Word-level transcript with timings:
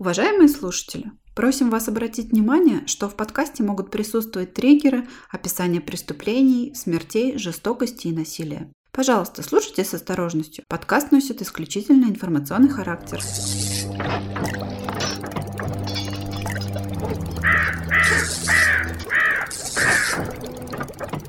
Уважаемые 0.00 0.48
слушатели, 0.48 1.10
просим 1.34 1.70
вас 1.70 1.88
обратить 1.88 2.30
внимание, 2.30 2.86
что 2.86 3.08
в 3.08 3.16
подкасте 3.16 3.64
могут 3.64 3.90
присутствовать 3.90 4.54
триггеры, 4.54 5.08
описание 5.28 5.80
преступлений, 5.80 6.72
смертей, 6.76 7.36
жестокости 7.36 8.06
и 8.06 8.12
насилия. 8.12 8.70
Пожалуйста, 8.92 9.42
слушайте 9.42 9.84
с 9.84 9.94
осторожностью. 9.94 10.62
Подкаст 10.68 11.10
носит 11.10 11.42
исключительно 11.42 12.04
информационный 12.04 12.68
характер. 12.68 13.20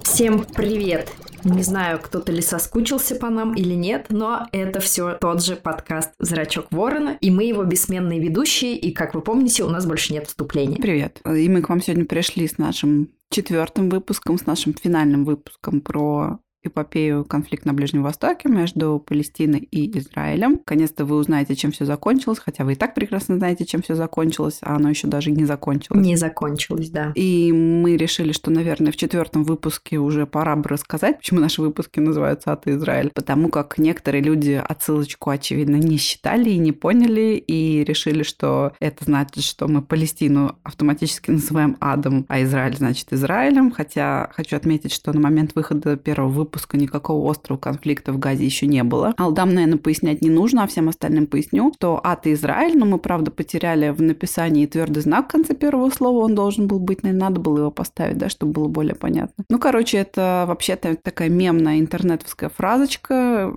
Всем 0.04 0.46
привет! 0.46 1.10
Не 1.44 1.64
знаю, 1.64 2.00
кто-то 2.02 2.32
ли 2.32 2.42
соскучился 2.42 3.16
по 3.16 3.30
нам 3.30 3.54
или 3.54 3.74
нет, 3.74 4.08
но 4.10 4.48
это 4.52 4.80
все 4.80 5.18
тот 5.20 5.44
же 5.44 5.56
подкаст 5.56 6.12
«Зрачок 6.20 6.68
ворона», 6.72 7.18
и 7.22 7.32
мы 7.32 7.44
его 7.44 7.64
бессменные 7.64 8.20
ведущие, 8.20 8.76
и, 8.76 8.92
как 8.92 9.14
вы 9.14 9.22
помните, 9.22 9.64
у 9.64 9.70
нас 9.70 9.86
больше 9.86 10.14
нет 10.14 10.28
вступления. 10.28 10.78
Привет. 10.78 11.22
И 11.26 11.50
мы 11.50 11.62
к 11.62 11.70
вам 11.70 11.82
сегодня 11.82 12.06
пришли 12.06 12.48
с 12.48 12.58
нашим 12.58 13.10
четвертым 13.30 13.90
выпуском, 13.90 14.38
с 14.38 14.46
нашим 14.46 14.74
финальным 14.74 15.26
выпуском 15.26 15.82
про 15.82 16.40
эпопею 16.64 17.24
конфликт 17.24 17.66
на 17.66 17.74
Ближнем 17.74 18.04
Востоке 18.04 18.50
между 18.50 19.02
Палестиной 19.06 19.60
и 19.60 19.98
Израилем. 19.98 20.54
Наконец-то 20.54 21.06
вы 21.06 21.16
узнаете, 21.16 21.56
чем 21.56 21.72
все 21.72 21.86
закончилось, 21.86 22.40
хотя 22.40 22.66
вы 22.66 22.74
и 22.74 22.76
так 22.76 22.94
прекрасно 22.94 23.38
знаете, 23.38 23.66
чем 23.66 23.82
все 23.82 23.96
закончилось, 23.96 24.60
а 24.62 24.76
оно 24.76 24.90
еще 24.90 25.08
даже 25.08 25.32
не 25.32 25.46
закончилось. 25.46 26.06
Не 26.06 26.18
закончилось, 26.18 26.90
да. 26.90 27.14
И 27.16 27.52
мы 27.54 27.96
решили, 27.96 28.34
что, 28.34 28.52
наверное, 28.52 28.92
в 28.92 28.98
четвертом 28.98 29.44
выпуске 29.44 29.98
уже 29.98 30.26
пора 30.26 30.56
бы 30.56 30.70
рассказать, 30.70 31.18
почему 31.18 31.40
наши 31.40 31.62
выпуски 31.62 32.00
называются 32.00 32.52
«От 32.52 32.68
Израиль», 32.68 33.12
потому 33.14 33.50
как 33.50 33.78
некоторые 33.78 34.22
люди 34.22 34.62
отсылочку, 34.64 35.30
очевидно, 35.30 35.78
не 35.78 35.98
считали 35.98 36.50
и 36.50 36.58
не 36.58 36.74
поняли, 36.74 37.44
и 37.46 37.84
решили, 37.86 38.24
что 38.24 38.74
это 38.80 39.06
значит, 39.06 39.44
что 39.44 39.68
мы 39.68 39.82
Палестину 39.82 40.58
автоматически 40.64 41.32
называем 41.32 41.78
адом, 41.80 42.26
а 42.28 42.44
Израиль 42.44 42.76
значит 42.76 43.14
Израилем, 43.14 43.72
хотя 43.72 44.30
хочу 44.34 44.58
отметить, 44.58 44.94
что 44.94 45.14
на 45.14 45.22
момент 45.22 45.56
выхода 45.56 45.96
первого 45.96 46.30
выпуска 46.30 46.49
выпуска 46.50 46.78
никакого 46.78 47.30
острого 47.30 47.60
конфликта 47.60 48.12
в 48.12 48.18
Газе 48.18 48.44
еще 48.44 48.66
не 48.66 48.84
было. 48.84 49.14
Алдам, 49.18 49.54
наверное, 49.54 49.78
пояснять 49.78 50.22
не 50.22 50.32
нужно, 50.32 50.64
а 50.64 50.68
всем 50.68 50.90
остальным 50.90 51.28
поясню, 51.28 51.72
что 51.76 52.02
ад 52.04 52.26
и 52.26 52.34
Израиль, 52.34 52.76
но 52.76 52.86
мы, 52.86 52.98
правда, 52.98 53.30
потеряли 53.30 53.90
в 53.90 54.02
написании 54.02 54.66
твердый 54.66 55.04
знак 55.04 55.28
в 55.28 55.32
конце 55.32 55.54
первого 55.54 55.92
слова, 55.92 56.26
он 56.26 56.34
должен 56.34 56.68
был 56.68 56.80
быть, 56.80 57.04
наверное, 57.04 57.30
надо 57.30 57.40
было 57.40 57.60
его 57.60 57.72
поставить, 57.72 58.18
да, 58.18 58.30
чтобы 58.30 58.54
было 58.54 58.68
более 58.68 58.96
понятно. 58.96 59.44
Ну, 59.50 59.60
короче, 59.60 59.98
это 59.98 60.46
вообще-то 60.48 60.96
такая 60.96 61.30
мемная 61.30 61.80
интернетовская 61.80 62.50
фразочка, 62.50 63.54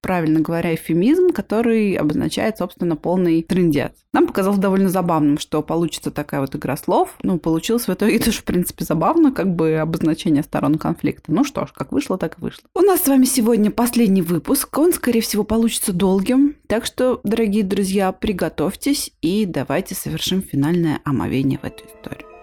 правильно 0.00 0.40
говоря, 0.40 0.74
эфемизм, 0.74 1.30
который 1.30 1.94
обозначает, 1.94 2.58
собственно, 2.58 2.94
полный 2.94 3.42
трендец. 3.42 3.92
Нам 4.12 4.26
показалось 4.26 4.58
довольно 4.58 4.88
забавным, 4.88 5.38
что 5.38 5.62
получится 5.62 6.10
такая 6.10 6.40
вот 6.40 6.54
игра 6.54 6.76
слов. 6.76 7.16
Ну, 7.22 7.38
получилось 7.38 7.88
в 7.88 7.92
итоге 7.92 8.18
тоже, 8.18 8.38
в 8.38 8.44
принципе, 8.44 8.84
забавно, 8.84 9.32
как 9.32 9.54
бы 9.54 9.74
обозначение 9.74 10.42
сторон 10.42 10.76
конфликта. 10.78 11.32
Ну 11.32 11.44
что 11.44 11.66
ж, 11.66 11.70
как 11.74 11.92
вышло, 11.92 12.16
так 12.16 12.35
вышло. 12.38 12.64
У 12.74 12.80
нас 12.80 13.04
с 13.04 13.08
вами 13.08 13.24
сегодня 13.24 13.70
последний 13.70 14.22
выпуск. 14.22 14.76
Он, 14.78 14.92
скорее 14.92 15.20
всего, 15.20 15.44
получится 15.44 15.92
долгим. 15.92 16.56
Так 16.66 16.84
что, 16.84 17.20
дорогие 17.24 17.64
друзья, 17.64 18.12
приготовьтесь 18.12 19.12
и 19.22 19.46
давайте 19.46 19.94
совершим 19.94 20.42
финальное 20.42 21.00
омовение 21.04 21.58
в 21.58 21.64
эту 21.64 21.84
историю. 21.86 22.35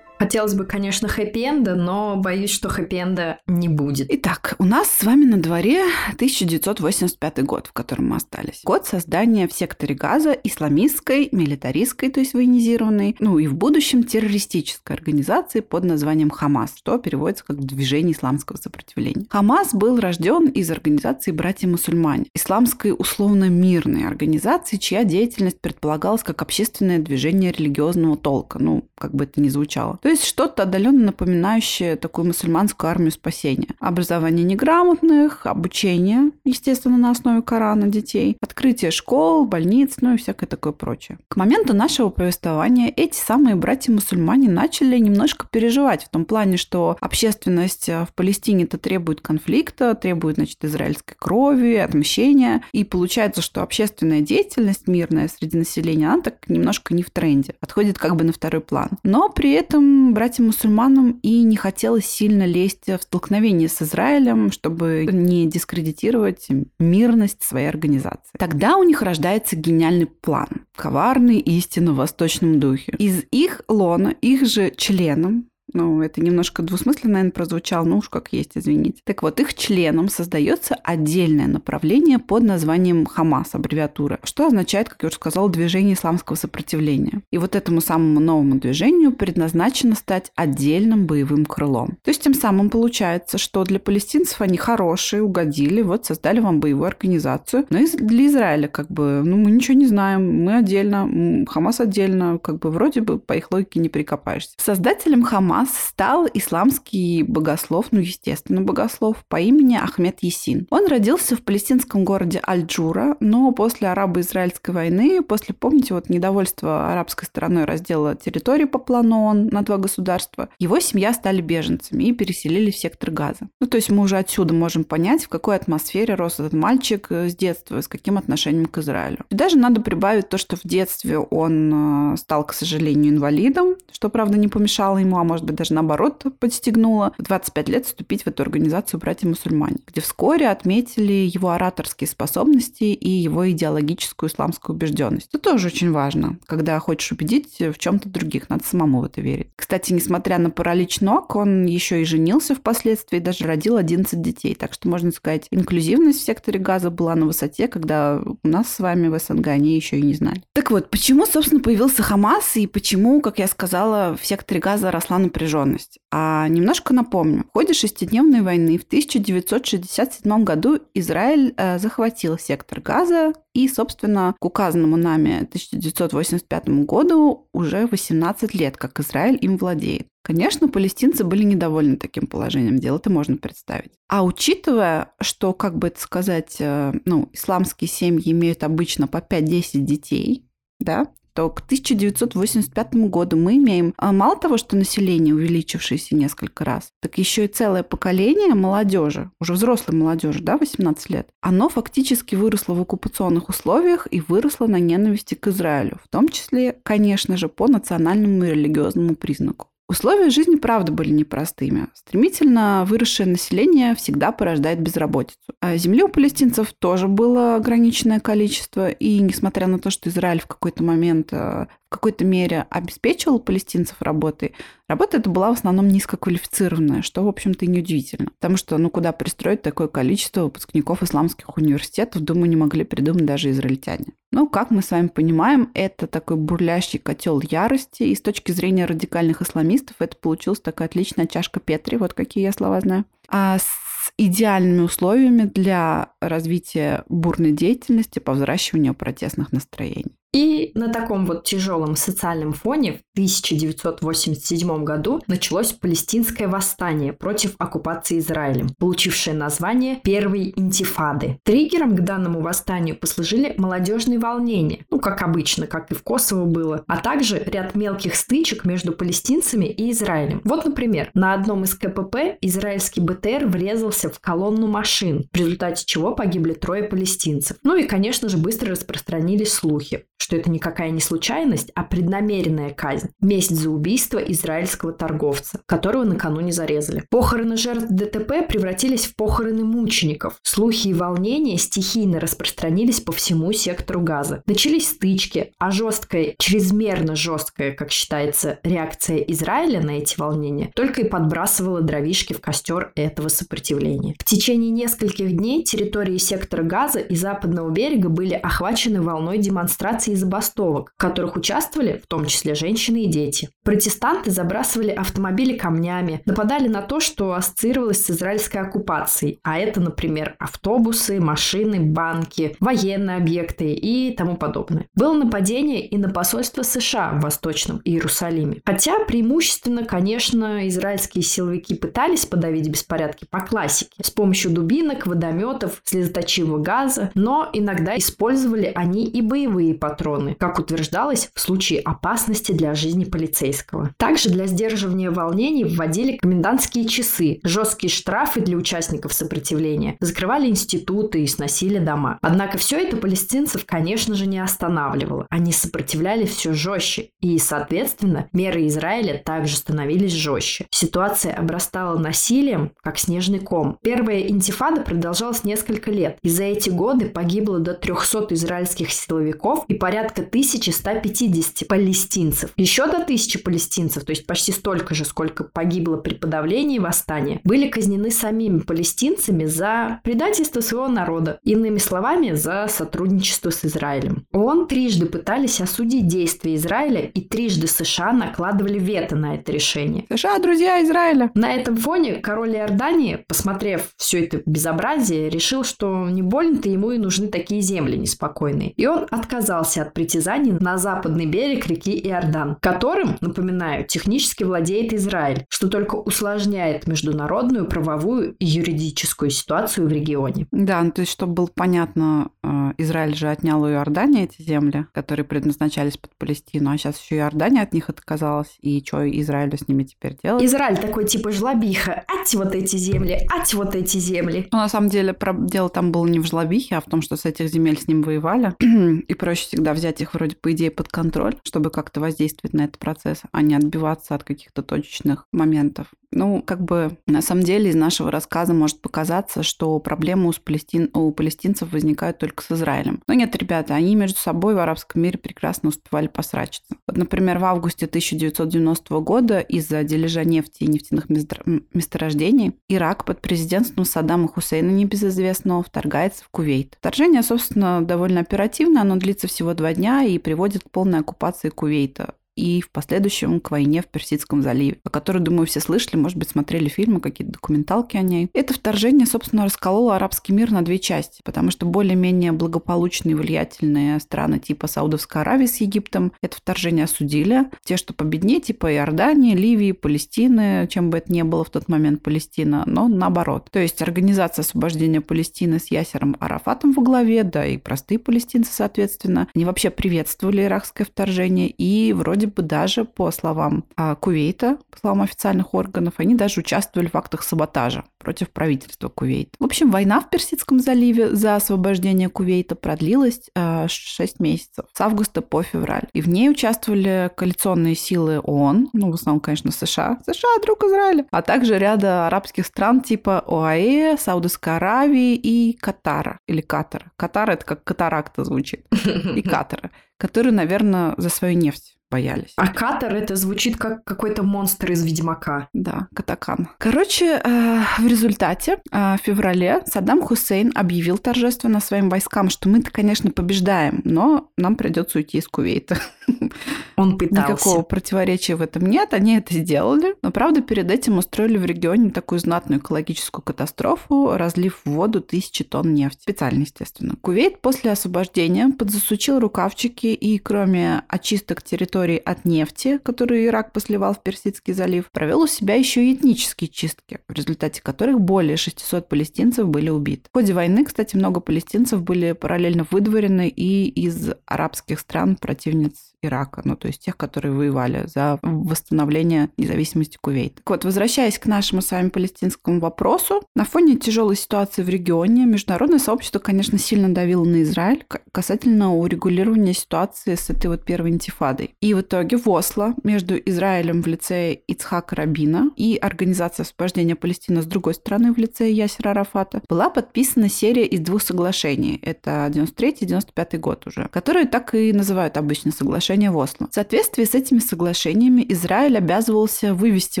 Хотелось 0.18 0.54
бы, 0.54 0.64
конечно, 0.64 1.08
хэппи-энда, 1.08 1.74
но 1.74 2.16
боюсь, 2.16 2.50
что 2.50 2.68
хэппи-энда 2.68 3.38
не 3.46 3.68
будет. 3.68 4.06
Итак, 4.10 4.56
у 4.58 4.64
нас 4.64 4.90
с 4.90 5.04
вами 5.04 5.24
на 5.24 5.36
дворе 5.36 5.84
1985 6.14 7.44
год, 7.44 7.66
в 7.66 7.72
котором 7.72 8.08
мы 8.08 8.16
остались. 8.16 8.62
Год 8.64 8.86
создания 8.86 9.46
в 9.46 9.52
секторе 9.52 9.94
Газа 9.94 10.32
исламистской, 10.32 11.28
милитаристской, 11.32 12.10
то 12.10 12.20
есть 12.20 12.32
военизированной, 12.32 13.16
ну 13.18 13.38
и 13.38 13.46
в 13.46 13.54
будущем 13.54 14.04
террористической 14.04 14.96
организации 14.96 15.60
под 15.60 15.84
названием 15.84 16.30
Хамас, 16.30 16.74
что 16.76 16.98
переводится 16.98 17.44
как 17.44 17.66
Движение 17.66 18.14
исламского 18.14 18.56
сопротивления. 18.56 19.26
Хамас 19.28 19.74
был 19.74 20.00
рожден 20.00 20.48
из 20.48 20.70
организации 20.70 21.30
«Братья-мусульмане», 21.30 22.26
исламской 22.34 22.94
условно-мирной 22.96 24.06
организации, 24.06 24.76
чья 24.76 25.04
деятельность 25.04 25.60
предполагалась 25.60 26.22
как 26.22 26.40
общественное 26.42 26.98
движение 26.98 27.52
религиозного 27.52 28.16
толка, 28.16 28.58
ну, 28.58 28.88
как 28.96 29.14
бы 29.14 29.24
это 29.24 29.40
ни 29.40 29.48
звучало. 29.48 29.98
То 30.06 30.10
есть 30.10 30.24
что-то 30.24 30.62
отдаленно 30.62 31.06
напоминающее 31.06 31.96
такую 31.96 32.26
мусульманскую 32.26 32.88
армию 32.88 33.10
спасения. 33.10 33.70
Образование 33.80 34.44
неграмотных, 34.44 35.46
обучение, 35.46 36.30
естественно, 36.44 36.96
на 36.96 37.10
основе 37.10 37.42
Корана 37.42 37.88
детей, 37.88 38.36
открытие 38.40 38.92
школ, 38.92 39.46
больниц, 39.46 39.96
ну 40.00 40.14
и 40.14 40.16
всякое 40.16 40.46
такое 40.46 40.72
прочее. 40.72 41.18
К 41.26 41.34
моменту 41.34 41.74
нашего 41.74 42.10
повествования 42.10 42.92
эти 42.96 43.16
самые 43.16 43.56
братья-мусульмане 43.56 44.48
начали 44.48 44.96
немножко 44.96 45.48
переживать 45.50 46.04
в 46.04 46.08
том 46.10 46.24
плане, 46.24 46.56
что 46.56 46.96
общественность 47.00 47.88
в 47.88 48.08
Палестине-то 48.14 48.78
требует 48.78 49.20
конфликта, 49.22 49.96
требует, 49.96 50.36
значит, 50.36 50.64
израильской 50.64 51.16
крови, 51.18 51.74
отмщения. 51.74 52.62
И 52.70 52.84
получается, 52.84 53.42
что 53.42 53.60
общественная 53.60 54.20
деятельность 54.20 54.86
мирная 54.86 55.26
среди 55.26 55.58
населения, 55.58 56.06
она 56.06 56.22
так 56.22 56.48
немножко 56.48 56.94
не 56.94 57.02
в 57.02 57.10
тренде, 57.10 57.56
отходит 57.60 57.98
как 57.98 58.14
бы 58.14 58.22
на 58.22 58.32
второй 58.32 58.60
план. 58.60 58.90
Но 59.02 59.30
при 59.30 59.50
этом 59.50 59.95
братьям-мусульманам 60.12 61.18
и 61.22 61.42
не 61.42 61.56
хотелось 61.56 62.06
сильно 62.06 62.44
лезть 62.44 62.86
в 62.86 63.00
столкновение 63.00 63.68
с 63.68 63.82
Израилем, 63.82 64.50
чтобы 64.50 65.06
не 65.10 65.46
дискредитировать 65.46 66.48
мирность 66.78 67.42
своей 67.42 67.68
организации. 67.68 68.36
Тогда 68.38 68.76
у 68.76 68.82
них 68.82 69.02
рождается 69.02 69.56
гениальный 69.56 70.06
план. 70.06 70.48
Коварный 70.74 71.38
истину 71.38 71.92
в 71.92 71.96
восточном 71.96 72.60
духе. 72.60 72.92
Из 72.98 73.24
их 73.30 73.62
лона, 73.68 74.14
их 74.20 74.46
же 74.46 74.72
членам, 74.76 75.48
ну, 75.72 76.02
это 76.02 76.20
немножко 76.20 76.62
двусмысленно, 76.62 77.14
наверное, 77.14 77.32
прозвучало, 77.32 77.84
ну 77.84 77.98
уж 77.98 78.08
как 78.08 78.32
есть, 78.32 78.52
извините. 78.54 79.00
Так 79.04 79.22
вот, 79.22 79.40
их 79.40 79.54
членам 79.54 80.08
создается 80.08 80.74
отдельное 80.74 81.46
направление 81.46 82.18
под 82.18 82.44
названием 82.44 83.04
Хамас, 83.06 83.54
аббревиатура, 83.54 84.20
что 84.22 84.46
означает, 84.46 84.88
как 84.88 85.02
я 85.02 85.08
уже 85.08 85.16
сказала, 85.16 85.50
движение 85.50 85.94
исламского 85.94 86.36
сопротивления. 86.36 87.22
И 87.30 87.38
вот 87.38 87.56
этому 87.56 87.80
самому 87.80 88.20
новому 88.20 88.56
движению 88.56 89.12
предназначено 89.12 89.94
стать 89.96 90.30
отдельным 90.36 91.06
боевым 91.06 91.44
крылом. 91.44 91.98
То 92.02 92.10
есть 92.10 92.22
тем 92.22 92.34
самым 92.34 92.70
получается, 92.70 93.38
что 93.38 93.64
для 93.64 93.80
палестинцев 93.80 94.40
они 94.40 94.58
хорошие, 94.58 95.22
угодили, 95.22 95.82
вот 95.82 96.06
создали 96.06 96.40
вам 96.40 96.60
боевую 96.60 96.86
организацию. 96.86 97.66
Но 97.70 97.78
и 97.78 97.86
для 97.86 98.26
Израиля 98.26 98.68
как 98.68 98.90
бы, 98.90 99.22
ну 99.24 99.36
мы 99.36 99.50
ничего 99.50 99.76
не 99.76 99.86
знаем, 99.86 100.44
мы 100.44 100.56
отдельно, 100.56 101.44
Хамас 101.48 101.80
отдельно, 101.80 102.38
как 102.38 102.58
бы 102.60 102.70
вроде 102.70 103.00
бы 103.00 103.18
по 103.18 103.32
их 103.32 103.50
логике 103.50 103.80
не 103.80 103.88
прикопаешься. 103.88 104.54
Создателем 104.58 105.22
Хамас 105.22 105.55
нас 105.56 105.70
стал 105.74 106.28
исламский 106.34 107.22
богослов, 107.22 107.86
ну, 107.90 108.00
естественно, 108.00 108.60
богослов 108.60 109.24
по 109.28 109.40
имени 109.40 109.76
Ахмед 109.76 110.18
Есин. 110.20 110.66
Он 110.70 110.86
родился 110.86 111.34
в 111.34 111.42
палестинском 111.42 112.04
городе 112.04 112.42
Аль-Джура, 112.46 113.16
но 113.20 113.50
после 113.52 113.88
арабо-израильской 113.88 114.74
войны, 114.74 115.22
после, 115.22 115.54
помните, 115.54 115.94
вот 115.94 116.10
недовольства 116.10 116.92
арабской 116.92 117.24
стороной 117.24 117.64
раздела 117.64 118.14
территории 118.14 118.64
по 118.64 118.78
плану 118.78 119.24
ООН 119.24 119.48
на 119.48 119.62
два 119.62 119.78
государства, 119.78 120.50
его 120.58 120.78
семья 120.78 121.14
стали 121.14 121.40
беженцами 121.40 122.04
и 122.04 122.12
переселили 122.12 122.70
в 122.70 122.76
сектор 122.76 123.10
Газа. 123.10 123.48
Ну, 123.60 123.66
то 123.66 123.76
есть 123.76 123.90
мы 123.90 124.02
уже 124.02 124.18
отсюда 124.18 124.52
можем 124.52 124.84
понять, 124.84 125.24
в 125.24 125.28
какой 125.28 125.56
атмосфере 125.56 126.14
рос 126.14 126.34
этот 126.34 126.52
мальчик 126.52 127.06
э, 127.10 127.30
с 127.30 127.36
детства, 127.36 127.80
с 127.80 127.88
каким 127.88 128.18
отношением 128.18 128.66
к 128.66 128.78
Израилю. 128.78 129.18
И 129.30 129.34
даже 129.34 129.56
надо 129.56 129.80
прибавить 129.80 130.28
то, 130.28 130.36
что 130.36 130.56
в 130.56 130.62
детстве 130.64 131.18
он 131.18 132.12
э, 132.12 132.16
стал, 132.18 132.44
к 132.44 132.52
сожалению, 132.52 133.14
инвалидом, 133.14 133.76
что, 133.90 134.10
правда, 134.10 134.36
не 134.36 134.48
помешало 134.48 134.98
ему, 134.98 135.16
а 135.16 135.24
может 135.24 135.45
быть, 135.46 135.56
даже 135.56 135.74
наоборот 135.74 136.24
подстегнуло 136.38 137.14
в 137.18 137.22
25 137.22 137.68
лет 137.68 137.86
вступить 137.86 138.22
в 138.22 138.26
эту 138.26 138.42
организацию 138.42 139.00
«Братья-мусульмане», 139.00 139.78
где 139.86 140.00
вскоре 140.00 140.48
отметили 140.48 141.12
его 141.12 141.50
ораторские 141.50 142.08
способности 142.08 142.84
и 142.84 143.08
его 143.08 143.50
идеологическую 143.50 144.30
исламскую 144.30 144.76
убежденность. 144.76 145.28
Это 145.32 145.38
тоже 145.38 145.68
очень 145.68 145.90
важно, 145.90 146.38
когда 146.46 146.78
хочешь 146.78 147.12
убедить 147.12 147.58
в 147.58 147.78
чем-то 147.78 148.08
других, 148.08 148.48
надо 148.50 148.64
самому 148.64 149.00
в 149.00 149.04
это 149.04 149.20
верить. 149.20 149.48
Кстати, 149.56 149.92
несмотря 149.92 150.38
на 150.38 150.50
паралич 150.50 151.00
ног, 151.00 151.36
он 151.36 151.64
еще 151.66 152.02
и 152.02 152.04
женился 152.04 152.54
впоследствии, 152.54 153.18
даже 153.18 153.46
родил 153.46 153.76
11 153.76 154.20
детей. 154.20 154.54
Так 154.54 154.72
что, 154.72 154.88
можно 154.88 155.10
сказать, 155.10 155.46
инклюзивность 155.50 156.20
в 156.20 156.24
секторе 156.24 156.58
газа 156.58 156.90
была 156.90 157.14
на 157.14 157.26
высоте, 157.26 157.68
когда 157.68 158.20
у 158.42 158.48
нас 158.48 158.72
с 158.72 158.78
вами 158.78 159.08
в 159.08 159.18
СНГ 159.18 159.48
они 159.48 159.74
еще 159.74 159.98
и 159.98 160.02
не 160.02 160.14
знали. 160.14 160.42
Так 160.56 160.70
вот, 160.70 160.88
почему, 160.88 161.26
собственно, 161.26 161.60
появился 161.60 162.02
Хамас 162.02 162.56
и 162.56 162.66
почему, 162.66 163.20
как 163.20 163.38
я 163.38 163.46
сказала, 163.46 164.16
в 164.16 164.24
секторе 164.24 164.58
газа 164.58 164.90
росла, 164.90 165.18
напряженность. 165.18 165.98
А 166.10 166.48
немножко 166.48 166.94
напомню. 166.94 167.44
В 167.50 167.52
ходе 167.52 167.74
шестидневной 167.74 168.40
войны 168.40 168.78
в 168.78 168.84
1967 168.84 170.44
году 170.44 170.80
Израиль 170.94 171.52
э, 171.58 171.78
захватил 171.78 172.38
сектор 172.38 172.80
Газа 172.80 173.34
и, 173.52 173.68
собственно, 173.68 174.34
к 174.40 174.44
указанному 174.46 174.96
нами 174.96 175.36
1985 175.42 176.68
году 176.86 177.48
уже 177.52 177.86
18 177.86 178.54
лет, 178.54 178.78
как 178.78 178.98
Израиль 179.00 179.38
им 179.42 179.58
владеет. 179.58 180.08
Конечно, 180.26 180.68
палестинцы 180.68 181.22
были 181.22 181.44
недовольны 181.44 181.96
таким 181.96 182.26
положением 182.26 182.80
дела, 182.80 182.96
это 182.96 183.10
можно 183.10 183.36
представить. 183.36 183.92
А 184.08 184.24
учитывая, 184.24 185.12
что, 185.20 185.52
как 185.52 185.78
бы 185.78 185.86
это 185.86 186.00
сказать, 186.00 186.56
э, 186.58 186.94
ну, 187.04 187.28
исламские 187.32 187.86
семьи 187.88 188.32
имеют 188.32 188.64
обычно 188.64 189.06
по 189.06 189.18
5-10 189.18 189.80
детей, 189.82 190.45
да, 190.80 191.08
то 191.36 191.50
к 191.50 191.60
1985 191.60 192.94
году 193.10 193.36
мы 193.36 193.56
имеем 193.56 193.92
а, 193.98 194.10
мало 194.10 194.36
того, 194.36 194.56
что 194.56 194.74
население 194.74 195.34
увеличившееся 195.34 196.16
несколько 196.16 196.64
раз, 196.64 196.88
так 197.02 197.18
еще 197.18 197.44
и 197.44 197.48
целое 197.48 197.82
поколение 197.82 198.54
молодежи, 198.54 199.30
уже 199.38 199.52
взрослой 199.52 199.94
молодежи, 199.94 200.42
да, 200.42 200.56
18 200.56 201.10
лет, 201.10 201.28
оно 201.42 201.68
фактически 201.68 202.34
выросло 202.34 202.72
в 202.72 202.80
оккупационных 202.80 203.50
условиях 203.50 204.08
и 204.10 204.22
выросло 204.22 204.66
на 204.66 204.80
ненависти 204.80 205.34
к 205.34 205.48
Израилю, 205.48 205.98
в 206.02 206.08
том 206.08 206.28
числе, 206.28 206.78
конечно 206.82 207.36
же, 207.36 207.48
по 207.50 207.68
национальному 207.68 208.44
и 208.44 208.50
религиозному 208.50 209.14
признаку. 209.14 209.68
Условия 209.88 210.30
жизни, 210.30 210.56
правда, 210.56 210.90
были 210.90 211.10
непростыми. 211.10 211.86
Стремительно 211.94 212.84
выросшее 212.88 213.28
население 213.28 213.94
всегда 213.94 214.32
порождает 214.32 214.80
безработицу. 214.80 215.54
А 215.60 215.76
земли 215.76 216.02
у 216.02 216.08
палестинцев 216.08 216.72
тоже 216.76 217.06
было 217.06 217.54
ограниченное 217.54 218.18
количество, 218.18 218.90
и 218.90 219.20
несмотря 219.20 219.68
на 219.68 219.78
то, 219.78 219.90
что 219.90 220.08
Израиль 220.08 220.40
в 220.40 220.48
какой-то 220.48 220.82
момент 220.82 221.32
э, 221.32 221.66
в 221.86 221.88
какой-то 221.88 222.24
мере 222.24 222.66
обеспечивал 222.68 223.38
палестинцев 223.38 224.02
работой, 224.02 224.54
работа 224.88 225.18
эта 225.18 225.30
была 225.30 225.50
в 225.50 225.58
основном 225.58 225.86
низкоквалифицированная, 225.86 227.02
что, 227.02 227.22
в 227.22 227.28
общем-то, 227.28 227.64
и 227.64 227.68
неудивительно. 227.68 228.30
Потому 228.40 228.56
что, 228.56 228.76
ну, 228.78 228.90
куда 228.90 229.12
пристроить 229.12 229.62
такое 229.62 229.86
количество 229.86 230.42
выпускников 230.42 231.04
исламских 231.04 231.56
университетов, 231.56 232.22
думаю, 232.22 232.48
не 232.48 232.56
могли 232.56 232.82
придумать 232.82 233.24
даже 233.24 233.50
израильтяне. 233.50 234.06
Ну, 234.36 234.46
как 234.46 234.70
мы 234.70 234.82
с 234.82 234.90
вами 234.90 235.06
понимаем, 235.06 235.70
это 235.72 236.06
такой 236.06 236.36
бурлящий 236.36 236.98
котел 236.98 237.40
ярости, 237.40 238.02
и 238.02 238.14
с 238.14 238.20
точки 238.20 238.52
зрения 238.52 238.84
радикальных 238.84 239.40
исламистов 239.40 239.96
это 240.00 240.14
получилась 240.14 240.60
такая 240.60 240.88
отличная 240.88 241.26
чашка 241.26 241.58
Петри, 241.58 241.96
вот 241.96 242.12
какие 242.12 242.44
я 242.44 242.52
слова 242.52 242.78
знаю. 242.82 243.06
А 243.30 243.58
с 243.58 244.12
идеальными 244.18 244.82
условиями 244.82 245.44
для 245.44 246.10
развития 246.20 247.04
бурной 247.08 247.52
деятельности 247.52 248.18
по 248.18 248.34
взращиванию 248.34 248.94
протестных 248.94 249.52
настроений. 249.52 250.12
И 250.36 250.72
на 250.74 250.92
таком 250.92 251.24
вот 251.24 251.44
тяжелом 251.44 251.96
социальном 251.96 252.52
фоне 252.52 252.92
в 252.92 253.00
1987 253.14 254.84
году 254.84 255.22
началось 255.26 255.72
палестинское 255.72 256.46
восстание 256.46 257.14
против 257.14 257.54
оккупации 257.56 258.18
Израилем, 258.18 258.68
получившее 258.78 259.34
название 259.34 259.96
Первой 260.04 260.52
интифады. 260.54 261.38
Триггером 261.42 261.96
к 261.96 262.00
данному 262.00 262.42
восстанию 262.42 262.98
послужили 262.98 263.54
молодежные 263.56 264.18
волнения, 264.18 264.84
ну, 264.90 265.00
как 265.00 265.22
обычно, 265.22 265.66
как 265.66 265.90
и 265.90 265.94
в 265.94 266.02
Косово 266.02 266.44
было, 266.44 266.84
а 266.86 266.98
также 266.98 267.38
ряд 267.38 267.74
мелких 267.74 268.14
стычек 268.14 268.66
между 268.66 268.92
палестинцами 268.92 269.64
и 269.64 269.90
Израилем. 269.90 270.42
Вот, 270.44 270.66
например, 270.66 271.08
на 271.14 271.32
одном 271.32 271.64
из 271.64 271.74
КПП 271.74 272.36
израильский 272.42 273.00
БТР 273.00 273.46
врезался 273.46 274.10
в 274.10 274.20
колонну 274.20 274.66
машин, 274.66 275.30
в 275.32 275.36
результате 275.38 275.86
чего 275.86 276.14
погибли 276.14 276.52
трое 276.52 276.82
палестинцев. 276.82 277.56
Ну 277.62 277.74
и, 277.74 277.84
конечно 277.84 278.28
же, 278.28 278.36
быстро 278.36 278.72
распространились 278.72 279.54
слухи, 279.54 280.04
что 280.26 280.34
это 280.34 280.50
никакая 280.50 280.90
не 280.90 281.00
случайность, 281.00 281.70
а 281.76 281.84
преднамеренная 281.84 282.70
казнь. 282.70 283.10
Месть 283.20 283.54
за 283.54 283.70
убийство 283.70 284.18
израильского 284.18 284.92
торговца, 284.92 285.60
которого 285.66 286.02
накануне 286.02 286.50
зарезали. 286.50 287.04
Похороны 287.10 287.56
жертв 287.56 287.86
ДТП 287.90 288.44
превратились 288.48 289.06
в 289.06 289.14
похороны 289.14 289.62
мучеников. 289.62 290.40
Слухи 290.42 290.88
и 290.88 290.94
волнения 290.94 291.58
стихийно 291.58 292.18
распространились 292.18 292.98
по 292.98 293.12
всему 293.12 293.52
сектору 293.52 294.00
газа. 294.00 294.42
Начались 294.46 294.88
стычки, 294.88 295.52
а 295.60 295.70
жесткая, 295.70 296.34
чрезмерно 296.40 297.14
жесткая, 297.14 297.70
как 297.70 297.92
считается, 297.92 298.58
реакция 298.64 299.18
Израиля 299.18 299.80
на 299.80 299.92
эти 299.92 300.18
волнения 300.18 300.72
только 300.74 301.02
и 301.02 301.08
подбрасывала 301.08 301.82
дровишки 301.82 302.32
в 302.32 302.40
костер 302.40 302.90
этого 302.96 303.28
сопротивления. 303.28 304.16
В 304.18 304.24
течение 304.24 304.70
нескольких 304.70 305.36
дней 305.36 305.62
территории 305.62 306.18
сектора 306.18 306.64
газа 306.64 306.98
и 306.98 307.14
западного 307.14 307.70
берега 307.70 308.08
были 308.08 308.34
охвачены 308.34 309.00
волной 309.00 309.38
демонстраций 309.38 310.05
забастовок, 310.14 310.92
в 310.96 311.00
которых 311.00 311.36
участвовали 311.36 312.00
в 312.02 312.06
том 312.06 312.26
числе 312.26 312.54
женщины 312.54 313.04
и 313.04 313.08
дети. 313.08 313.50
Протестанты 313.64 314.30
забрасывали 314.30 314.90
автомобили 314.90 315.56
камнями, 315.56 316.22
нападали 316.24 316.68
на 316.68 316.82
то, 316.82 317.00
что 317.00 317.34
ассоциировалось 317.34 318.04
с 318.04 318.10
израильской 318.10 318.60
оккупацией, 318.60 319.40
а 319.42 319.58
это, 319.58 319.80
например, 319.80 320.36
автобусы, 320.38 321.20
машины, 321.20 321.80
банки, 321.80 322.56
военные 322.60 323.16
объекты 323.16 323.72
и 323.72 324.14
тому 324.14 324.36
подобное. 324.36 324.86
Было 324.94 325.14
нападение 325.14 325.86
и 325.86 325.98
на 325.98 326.08
посольство 326.10 326.62
США 326.62 327.12
в 327.12 327.20
Восточном 327.20 327.80
Иерусалиме. 327.84 328.60
Хотя 328.64 329.04
преимущественно, 329.04 329.84
конечно, 329.84 330.68
израильские 330.68 331.24
силовики 331.24 331.74
пытались 331.74 332.26
подавить 332.26 332.68
беспорядки 332.68 333.26
по 333.28 333.40
классике 333.40 333.96
с 334.02 334.10
помощью 334.10 334.52
дубинок, 334.52 335.06
водометов, 335.06 335.82
слезоточивого 335.84 336.58
газа, 336.58 337.10
но 337.14 337.50
иногда 337.52 337.96
использовали 337.96 338.70
они 338.74 339.04
и 339.06 339.20
боевые 339.20 339.74
патроны 339.74 339.95
патроны, 339.96 340.36
как 340.38 340.58
утверждалось, 340.58 341.30
в 341.34 341.40
случае 341.40 341.80
опасности 341.80 342.52
для 342.52 342.74
жизни 342.74 343.04
полицейского. 343.04 343.92
Также 343.96 344.28
для 344.28 344.46
сдерживания 344.46 345.10
волнений 345.10 345.64
вводили 345.64 346.18
комендантские 346.18 346.86
часы, 346.86 347.40
жесткие 347.42 347.90
штрафы 347.90 348.40
для 348.40 348.56
участников 348.56 349.12
сопротивления, 349.12 349.96
закрывали 350.00 350.48
институты 350.48 351.22
и 351.22 351.26
сносили 351.26 351.78
дома. 351.78 352.18
Однако 352.20 352.58
все 352.58 352.78
это 352.78 352.96
палестинцев, 352.96 353.64
конечно 353.66 354.14
же, 354.14 354.26
не 354.26 354.38
останавливало. 354.38 355.26
Они 355.30 355.52
сопротивлялись 355.52 356.30
все 356.30 356.52
жестче, 356.52 357.10
и, 357.20 357.38
соответственно, 357.38 358.28
меры 358.32 358.66
Израиля 358.66 359.22
также 359.24 359.56
становились 359.56 360.12
жестче. 360.12 360.66
Ситуация 360.70 361.32
обрастала 361.32 361.98
насилием, 361.98 362.72
как 362.82 362.98
снежный 362.98 363.38
ком. 363.38 363.78
Первая 363.82 364.20
интифада 364.22 364.82
продолжалась 364.82 365.44
несколько 365.44 365.90
лет, 365.90 366.18
и 366.22 366.28
за 366.28 366.44
эти 366.44 366.68
годы 366.68 367.06
погибло 367.06 367.58
до 367.58 367.74
300 367.74 368.26
израильских 368.34 368.90
силовиков 368.92 369.64
и 369.68 369.74
порядка 369.86 370.06
порядка 370.06 370.22
1150 370.22 371.68
палестинцев. 371.68 372.50
Еще 372.56 372.86
до 372.86 372.98
1000 372.98 373.38
палестинцев, 373.38 374.04
то 374.04 374.10
есть 374.10 374.26
почти 374.26 374.52
столько 374.52 374.94
же, 374.94 375.04
сколько 375.04 375.44
погибло 375.44 375.96
при 375.96 376.14
подавлении 376.14 376.78
восстания, 376.78 377.40
были 377.44 377.68
казнены 377.68 378.10
самими 378.10 378.58
палестинцами 378.58 379.44
за 379.44 380.00
предательство 380.04 380.60
своего 380.60 380.88
народа. 380.88 381.38
Иными 381.42 381.78
словами, 381.78 382.32
за 382.32 382.66
сотрудничество 382.68 383.50
с 383.50 383.64
Израилем. 383.64 384.26
ООН 384.32 384.68
трижды 384.68 385.06
пытались 385.06 385.60
осудить 385.60 386.06
действия 386.06 386.56
Израиля, 386.56 387.02
и 387.02 387.20
трижды 387.20 387.66
США 387.66 388.12
накладывали 388.12 388.78
вето 388.78 389.16
на 389.16 389.36
это 389.36 389.52
решение. 389.52 390.04
США, 390.12 390.38
друзья 390.38 390.82
Израиля! 390.84 391.30
На 391.34 391.54
этом 391.54 391.76
фоне 391.76 392.16
король 392.16 392.56
Иордании, 392.56 393.24
посмотрев 393.28 393.90
все 393.96 394.24
это 394.24 394.42
безобразие, 394.46 395.30
решил, 395.30 395.64
что 395.64 396.08
не 396.08 396.22
больно-то 396.22 396.68
ему 396.68 396.90
и 396.92 396.98
нужны 396.98 397.28
такие 397.28 397.60
земли 397.60 397.96
неспокойные. 397.96 398.70
И 398.70 398.86
он 398.86 399.06
отказался 399.10 399.75
от 399.78 399.94
притязаний 399.94 400.52
на 400.52 400.78
западный 400.78 401.26
берег 401.26 401.66
реки 401.66 401.98
Иордан, 401.98 402.56
которым, 402.60 403.16
напоминаю, 403.20 403.84
технически 403.86 404.44
владеет 404.44 404.92
Израиль, 404.92 405.44
что 405.48 405.68
только 405.68 405.96
усложняет 405.96 406.86
международную 406.86 407.66
правовую 407.66 408.34
и 408.38 408.44
юридическую 408.44 409.30
ситуацию 409.30 409.88
в 409.88 409.92
регионе. 409.92 410.46
Да, 410.52 410.82
ну, 410.82 410.90
то 410.90 411.00
есть, 411.00 411.12
чтобы 411.12 411.34
было 411.34 411.48
понятно, 411.54 412.30
э, 412.42 412.72
Израиль 412.78 413.14
же 413.14 413.28
отнял 413.28 413.62
у 413.62 413.68
Иордании 413.68 414.24
эти 414.24 414.42
земли, 414.42 414.86
которые 414.92 415.24
предназначались 415.24 415.96
под 415.96 416.10
Палестину, 416.16 416.70
а 416.70 416.78
сейчас 416.78 417.00
еще 417.00 417.16
Иордания 417.16 417.62
от 417.62 417.72
них 417.72 417.88
отказалась, 417.88 418.56
и 418.60 418.82
что 418.84 419.08
Израилю 419.08 419.56
с 419.56 419.68
ними 419.68 419.84
теперь 419.84 420.16
делать? 420.22 420.44
Израиль 420.44 420.78
такой 420.78 421.04
типа 421.06 421.32
жлобиха, 421.32 422.04
ать 422.08 422.34
вот 422.34 422.54
эти 422.54 422.76
земли, 422.76 423.26
ать 423.30 423.54
вот 423.54 423.74
эти 423.74 423.98
земли. 423.98 424.48
Ну, 424.52 424.58
на 424.58 424.68
самом 424.68 424.88
деле, 424.88 425.16
дело 425.40 425.68
там 425.68 425.92
было 425.92 426.06
не 426.06 426.18
в 426.18 426.26
жлобихе, 426.26 426.76
а 426.76 426.80
в 426.80 426.84
том, 426.84 427.02
что 427.02 427.16
с 427.16 427.24
этих 427.24 427.48
земель 427.48 427.78
с 427.78 427.88
ним 427.88 428.02
воевали, 428.02 428.54
и 429.08 429.14
проще 429.14 429.46
всегда 429.46 429.65
взять 429.72 430.00
их 430.00 430.14
вроде 430.14 430.36
по 430.36 430.52
идее 430.52 430.70
под 430.70 430.88
контроль, 430.88 431.36
чтобы 431.42 431.70
как-то 431.70 432.00
воздействовать 432.00 432.54
на 432.54 432.62
этот 432.64 432.78
процесс, 432.78 433.22
а 433.32 433.42
не 433.42 433.54
отбиваться 433.54 434.14
от 434.14 434.24
каких-то 434.24 434.62
точечных 434.62 435.26
моментов. 435.32 435.88
Ну, 436.12 436.42
как 436.42 436.62
бы 436.62 436.96
на 437.06 437.22
самом 437.22 437.42
деле 437.42 437.70
из 437.70 437.74
нашего 437.74 438.10
рассказа 438.10 438.54
может 438.54 438.80
показаться, 438.80 439.42
что 439.42 439.78
проблемы 439.78 440.28
у, 440.28 440.32
палестин... 440.32 440.90
у 440.94 441.10
палестинцев 441.12 441.72
возникают 441.72 442.18
только 442.18 442.42
с 442.42 442.52
Израилем. 442.52 443.02
Но 443.06 443.14
нет, 443.14 443.34
ребята, 443.36 443.74
они 443.74 443.94
между 443.94 444.18
собой 444.18 444.54
в 444.54 444.58
арабском 444.58 445.02
мире 445.02 445.18
прекрасно 445.18 445.70
успевали 445.70 446.08
посрачиться. 446.08 446.76
Вот, 446.86 446.96
например, 446.96 447.38
в 447.38 447.44
августе 447.44 447.86
1990 447.86 449.00
года 449.00 449.40
из-за 449.40 449.82
дележа 449.84 450.24
нефти 450.24 450.64
и 450.64 450.66
нефтяных 450.66 451.06
месторождений 451.08 452.56
Ирак 452.68 453.04
под 453.04 453.20
президентством 453.20 453.84
Саддама 453.84 454.28
Хусейна 454.28 454.70
небезызвестного 454.70 455.62
вторгается 455.62 456.24
в 456.24 456.28
Кувейт. 456.28 456.76
Вторжение, 456.78 457.22
собственно, 457.22 457.84
довольно 457.84 458.20
оперативно, 458.20 458.82
оно 458.82 458.96
длится 458.96 459.26
всего 459.26 459.54
два 459.54 459.74
дня 459.74 460.04
и 460.04 460.18
приводит 460.18 460.64
к 460.64 460.70
полной 460.70 461.00
оккупации 461.00 461.48
Кувейта 461.48 462.14
и 462.36 462.60
в 462.60 462.70
последующем 462.70 463.40
к 463.40 463.50
войне 463.50 463.82
в 463.82 463.86
Персидском 463.86 464.42
заливе, 464.42 464.78
о 464.84 464.90
которой, 464.90 465.18
думаю, 465.18 465.46
все 465.46 465.60
слышали, 465.60 465.96
может 465.96 466.18
быть, 466.18 466.28
смотрели 466.28 466.68
фильмы, 466.68 467.00
какие-то 467.00 467.32
документалки 467.32 467.96
о 467.96 468.02
ней. 468.02 468.28
Это 468.34 468.54
вторжение, 468.54 469.06
собственно, 469.06 469.44
раскололо 469.44 469.96
арабский 469.96 470.32
мир 470.32 470.52
на 470.52 470.62
две 470.62 470.78
части, 470.78 471.20
потому 471.24 471.50
что 471.50 471.66
более-менее 471.66 472.32
благополучные 472.32 473.12
и 473.12 473.14
влиятельные 473.14 473.98
страны 474.00 474.38
типа 474.38 474.66
Саудовской 474.66 475.22
Аравии 475.22 475.46
с 475.46 475.56
Египтом 475.56 476.12
это 476.20 476.36
вторжение 476.36 476.84
осудили. 476.84 477.46
Те, 477.64 477.76
что 477.76 477.94
победнее, 477.94 478.40
типа 478.40 478.72
Иордании, 478.72 479.34
Ливии, 479.34 479.72
Палестины, 479.72 480.68
чем 480.70 480.90
бы 480.90 480.98
это 480.98 481.12
ни 481.12 481.22
было 481.22 481.44
в 481.44 481.50
тот 481.50 481.68
момент 481.68 482.02
Палестина, 482.02 482.64
но 482.66 482.88
наоборот. 482.88 483.48
То 483.50 483.58
есть 483.58 483.80
организация 483.80 484.42
освобождения 484.42 485.00
Палестины 485.00 485.58
с 485.58 485.70
Ясером 485.70 486.16
Арафатом 486.20 486.72
во 486.72 486.82
главе, 486.82 487.24
да 487.24 487.46
и 487.46 487.56
простые 487.56 487.98
палестинцы, 487.98 488.52
соответственно, 488.52 489.28
они 489.34 489.44
вообще 489.44 489.70
приветствовали 489.70 490.42
иракское 490.42 490.86
вторжение 490.86 491.48
и 491.48 491.92
вроде 491.92 492.25
бы 492.26 492.42
даже, 492.42 492.84
по 492.84 493.10
словам 493.10 493.64
а, 493.76 493.94
Кувейта, 493.94 494.58
по 494.70 494.78
словам 494.78 495.02
официальных 495.02 495.54
органов, 495.54 495.94
они 495.98 496.14
даже 496.14 496.40
участвовали 496.40 496.88
в 496.88 496.94
актах 496.94 497.22
саботажа 497.22 497.84
против 497.98 498.30
правительства 498.30 498.88
Кувейта. 498.88 499.30
В 499.38 499.44
общем, 499.44 499.70
война 499.70 500.00
в 500.00 500.10
Персидском 500.10 500.60
заливе 500.60 501.14
за 501.14 501.36
освобождение 501.36 502.08
Кувейта 502.08 502.54
продлилась 502.54 503.28
э, 503.28 503.30
а, 503.34 503.68
6 503.68 504.20
месяцев, 504.20 504.66
с 504.72 504.80
августа 504.80 505.22
по 505.22 505.42
февраль. 505.42 505.84
И 505.92 506.00
в 506.00 506.08
ней 506.08 506.30
участвовали 506.30 507.10
коалиционные 507.16 507.74
силы 507.74 508.20
ООН, 508.20 508.70
ну, 508.72 508.90
в 508.90 508.94
основном, 508.94 509.20
конечно, 509.20 509.50
США, 509.50 509.98
США, 510.06 510.28
друг 510.42 510.64
Израиля, 510.64 511.06
а 511.10 511.22
также 511.22 511.58
ряда 511.58 512.06
арабских 512.06 512.46
стран 512.46 512.80
типа 512.80 513.24
ОАЭ, 513.26 513.96
Саудовской 513.98 514.56
Аравии 514.56 515.14
и 515.14 515.52
Катара, 515.54 516.18
или 516.26 516.40
Катара. 516.40 516.92
Катар— 516.96 517.30
это 517.32 517.44
как 517.44 517.64
катаракта 517.64 518.24
звучит, 518.24 518.66
и 519.16 519.22
Катара, 519.22 519.70
которые, 519.98 520.32
наверное, 520.32 520.94
за 520.96 521.08
свою 521.08 521.36
нефть 521.36 521.75
боялись. 521.90 522.32
А 522.36 522.48
Катар 522.48 522.94
это 522.94 523.16
звучит 523.16 523.56
как 523.56 523.84
какой-то 523.84 524.22
монстр 524.22 524.72
из 524.72 524.84
Ведьмака. 524.84 525.48
Да, 525.52 525.88
Катакан. 525.94 526.48
Короче, 526.58 527.20
э, 527.22 527.60
в 527.78 527.86
результате 527.86 528.58
э, 528.72 528.96
в 528.96 528.98
феврале 529.02 529.62
Саддам 529.66 530.02
Хусейн 530.02 530.52
объявил 530.54 530.98
торжественно 530.98 531.60
своим 531.60 531.88
войскам, 531.88 532.30
что 532.30 532.48
мы-то, 532.48 532.70
конечно, 532.70 533.10
побеждаем, 533.10 533.82
но 533.84 534.30
нам 534.36 534.56
придется 534.56 534.98
уйти 534.98 535.18
из 535.18 535.28
Кувейта. 535.28 535.78
Он 536.76 536.98
пытался. 536.98 537.32
Никакого 537.32 537.62
противоречия 537.62 538.36
в 538.36 538.42
этом 538.42 538.66
нет, 538.66 538.92
они 538.92 539.16
это 539.16 539.34
сделали. 539.34 539.94
Но, 540.02 540.10
правда, 540.10 540.42
перед 540.42 540.70
этим 540.70 540.98
устроили 540.98 541.38
в 541.38 541.44
регионе 541.44 541.90
такую 541.90 542.18
знатную 542.18 542.60
экологическую 542.60 543.22
катастрофу, 543.22 544.16
разлив 544.16 544.60
в 544.64 544.70
воду 544.70 545.00
тысячи 545.00 545.44
тонн 545.44 545.74
нефти. 545.74 546.02
Специально, 546.02 546.40
естественно. 546.40 546.94
Кувейт 547.00 547.40
после 547.40 547.72
освобождения 547.72 548.48
подзасучил 548.48 549.18
рукавчики 549.18 549.86
и, 549.86 550.18
кроме 550.18 550.82
очисток 550.88 551.42
территорий 551.76 551.98
от 551.98 552.24
нефти, 552.24 552.78
которую 552.78 553.26
Ирак 553.26 553.52
посливал 553.52 553.94
в 553.94 554.02
Персидский 554.02 554.54
залив, 554.54 554.90
провел 554.90 555.20
у 555.20 555.26
себя 555.26 555.54
еще 555.54 555.84
и 555.84 555.94
этнические 555.94 556.48
чистки, 556.48 557.00
в 557.06 557.12
результате 557.12 557.60
которых 557.62 558.00
более 558.00 558.38
600 558.38 558.88
палестинцев 558.88 559.46
были 559.46 559.68
убиты. 559.68 560.08
В 560.10 560.14
ходе 560.14 560.32
войны, 560.32 560.64
кстати, 560.64 560.96
много 560.96 561.20
палестинцев 561.20 561.82
были 561.82 562.12
параллельно 562.12 562.66
выдворены 562.70 563.28
и 563.28 563.68
из 563.68 564.10
арабских 564.24 564.80
стран 564.80 565.16
противниц 565.16 565.92
Ирака, 566.02 566.42
ну 566.44 566.56
то 566.56 566.68
есть 566.68 566.82
тех, 566.82 566.96
которые 566.96 567.32
воевали 567.32 567.86
за 567.86 568.18
восстановление 568.22 569.30
независимости 569.36 569.98
Кувейта. 570.00 570.36
Так 570.36 570.50
вот, 570.50 570.64
возвращаясь 570.64 571.18
к 571.18 571.26
нашему 571.26 571.62
с 571.62 571.70
вами 571.70 571.88
палестинскому 571.88 572.60
вопросу, 572.60 573.22
на 573.34 573.44
фоне 573.44 573.76
тяжелой 573.76 574.16
ситуации 574.16 574.62
в 574.62 574.68
регионе 574.68 575.24
международное 575.24 575.78
сообщество, 575.78 576.18
конечно, 576.18 576.58
сильно 576.58 576.92
давило 576.92 577.24
на 577.24 577.42
Израиль 577.42 577.84
касательно 578.12 578.74
урегулирования 578.74 579.52
ситуации 579.52 580.14
с 580.14 580.30
этой 580.30 580.48
вот 580.48 580.64
первой 580.64 580.90
интифадой. 580.90 581.54
И 581.60 581.74
в 581.74 581.80
итоге 581.80 582.16
в 582.16 582.28
Осло 582.28 582.74
между 582.82 583.16
Израилем 583.16 583.82
в 583.82 583.86
лице 583.86 584.34
Ицхака 584.34 584.96
Рабина 584.96 585.50
и 585.56 585.76
Организацией 585.80 586.44
освобождения 586.46 586.96
Палестины 586.96 587.42
с 587.42 587.46
другой 587.46 587.74
стороны 587.74 588.12
в 588.12 588.18
лице 588.18 588.50
Ясера 588.50 588.90
Арафата 588.90 589.42
была 589.48 589.70
подписана 589.70 590.28
серия 590.28 590.66
из 590.66 590.80
двух 590.80 591.02
соглашений. 591.02 591.78
Это 591.82 592.30
93-95 592.32 593.38
год 593.38 593.66
уже, 593.66 593.88
которые 593.88 594.26
так 594.26 594.54
и 594.54 594.72
называют 594.72 595.16
обычно 595.16 595.52
соглашения 595.52 595.85
соглашения 595.86 596.10
в 596.10 596.16
Осло. 596.16 596.48
В 596.50 596.54
соответствии 596.54 597.04
с 597.04 597.14
этими 597.14 597.38
соглашениями 597.38 598.26
Израиль 598.28 598.76
обязывался 598.76 599.54
вывести 599.54 600.00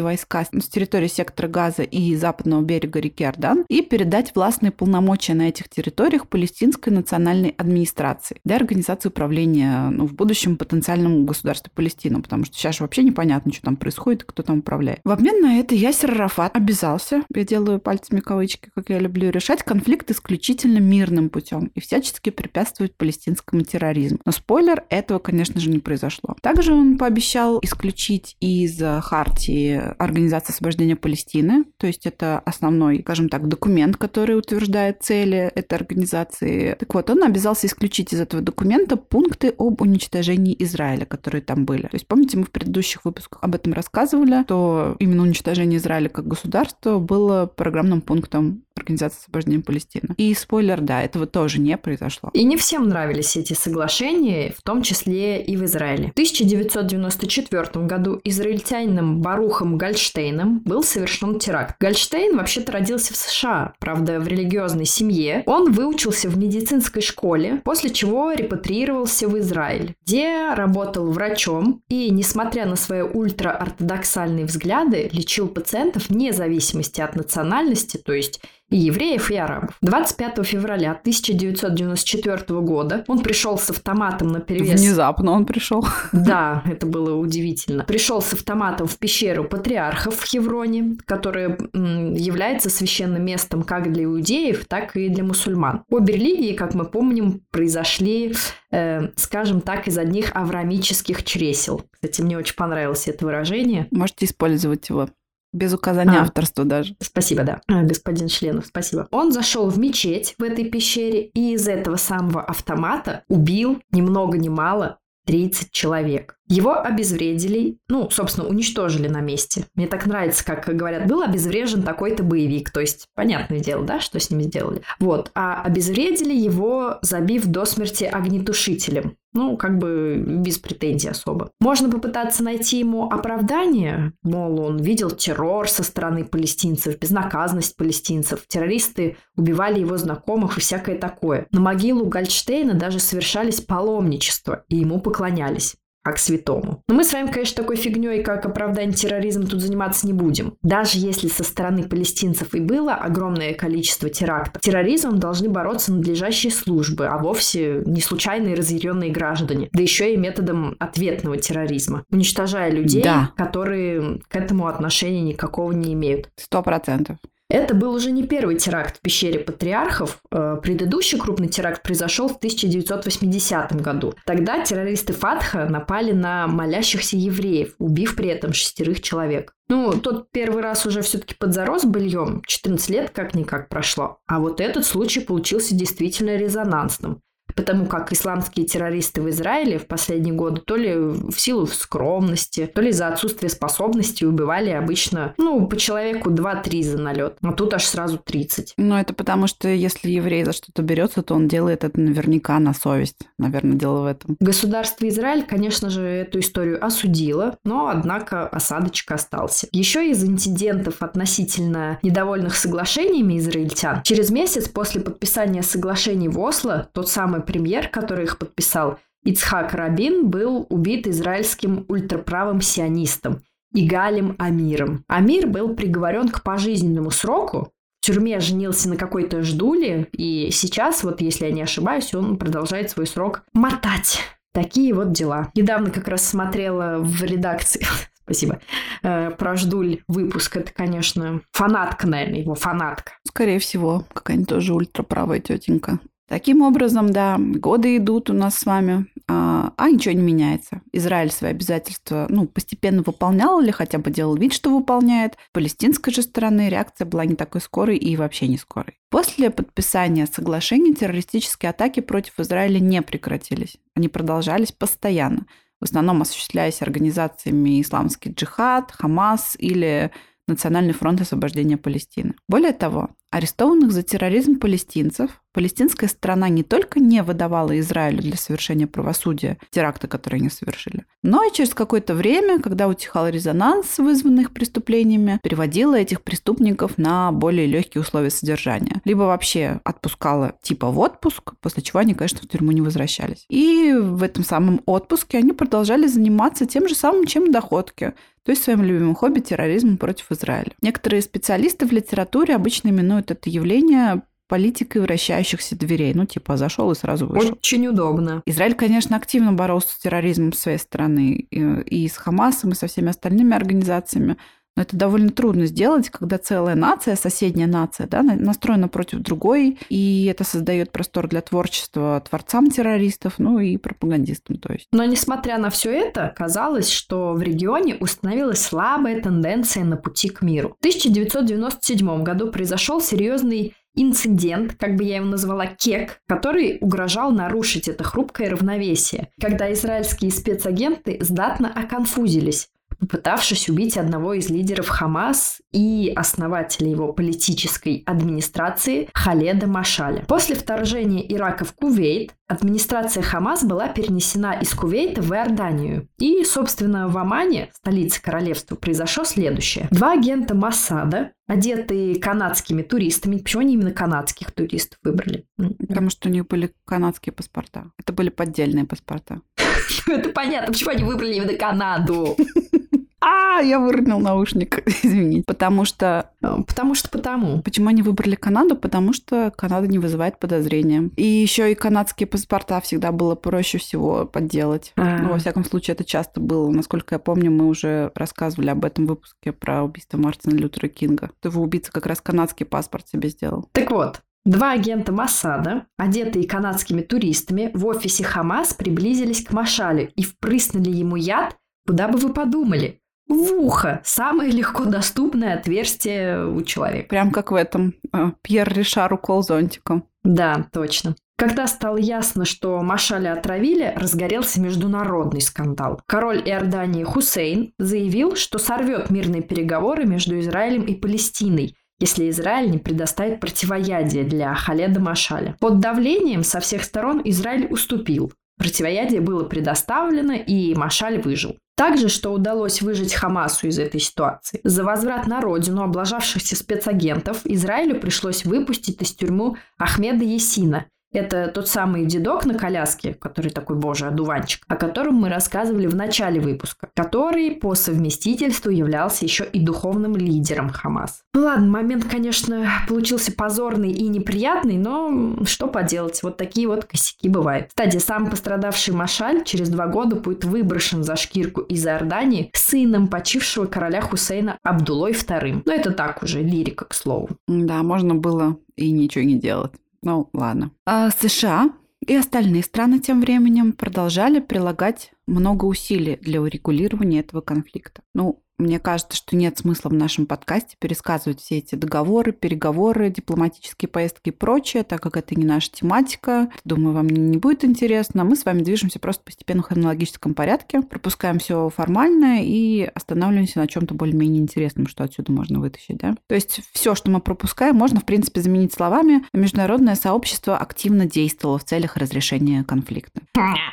войска 0.00 0.44
с 0.44 0.68
территории 0.68 1.06
сектора 1.06 1.48
Газа 1.48 1.82
и 1.82 2.16
западного 2.16 2.62
берега 2.62 2.98
реки 2.98 3.22
Ордан 3.22 3.64
и 3.68 3.82
передать 3.82 4.34
властные 4.34 4.72
полномочия 4.72 5.34
на 5.34 5.48
этих 5.48 5.68
территориях 5.68 6.28
палестинской 6.28 6.92
национальной 6.92 7.54
администрации 7.56 8.38
для 8.44 8.56
организации 8.56 9.08
управления 9.08 9.90
ну, 9.90 10.06
в 10.06 10.14
будущем 10.14 10.56
потенциальном 10.56 11.24
государстве 11.24 11.70
Палестину, 11.74 12.20
потому 12.20 12.44
что 12.44 12.56
сейчас 12.56 12.80
вообще 12.80 13.04
непонятно, 13.04 13.52
что 13.52 13.62
там 13.62 13.76
происходит 13.76 14.24
кто 14.24 14.42
там 14.42 14.58
управляет. 14.58 15.00
В 15.04 15.10
обмен 15.10 15.40
на 15.40 15.60
это 15.60 15.74
Ясер 15.74 16.10
Арафат 16.12 16.56
обязался, 16.56 17.22
я 17.32 17.44
делаю 17.44 17.78
пальцами 17.78 18.20
кавычки, 18.20 18.70
как 18.74 18.88
я 18.90 18.98
люблю, 18.98 19.30
решать 19.30 19.62
конфликт 19.62 20.10
исключительно 20.10 20.78
мирным 20.78 21.28
путем 21.28 21.70
и 21.74 21.80
всячески 21.80 22.30
препятствовать 22.30 22.94
палестинскому 22.94 23.62
терроризму. 23.62 24.18
Но 24.24 24.32
спойлер, 24.32 24.84
этого, 24.88 25.18
конечно 25.18 25.60
же, 25.60 25.75
не 25.76 25.80
произошло. 25.80 26.36
Также 26.42 26.74
он 26.74 26.98
пообещал 26.98 27.58
исключить 27.62 28.36
из 28.40 28.80
хартии 29.02 29.80
Организации 29.98 30.52
освобождения 30.52 30.96
Палестины, 30.96 31.64
то 31.78 31.86
есть 31.86 32.06
это 32.06 32.40
основной, 32.40 33.00
скажем 33.00 33.28
так, 33.28 33.48
документ, 33.48 33.96
который 33.96 34.38
утверждает 34.38 35.02
цели 35.02 35.50
этой 35.54 35.74
организации. 35.74 36.74
Так 36.78 36.92
вот, 36.94 37.08
он 37.10 37.22
обязался 37.22 37.66
исключить 37.66 38.12
из 38.12 38.20
этого 38.20 38.42
документа 38.42 38.96
пункты 38.96 39.54
об 39.58 39.80
уничтожении 39.80 40.56
Израиля, 40.58 41.04
которые 41.04 41.42
там 41.42 41.64
были. 41.64 41.82
То 41.82 41.94
есть 41.94 42.06
помните, 42.06 42.36
мы 42.36 42.44
в 42.44 42.50
предыдущих 42.50 43.04
выпусках 43.04 43.38
об 43.42 43.54
этом 43.54 43.72
рассказывали, 43.72 44.44
то 44.44 44.96
именно 44.98 45.22
уничтожение 45.22 45.78
Израиля 45.78 46.08
как 46.08 46.26
государства 46.26 46.98
было 46.98 47.46
программным 47.46 48.00
пунктом 48.00 48.62
Организации 48.78 49.18
освобождения 49.20 49.62
Палестины. 49.62 50.14
И 50.16 50.34
спойлер, 50.34 50.80
да, 50.80 51.02
этого 51.02 51.26
тоже 51.26 51.60
не 51.60 51.76
произошло. 51.76 52.30
И 52.32 52.44
не 52.44 52.56
всем 52.56 52.88
нравились 52.88 53.36
эти 53.36 53.52
соглашения, 53.52 54.54
в 54.56 54.62
том 54.62 54.82
числе 54.82 55.42
и 55.42 55.56
в 55.56 55.64
Израиле. 55.64 56.08
В 56.08 56.12
1994 56.12 57.84
году 57.86 58.20
израильтянином 58.24 59.20
Барухом 59.20 59.78
Гольштейном 59.78 60.60
был 60.60 60.82
совершен 60.82 61.38
теракт. 61.38 61.76
Гольштейн 61.80 62.36
вообще-то 62.36 62.72
родился 62.72 63.12
в 63.12 63.16
США, 63.16 63.74
правда, 63.78 64.20
в 64.20 64.28
религиозной 64.28 64.84
семье. 64.84 65.42
Он 65.46 65.72
выучился 65.72 66.28
в 66.28 66.38
медицинской 66.38 67.02
школе, 67.02 67.60
после 67.64 67.90
чего 67.90 68.32
репатриировался 68.32 69.28
в 69.28 69.38
Израиль, 69.38 69.94
где 70.06 70.54
работал 70.54 71.10
врачом 71.10 71.82
и, 71.88 72.10
несмотря 72.10 72.66
на 72.66 72.76
свои 72.76 73.02
ультраортодоксальные 73.02 74.46
взгляды, 74.46 75.08
лечил 75.12 75.48
пациентов 75.48 76.08
вне 76.08 76.32
зависимости 76.32 77.00
от 77.00 77.16
национальности, 77.16 77.96
то 77.96 78.12
есть 78.12 78.40
евреев, 78.70 79.30
и 79.30 79.36
арабов. 79.36 79.76
25 79.82 80.44
февраля 80.44 80.92
1994 80.92 82.60
года 82.60 83.04
он 83.06 83.20
пришел 83.20 83.58
с 83.58 83.70
автоматом 83.70 84.28
на 84.28 84.40
перевес. 84.40 84.80
Внезапно 84.80 85.32
он 85.32 85.46
пришел. 85.46 85.86
Да, 86.12 86.62
это 86.70 86.86
было 86.86 87.14
удивительно. 87.14 87.84
Пришел 87.84 88.20
с 88.20 88.32
автоматом 88.32 88.86
в 88.86 88.98
пещеру 88.98 89.44
патриархов 89.44 90.16
в 90.16 90.24
Хевроне, 90.24 90.96
которая 91.04 91.58
является 91.72 92.70
священным 92.70 93.24
местом 93.24 93.62
как 93.62 93.92
для 93.92 94.04
иудеев, 94.04 94.66
так 94.66 94.96
и 94.96 95.08
для 95.08 95.24
мусульман. 95.24 95.84
Обе 95.90 96.14
религии, 96.14 96.54
как 96.54 96.74
мы 96.74 96.84
помним, 96.84 97.42
произошли, 97.50 98.34
э, 98.72 99.08
скажем 99.16 99.60
так, 99.60 99.86
из 99.86 99.98
одних 99.98 100.34
аврамических 100.34 101.24
чресел. 101.24 101.82
Кстати, 101.90 102.22
мне 102.22 102.36
очень 102.36 102.56
понравилось 102.56 103.08
это 103.08 103.24
выражение. 103.24 103.86
Можете 103.90 104.26
использовать 104.26 104.88
его. 104.88 105.08
Без 105.56 105.72
указания 105.72 106.18
а, 106.18 106.22
авторства 106.22 106.64
даже. 106.64 106.96
Спасибо, 107.00 107.42
да. 107.42 107.62
А, 107.66 107.82
господин 107.82 108.28
Членов, 108.28 108.66
спасибо. 108.66 109.08
Он 109.10 109.32
зашел 109.32 109.70
в 109.70 109.78
мечеть 109.78 110.34
в 110.38 110.42
этой 110.42 110.66
пещере 110.66 111.30
и 111.32 111.54
из 111.54 111.66
этого 111.66 111.96
самого 111.96 112.42
автомата 112.42 113.24
убил 113.28 113.80
ни 113.90 114.02
много 114.02 114.36
ни 114.36 114.50
мало 114.50 114.98
30 115.24 115.70
человек. 115.72 116.36
Его 116.48 116.80
обезвредили, 116.80 117.78
ну, 117.88 118.08
собственно, 118.10 118.46
уничтожили 118.46 119.08
на 119.08 119.20
месте. 119.20 119.66
Мне 119.74 119.88
так 119.88 120.06
нравится, 120.06 120.44
как 120.44 120.64
говорят, 120.66 121.06
был 121.06 121.22
обезврежен 121.22 121.82
такой-то 121.82 122.22
боевик. 122.22 122.70
То 122.70 122.80
есть, 122.80 123.06
понятное 123.14 123.60
дело, 123.60 123.84
да, 123.84 124.00
что 124.00 124.20
с 124.20 124.30
ним 124.30 124.42
сделали. 124.42 124.82
Вот. 125.00 125.30
А 125.34 125.62
обезвредили 125.62 126.34
его, 126.34 126.98
забив 127.02 127.46
до 127.46 127.64
смерти 127.64 128.04
огнетушителем. 128.04 129.16
Ну, 129.32 129.58
как 129.58 129.76
бы 129.76 130.24
без 130.26 130.58
претензий 130.58 131.08
особо. 131.08 131.50
Можно 131.60 131.90
попытаться 131.90 132.42
найти 132.42 132.78
ему 132.78 133.10
оправдание, 133.10 134.14
мол, 134.22 134.60
он 134.60 134.78
видел 134.78 135.10
террор 135.10 135.68
со 135.68 135.82
стороны 135.82 136.24
палестинцев, 136.24 136.98
безнаказанность 136.98 137.76
палестинцев, 137.76 138.46
террористы 138.48 139.18
убивали 139.36 139.80
его 139.80 139.98
знакомых 139.98 140.56
и 140.56 140.60
всякое 140.60 140.96
такое. 140.96 141.48
На 141.50 141.60
могилу 141.60 142.06
Гольдштейна 142.06 142.72
даже 142.74 142.98
совершались 142.98 143.60
паломничества, 143.60 144.64
и 144.68 144.76
ему 144.76 145.02
поклонялись. 145.02 145.76
А 146.06 146.12
к 146.12 146.18
святому. 146.18 146.82
Но 146.88 146.94
мы 146.94 147.04
с 147.04 147.12
вами, 147.12 147.30
конечно, 147.30 147.56
такой 147.62 147.76
фигней, 147.76 148.22
как 148.22 148.46
оправдание 148.46 148.94
терроризма, 148.94 149.46
тут 149.46 149.60
заниматься 149.60 150.06
не 150.06 150.12
будем. 150.12 150.54
Даже 150.62 150.98
если 150.98 151.26
со 151.26 151.42
стороны 151.42 151.82
палестинцев 151.82 152.54
и 152.54 152.60
было 152.60 152.94
огромное 152.94 153.54
количество 153.54 154.08
терактов, 154.08 154.62
терроризмом 154.62 155.18
должны 155.18 155.48
бороться 155.48 155.92
надлежащие 155.92 156.52
службы, 156.52 157.06
а 157.08 157.18
вовсе 157.18 157.82
не 157.86 158.00
случайные 158.00 158.54
разъяренные 158.54 159.10
граждане. 159.10 159.68
Да 159.72 159.82
еще 159.82 160.14
и 160.14 160.16
методом 160.16 160.76
ответного 160.78 161.38
терроризма, 161.38 162.04
уничтожая 162.10 162.70
людей, 162.70 163.02
да. 163.02 163.32
которые 163.36 164.20
к 164.28 164.36
этому 164.36 164.68
отношения 164.68 165.22
никакого 165.22 165.72
не 165.72 165.92
имеют. 165.92 166.28
Сто 166.36 166.62
процентов. 166.62 167.16
Это 167.48 167.74
был 167.74 167.94
уже 167.94 168.10
не 168.10 168.24
первый 168.24 168.56
теракт 168.56 168.98
в 168.98 169.00
пещере 169.00 169.38
патриархов. 169.38 170.18
Э, 170.32 170.56
предыдущий 170.60 171.16
крупный 171.16 171.48
теракт 171.48 171.82
произошел 171.82 172.28
в 172.28 172.36
1980 172.36 173.80
году. 173.80 174.14
Тогда 174.24 174.64
террористы 174.64 175.12
Фатха 175.12 175.66
напали 175.66 176.10
на 176.10 176.48
молящихся 176.48 177.16
евреев, 177.16 177.74
убив 177.78 178.16
при 178.16 178.28
этом 178.28 178.52
шестерых 178.52 179.00
человек. 179.00 179.54
Ну, 179.68 179.92
тот 179.92 180.30
первый 180.32 180.62
раз 180.62 180.86
уже 180.86 181.02
все-таки 181.02 181.34
подзарос 181.34 181.84
быльем, 181.84 182.42
14 182.46 182.90
лет 182.90 183.10
как-никак 183.10 183.68
прошло. 183.68 184.18
А 184.26 184.40
вот 184.40 184.60
этот 184.60 184.84
случай 184.84 185.20
получился 185.20 185.74
действительно 185.74 186.36
резонансным 186.36 187.22
потому 187.56 187.86
как 187.86 188.12
исламские 188.12 188.66
террористы 188.66 189.22
в 189.22 189.30
Израиле 189.30 189.78
в 189.78 189.86
последние 189.86 190.34
годы 190.34 190.60
то 190.60 190.76
ли 190.76 190.94
в 190.94 191.34
силу 191.36 191.66
скромности, 191.66 192.70
то 192.72 192.80
ли 192.80 192.92
за 192.92 193.08
отсутствие 193.08 193.50
способности 193.50 194.24
убивали 194.24 194.70
обычно, 194.70 195.34
ну, 195.38 195.66
по 195.66 195.76
человеку 195.76 196.30
2-3 196.30 196.82
за 196.82 196.98
налет, 196.98 197.38
а 197.42 197.52
тут 197.52 197.74
аж 197.74 197.84
сразу 197.84 198.18
30. 198.18 198.74
Ну, 198.76 198.96
это 198.96 199.14
потому 199.14 199.46
что 199.46 199.68
если 199.68 200.10
еврей 200.10 200.44
за 200.44 200.52
что-то 200.52 200.82
берется, 200.82 201.22
то 201.22 201.34
он 201.34 201.48
делает 201.48 201.82
это 201.82 201.98
наверняка 201.98 202.58
на 202.58 202.74
совесть. 202.74 203.26
Наверное, 203.38 203.76
дело 203.76 204.02
в 204.02 204.06
этом. 204.06 204.36
Государство 204.40 205.08
Израиль, 205.08 205.44
конечно 205.44 205.88
же, 205.90 206.02
эту 206.02 206.40
историю 206.40 206.84
осудило, 206.84 207.58
но, 207.64 207.88
однако, 207.88 208.46
осадочек 208.46 209.10
остался. 209.12 209.68
Еще 209.72 210.10
из 210.10 210.22
инцидентов 210.22 210.96
относительно 211.00 211.98
недовольных 212.02 212.56
соглашениями 212.56 213.38
израильтян, 213.38 214.02
через 214.02 214.30
месяц 214.30 214.68
после 214.68 215.00
подписания 215.00 215.62
соглашений 215.62 216.28
в 216.28 216.38
Осло, 216.40 216.88
тот 216.92 217.08
самый 217.08 217.40
премьер, 217.46 217.88
который 217.88 218.24
их 218.24 218.38
подписал, 218.38 218.98
Ицхак 219.24 219.74
Рабин, 219.74 220.28
был 220.28 220.66
убит 220.68 221.06
израильским 221.06 221.84
ультраправым 221.88 222.60
сионистом 222.60 223.42
Игалем 223.72 224.36
Амиром. 224.38 225.04
Амир 225.08 225.46
был 225.46 225.74
приговорен 225.74 226.28
к 226.28 226.42
пожизненному 226.42 227.10
сроку, 227.10 227.72
в 228.00 228.06
тюрьме 228.06 228.38
женился 228.38 228.88
на 228.88 228.96
какой-то 228.96 229.42
ждуле, 229.42 230.08
и 230.12 230.50
сейчас, 230.52 231.02
вот 231.02 231.20
если 231.20 231.46
я 231.46 231.52
не 231.52 231.62
ошибаюсь, 231.62 232.14
он 232.14 232.36
продолжает 232.36 232.90
свой 232.90 233.06
срок 233.06 233.42
мотать. 233.52 234.20
Такие 234.52 234.94
вот 234.94 235.12
дела. 235.12 235.50
Недавно 235.54 235.90
как 235.90 236.06
раз 236.08 236.24
смотрела 236.24 236.98
в 236.98 237.22
редакции 237.22 237.84
Спасибо. 238.26 238.60
Э, 239.04 239.30
про 239.30 239.54
Ждуль 239.54 240.00
выпуск. 240.08 240.56
Это, 240.56 240.72
конечно, 240.72 241.42
фанатка, 241.52 242.08
наверное, 242.08 242.40
его 242.40 242.56
фанатка. 242.56 243.12
Скорее 243.24 243.60
всего, 243.60 244.04
какая-нибудь 244.12 244.48
тоже 244.48 244.74
ультраправая 244.74 245.38
тетенька. 245.38 246.00
Таким 246.28 246.62
образом, 246.62 247.10
да, 247.10 247.36
годы 247.38 247.98
идут 247.98 248.30
у 248.30 248.32
нас 248.32 248.56
с 248.56 248.66
вами, 248.66 249.06
а, 249.28 249.72
а 249.76 249.90
ничего 249.90 250.12
не 250.12 250.22
меняется. 250.22 250.82
Израиль 250.92 251.30
свои 251.30 251.52
обязательства 251.52 252.26
ну, 252.28 252.46
постепенно 252.46 253.02
выполнял 253.02 253.60
или 253.60 253.70
хотя 253.70 253.98
бы 253.98 254.10
делал 254.10 254.36
вид, 254.36 254.52
что 254.52 254.74
выполняет. 254.74 255.34
С 255.34 255.52
палестинской 255.52 256.12
же 256.12 256.22
стороны 256.22 256.68
реакция 256.68 257.04
была 257.04 257.24
не 257.24 257.36
такой 257.36 257.60
скорой 257.60 257.96
и 257.96 258.16
вообще 258.16 258.48
не 258.48 258.58
скорой. 258.58 258.98
После 259.08 259.50
подписания 259.50 260.26
соглашений 260.26 260.94
террористические 260.94 261.70
атаки 261.70 262.00
против 262.00 262.40
Израиля 262.40 262.80
не 262.80 263.02
прекратились. 263.02 263.76
Они 263.94 264.08
продолжались 264.08 264.72
постоянно. 264.72 265.46
В 265.80 265.84
основном 265.84 266.22
осуществляясь 266.22 266.82
организациями 266.82 267.80
Исламский 267.80 268.32
джихад, 268.32 268.90
Хамас 268.90 269.56
или 269.58 270.10
Национальный 270.48 270.92
фронт 270.92 271.20
освобождения 271.20 271.76
Палестины. 271.76 272.34
Более 272.48 272.72
того, 272.72 273.10
арестованных 273.30 273.92
за 273.92 274.02
терроризм 274.02 274.58
палестинцев 274.58 275.42
палестинская 275.56 276.06
сторона 276.06 276.50
не 276.50 276.62
только 276.62 277.00
не 277.00 277.22
выдавала 277.22 277.78
Израилю 277.80 278.20
для 278.20 278.36
совершения 278.36 278.86
правосудия 278.86 279.56
теракта, 279.70 280.06
который 280.06 280.38
они 280.38 280.50
совершили, 280.50 281.06
но 281.22 281.42
и 281.42 281.50
через 281.50 281.72
какое-то 281.72 282.14
время, 282.14 282.60
когда 282.60 282.86
утихал 282.86 283.26
резонанс, 283.28 283.96
вызванный 283.96 284.42
их 284.42 284.52
преступлениями, 284.52 285.40
переводила 285.42 285.94
этих 285.94 286.20
преступников 286.20 286.98
на 286.98 287.32
более 287.32 287.66
легкие 287.66 288.02
условия 288.02 288.28
содержания. 288.28 289.00
Либо 289.06 289.22
вообще 289.22 289.80
отпускала 289.82 290.52
типа 290.60 290.90
в 290.90 290.98
отпуск, 290.98 291.54
после 291.62 291.82
чего 291.82 292.00
они, 292.00 292.12
конечно, 292.12 292.40
в 292.42 292.48
тюрьму 292.48 292.72
не 292.72 292.82
возвращались. 292.82 293.46
И 293.48 293.94
в 293.98 294.22
этом 294.22 294.44
самом 294.44 294.82
отпуске 294.84 295.38
они 295.38 295.52
продолжали 295.52 296.06
заниматься 296.06 296.66
тем 296.66 296.86
же 296.86 296.94
самым, 296.94 297.24
чем 297.24 297.50
доходки 297.50 298.12
то 298.46 298.50
есть 298.52 298.62
своим 298.62 298.84
любимым 298.84 299.16
хобби 299.16 299.40
терроризмом 299.40 299.96
против 299.96 300.30
Израиля. 300.30 300.70
Некоторые 300.80 301.20
специалисты 301.20 301.84
в 301.84 301.90
литературе 301.90 302.54
обычно 302.54 302.90
именуют 302.90 303.15
это 303.18 303.50
явление 303.50 304.22
политикой 304.48 305.02
вращающихся 305.02 305.76
дверей. 305.76 306.14
Ну, 306.14 306.24
типа, 306.24 306.56
зашел 306.56 306.92
и 306.92 306.94
сразу 306.94 307.26
вышел. 307.26 307.52
Очень 307.52 307.88
удобно. 307.88 308.42
Израиль, 308.46 308.74
конечно, 308.74 309.16
активно 309.16 309.52
боролся 309.52 309.88
с 309.88 309.98
терроризмом 309.98 310.52
с 310.52 310.60
своей 310.60 310.78
стороны 310.78 311.32
и 311.50 312.08
с 312.08 312.16
Хамасом, 312.16 312.70
и 312.70 312.74
со 312.76 312.86
всеми 312.86 313.08
остальными 313.08 313.56
организациями. 313.56 314.36
Но 314.76 314.82
это 314.82 314.96
довольно 314.96 315.30
трудно 315.30 315.66
сделать, 315.66 316.10
когда 316.10 316.38
целая 316.38 316.74
нация, 316.74 317.16
соседняя 317.16 317.66
нация, 317.66 318.06
да, 318.06 318.22
настроена 318.22 318.88
против 318.88 319.20
другой, 319.20 319.78
и 319.88 320.26
это 320.26 320.44
создает 320.44 320.92
простор 320.92 321.28
для 321.28 321.40
творчества 321.40 322.22
творцам 322.28 322.70
террористов, 322.70 323.34
ну 323.38 323.58
и 323.58 323.78
пропагандистам, 323.78 324.56
то 324.56 324.72
есть. 324.72 324.86
Но 324.92 325.04
несмотря 325.04 325.58
на 325.58 325.70
все 325.70 325.90
это, 325.92 326.32
казалось, 326.36 326.90
что 326.90 327.32
в 327.32 327.42
регионе 327.42 327.96
установилась 327.96 328.60
слабая 328.60 329.20
тенденция 329.20 329.84
на 329.84 329.96
пути 329.96 330.28
к 330.28 330.42
миру. 330.42 330.76
В 330.76 330.78
1997 330.80 332.22
году 332.22 332.50
произошел 332.50 333.00
серьезный 333.00 333.74
инцидент, 333.94 334.74
как 334.78 334.96
бы 334.96 335.04
я 335.04 335.16
его 335.16 335.26
назвала, 335.26 335.66
кек, 335.66 336.20
который 336.26 336.78
угрожал 336.80 337.32
нарушить 337.32 337.88
это 337.88 338.04
хрупкое 338.04 338.50
равновесие, 338.50 339.30
когда 339.40 339.72
израильские 339.72 340.30
спецагенты 340.30 341.18
сдатно 341.22 341.72
оконфузились 341.72 342.68
попытавшись 342.98 343.68
убить 343.68 343.96
одного 343.96 344.34
из 344.34 344.48
лидеров 344.50 344.88
Хамас 344.88 345.60
и 345.72 346.12
основателя 346.14 346.90
его 346.90 347.12
политической 347.12 348.02
администрации 348.06 349.08
Халеда 349.14 349.66
Машаля. 349.66 350.24
После 350.26 350.54
вторжения 350.54 351.24
Ирака 351.26 351.64
в 351.64 351.72
Кувейт 351.72 352.32
администрация 352.48 353.22
Хамас 353.22 353.64
была 353.64 353.88
перенесена 353.88 354.54
из 354.60 354.72
Кувейта 354.74 355.22
в 355.22 355.32
Иорданию. 355.32 356.08
И, 356.18 356.44
собственно, 356.44 357.08
в 357.08 357.18
Омане, 357.18 357.70
столице 357.74 358.22
королевства, 358.22 358.76
произошло 358.76 359.24
следующее. 359.24 359.88
Два 359.90 360.12
агента 360.12 360.54
Массада, 360.54 361.32
одетые 361.46 362.20
канадскими 362.20 362.82
туристами. 362.82 363.38
Почему 363.38 363.62
они 363.62 363.74
именно 363.74 363.92
канадских 363.92 364.52
туристов 364.52 364.98
выбрали? 365.02 365.46
Потому 365.56 366.10
что 366.10 366.28
у 366.28 366.32
них 366.32 366.46
были 366.46 366.72
канадские 366.84 367.32
паспорта. 367.32 367.90
Это 367.98 368.12
были 368.12 368.28
поддельные 368.28 368.84
паспорта. 368.84 369.40
Это 370.06 370.28
понятно, 370.30 370.72
почему 370.72 370.90
они 370.90 371.04
выбрали 371.04 371.34
именно 371.34 371.54
Канаду. 371.54 372.36
А, 373.20 373.60
я 373.60 373.78
выронил 373.78 374.18
наушник, 374.18 374.86
извините. 375.02 375.44
Потому 375.46 375.84
что... 375.84 376.30
А, 376.42 376.62
потому 376.62 376.94
что 376.94 377.08
потому. 377.08 377.62
Почему 377.62 377.88
они 377.88 378.02
выбрали 378.02 378.34
Канаду? 378.34 378.76
Потому 378.76 379.12
что 379.12 379.52
Канада 379.56 379.86
не 379.86 379.98
вызывает 379.98 380.38
подозрения. 380.38 381.10
И 381.16 381.24
еще 381.24 381.72
и 381.72 381.74
канадские 381.74 382.26
паспорта 382.26 382.80
всегда 382.80 383.12
было 383.12 383.34
проще 383.34 383.78
всего 383.78 384.26
подделать. 384.26 384.92
А. 384.96 385.18
Ну, 385.18 385.30
во 385.30 385.38
всяком 385.38 385.64
случае, 385.64 385.94
это 385.94 386.04
часто 386.04 386.40
было. 386.40 386.70
Насколько 386.70 387.14
я 387.14 387.18
помню, 387.18 387.50
мы 387.50 387.66
уже 387.66 388.12
рассказывали 388.14 388.68
об 388.68 388.84
этом 388.84 389.06
выпуске 389.06 389.52
про 389.52 389.82
убийство 389.82 390.18
Мартина 390.18 390.54
Лютера 390.54 390.88
Кинга. 390.88 391.30
Его 391.42 391.62
убийца 391.62 391.92
как 391.92 392.06
раз 392.06 392.20
канадский 392.20 392.66
паспорт 392.66 393.08
себе 393.08 393.28
сделал. 393.28 393.68
Так 393.72 393.90
вот, 393.90 394.22
Два 394.44 394.70
агента 394.70 395.10
Массада, 395.10 395.86
одетые 395.96 396.46
канадскими 396.46 397.02
туристами, 397.02 397.72
в 397.74 397.84
офисе 397.84 398.22
Хамас 398.22 398.74
приблизились 398.74 399.44
к 399.44 399.52
Машалю 399.52 400.08
и 400.14 400.22
впрыснули 400.22 400.88
ему 400.88 401.16
яд, 401.16 401.56
куда 401.84 402.06
бы 402.06 402.16
вы 402.16 402.32
подумали, 402.32 403.00
в 403.28 403.52
ухо. 403.54 404.00
Самое 404.04 404.50
легко 404.50 404.84
доступное 404.84 405.54
отверстие 405.54 406.46
у 406.46 406.62
человека. 406.62 407.08
Прям 407.08 407.30
как 407.30 407.50
в 407.50 407.54
этом 407.54 407.94
э, 408.12 408.32
Пьер 408.42 408.72
Ришар 408.72 409.12
укол 409.12 409.42
зонтиком. 409.42 410.08
Да, 410.22 410.66
точно. 410.72 411.16
Когда 411.38 411.66
стало 411.66 411.98
ясно, 411.98 412.46
что 412.46 412.80
Машаля 412.80 413.34
отравили, 413.34 413.92
разгорелся 413.94 414.60
международный 414.60 415.42
скандал. 415.42 416.00
Король 416.06 416.40
Иордании 416.40 417.04
Хусейн 417.04 417.74
заявил, 417.78 418.36
что 418.36 418.58
сорвет 418.58 419.10
мирные 419.10 419.42
переговоры 419.42 420.06
между 420.06 420.40
Израилем 420.40 420.84
и 420.84 420.94
Палестиной, 420.94 421.76
если 421.98 422.30
Израиль 422.30 422.70
не 422.70 422.78
предоставит 422.78 423.40
противоядие 423.40 424.24
для 424.24 424.54
Халеда 424.54 424.98
Машаля. 424.98 425.56
Под 425.60 425.78
давлением 425.78 426.42
со 426.42 426.60
всех 426.60 426.84
сторон 426.84 427.20
Израиль 427.24 427.66
уступил. 427.70 428.32
Противоядие 428.58 429.20
было 429.20 429.44
предоставлено, 429.44 430.34
и 430.34 430.74
Машаль 430.74 431.20
выжил. 431.20 431.58
Также, 431.76 432.08
что 432.08 432.32
удалось 432.32 432.80
выжить 432.80 433.12
Хамасу 433.12 433.66
из 433.66 433.78
этой 433.78 434.00
ситуации. 434.00 434.60
За 434.64 434.82
возврат 434.82 435.26
на 435.26 435.42
родину 435.42 435.82
облажавшихся 435.82 436.56
спецагентов 436.56 437.44
Израилю 437.44 438.00
пришлось 438.00 438.46
выпустить 438.46 439.02
из 439.02 439.14
тюрьмы 439.14 439.58
Ахмеда 439.76 440.24
Есина, 440.24 440.86
Это 441.12 441.48
тот 441.48 441.68
самый 441.68 442.04
дедок 442.04 442.44
на 442.44 442.54
коляске, 442.54 443.14
который 443.14 443.50
такой, 443.50 443.76
боже, 443.76 444.06
одуванчик, 444.06 444.62
о 444.68 444.76
котором 444.76 445.14
мы 445.14 445.28
рассказывали 445.28 445.86
в 445.86 445.94
начале 445.94 446.40
выпуска, 446.40 446.88
который 446.94 447.52
по 447.52 447.74
совместительству 447.74 448.70
являлся 448.70 449.24
еще 449.24 449.44
и 449.44 449.60
духовным 449.60 450.16
лидером 450.16 450.70
Хамас. 450.70 451.22
Ну 451.34 451.42
ладно, 451.42 451.68
момент, 451.68 452.04
конечно, 452.04 452.68
получился 452.88 453.32
позорный 453.32 453.92
и 453.92 454.08
неприятный, 454.08 454.76
но 454.76 455.44
что 455.44 455.68
поделать, 455.68 456.22
вот 456.22 456.36
такие 456.36 456.68
вот 456.68 456.84
косяки 456.84 457.28
бывают. 457.28 457.68
Кстати, 457.68 457.98
сам 457.98 458.28
пострадавший 458.28 458.94
Машаль 458.94 459.44
через 459.44 459.68
два 459.68 459.86
года 459.86 460.16
будет 460.16 460.44
выброшен 460.44 461.02
за 461.02 461.16
шкирку 461.16 461.60
из 461.62 461.86
Иордании 461.86 462.50
сыном 462.54 463.08
почившего 463.08 463.66
короля 463.66 464.00
Хусейна 464.00 464.58
Абдулой 464.62 465.12
II. 465.12 465.62
Но 465.64 465.72
это 465.72 465.92
так 465.92 466.22
уже, 466.22 466.42
лирика, 466.42 466.84
к 466.84 466.94
слову. 466.94 467.30
Да, 467.46 467.82
можно 467.82 468.14
было 468.14 468.58
и 468.76 468.90
ничего 468.90 469.24
не 469.24 469.38
делать. 469.38 469.72
Ну, 470.06 470.30
ладно. 470.32 470.70
А 470.86 471.10
США 471.10 471.72
и 472.06 472.14
остальные 472.14 472.62
страны 472.62 473.00
тем 473.00 473.20
временем 473.20 473.72
продолжали 473.72 474.38
прилагать 474.38 475.10
много 475.26 475.64
усилий 475.64 476.14
для 476.14 476.40
урегулирования 476.40 477.18
этого 477.18 477.40
конфликта. 477.40 478.02
Ну, 478.14 478.40
мне 478.58 478.78
кажется, 478.78 479.16
что 479.16 479.36
нет 479.36 479.58
смысла 479.58 479.90
в 479.90 479.92
нашем 479.92 480.26
подкасте 480.26 480.76
пересказывать 480.78 481.40
все 481.40 481.58
эти 481.58 481.74
договоры, 481.74 482.32
переговоры, 482.32 483.10
дипломатические 483.10 483.88
поездки 483.88 484.30
и 484.30 484.32
прочее, 484.32 484.82
так 484.82 485.02
как 485.02 485.16
это 485.16 485.34
не 485.34 485.44
наша 485.44 485.70
тематика. 485.70 486.50
Думаю, 486.64 486.94
вам 486.94 487.08
не 487.08 487.36
будет 487.36 487.64
интересно. 487.64 488.24
Мы 488.24 488.34
с 488.34 488.44
вами 488.44 488.62
движемся 488.62 488.98
просто 488.98 489.22
постепенно 489.24 489.62
в 489.62 489.66
хронологическом 489.66 490.34
порядке, 490.34 490.80
пропускаем 490.80 491.38
все 491.38 491.68
формальное 491.68 492.42
и 492.42 492.82
останавливаемся 492.82 493.58
на 493.58 493.66
чем-то 493.66 493.94
более-менее 493.94 494.42
интересном, 494.42 494.86
что 494.86 495.04
отсюда 495.04 495.32
можно 495.32 495.60
вытащить. 495.60 495.98
Да? 495.98 496.14
То 496.26 496.34
есть 496.34 496.62
все, 496.72 496.94
что 496.94 497.10
мы 497.10 497.20
пропускаем, 497.20 497.76
можно, 497.76 498.00
в 498.00 498.04
принципе, 498.04 498.40
заменить 498.40 498.72
словами 498.72 499.24
«международное 499.34 499.96
сообщество 499.96 500.56
активно 500.56 501.06
действовало 501.06 501.58
в 501.58 501.64
целях 501.64 501.96
разрешения 501.96 502.64
конфликта». 502.64 503.20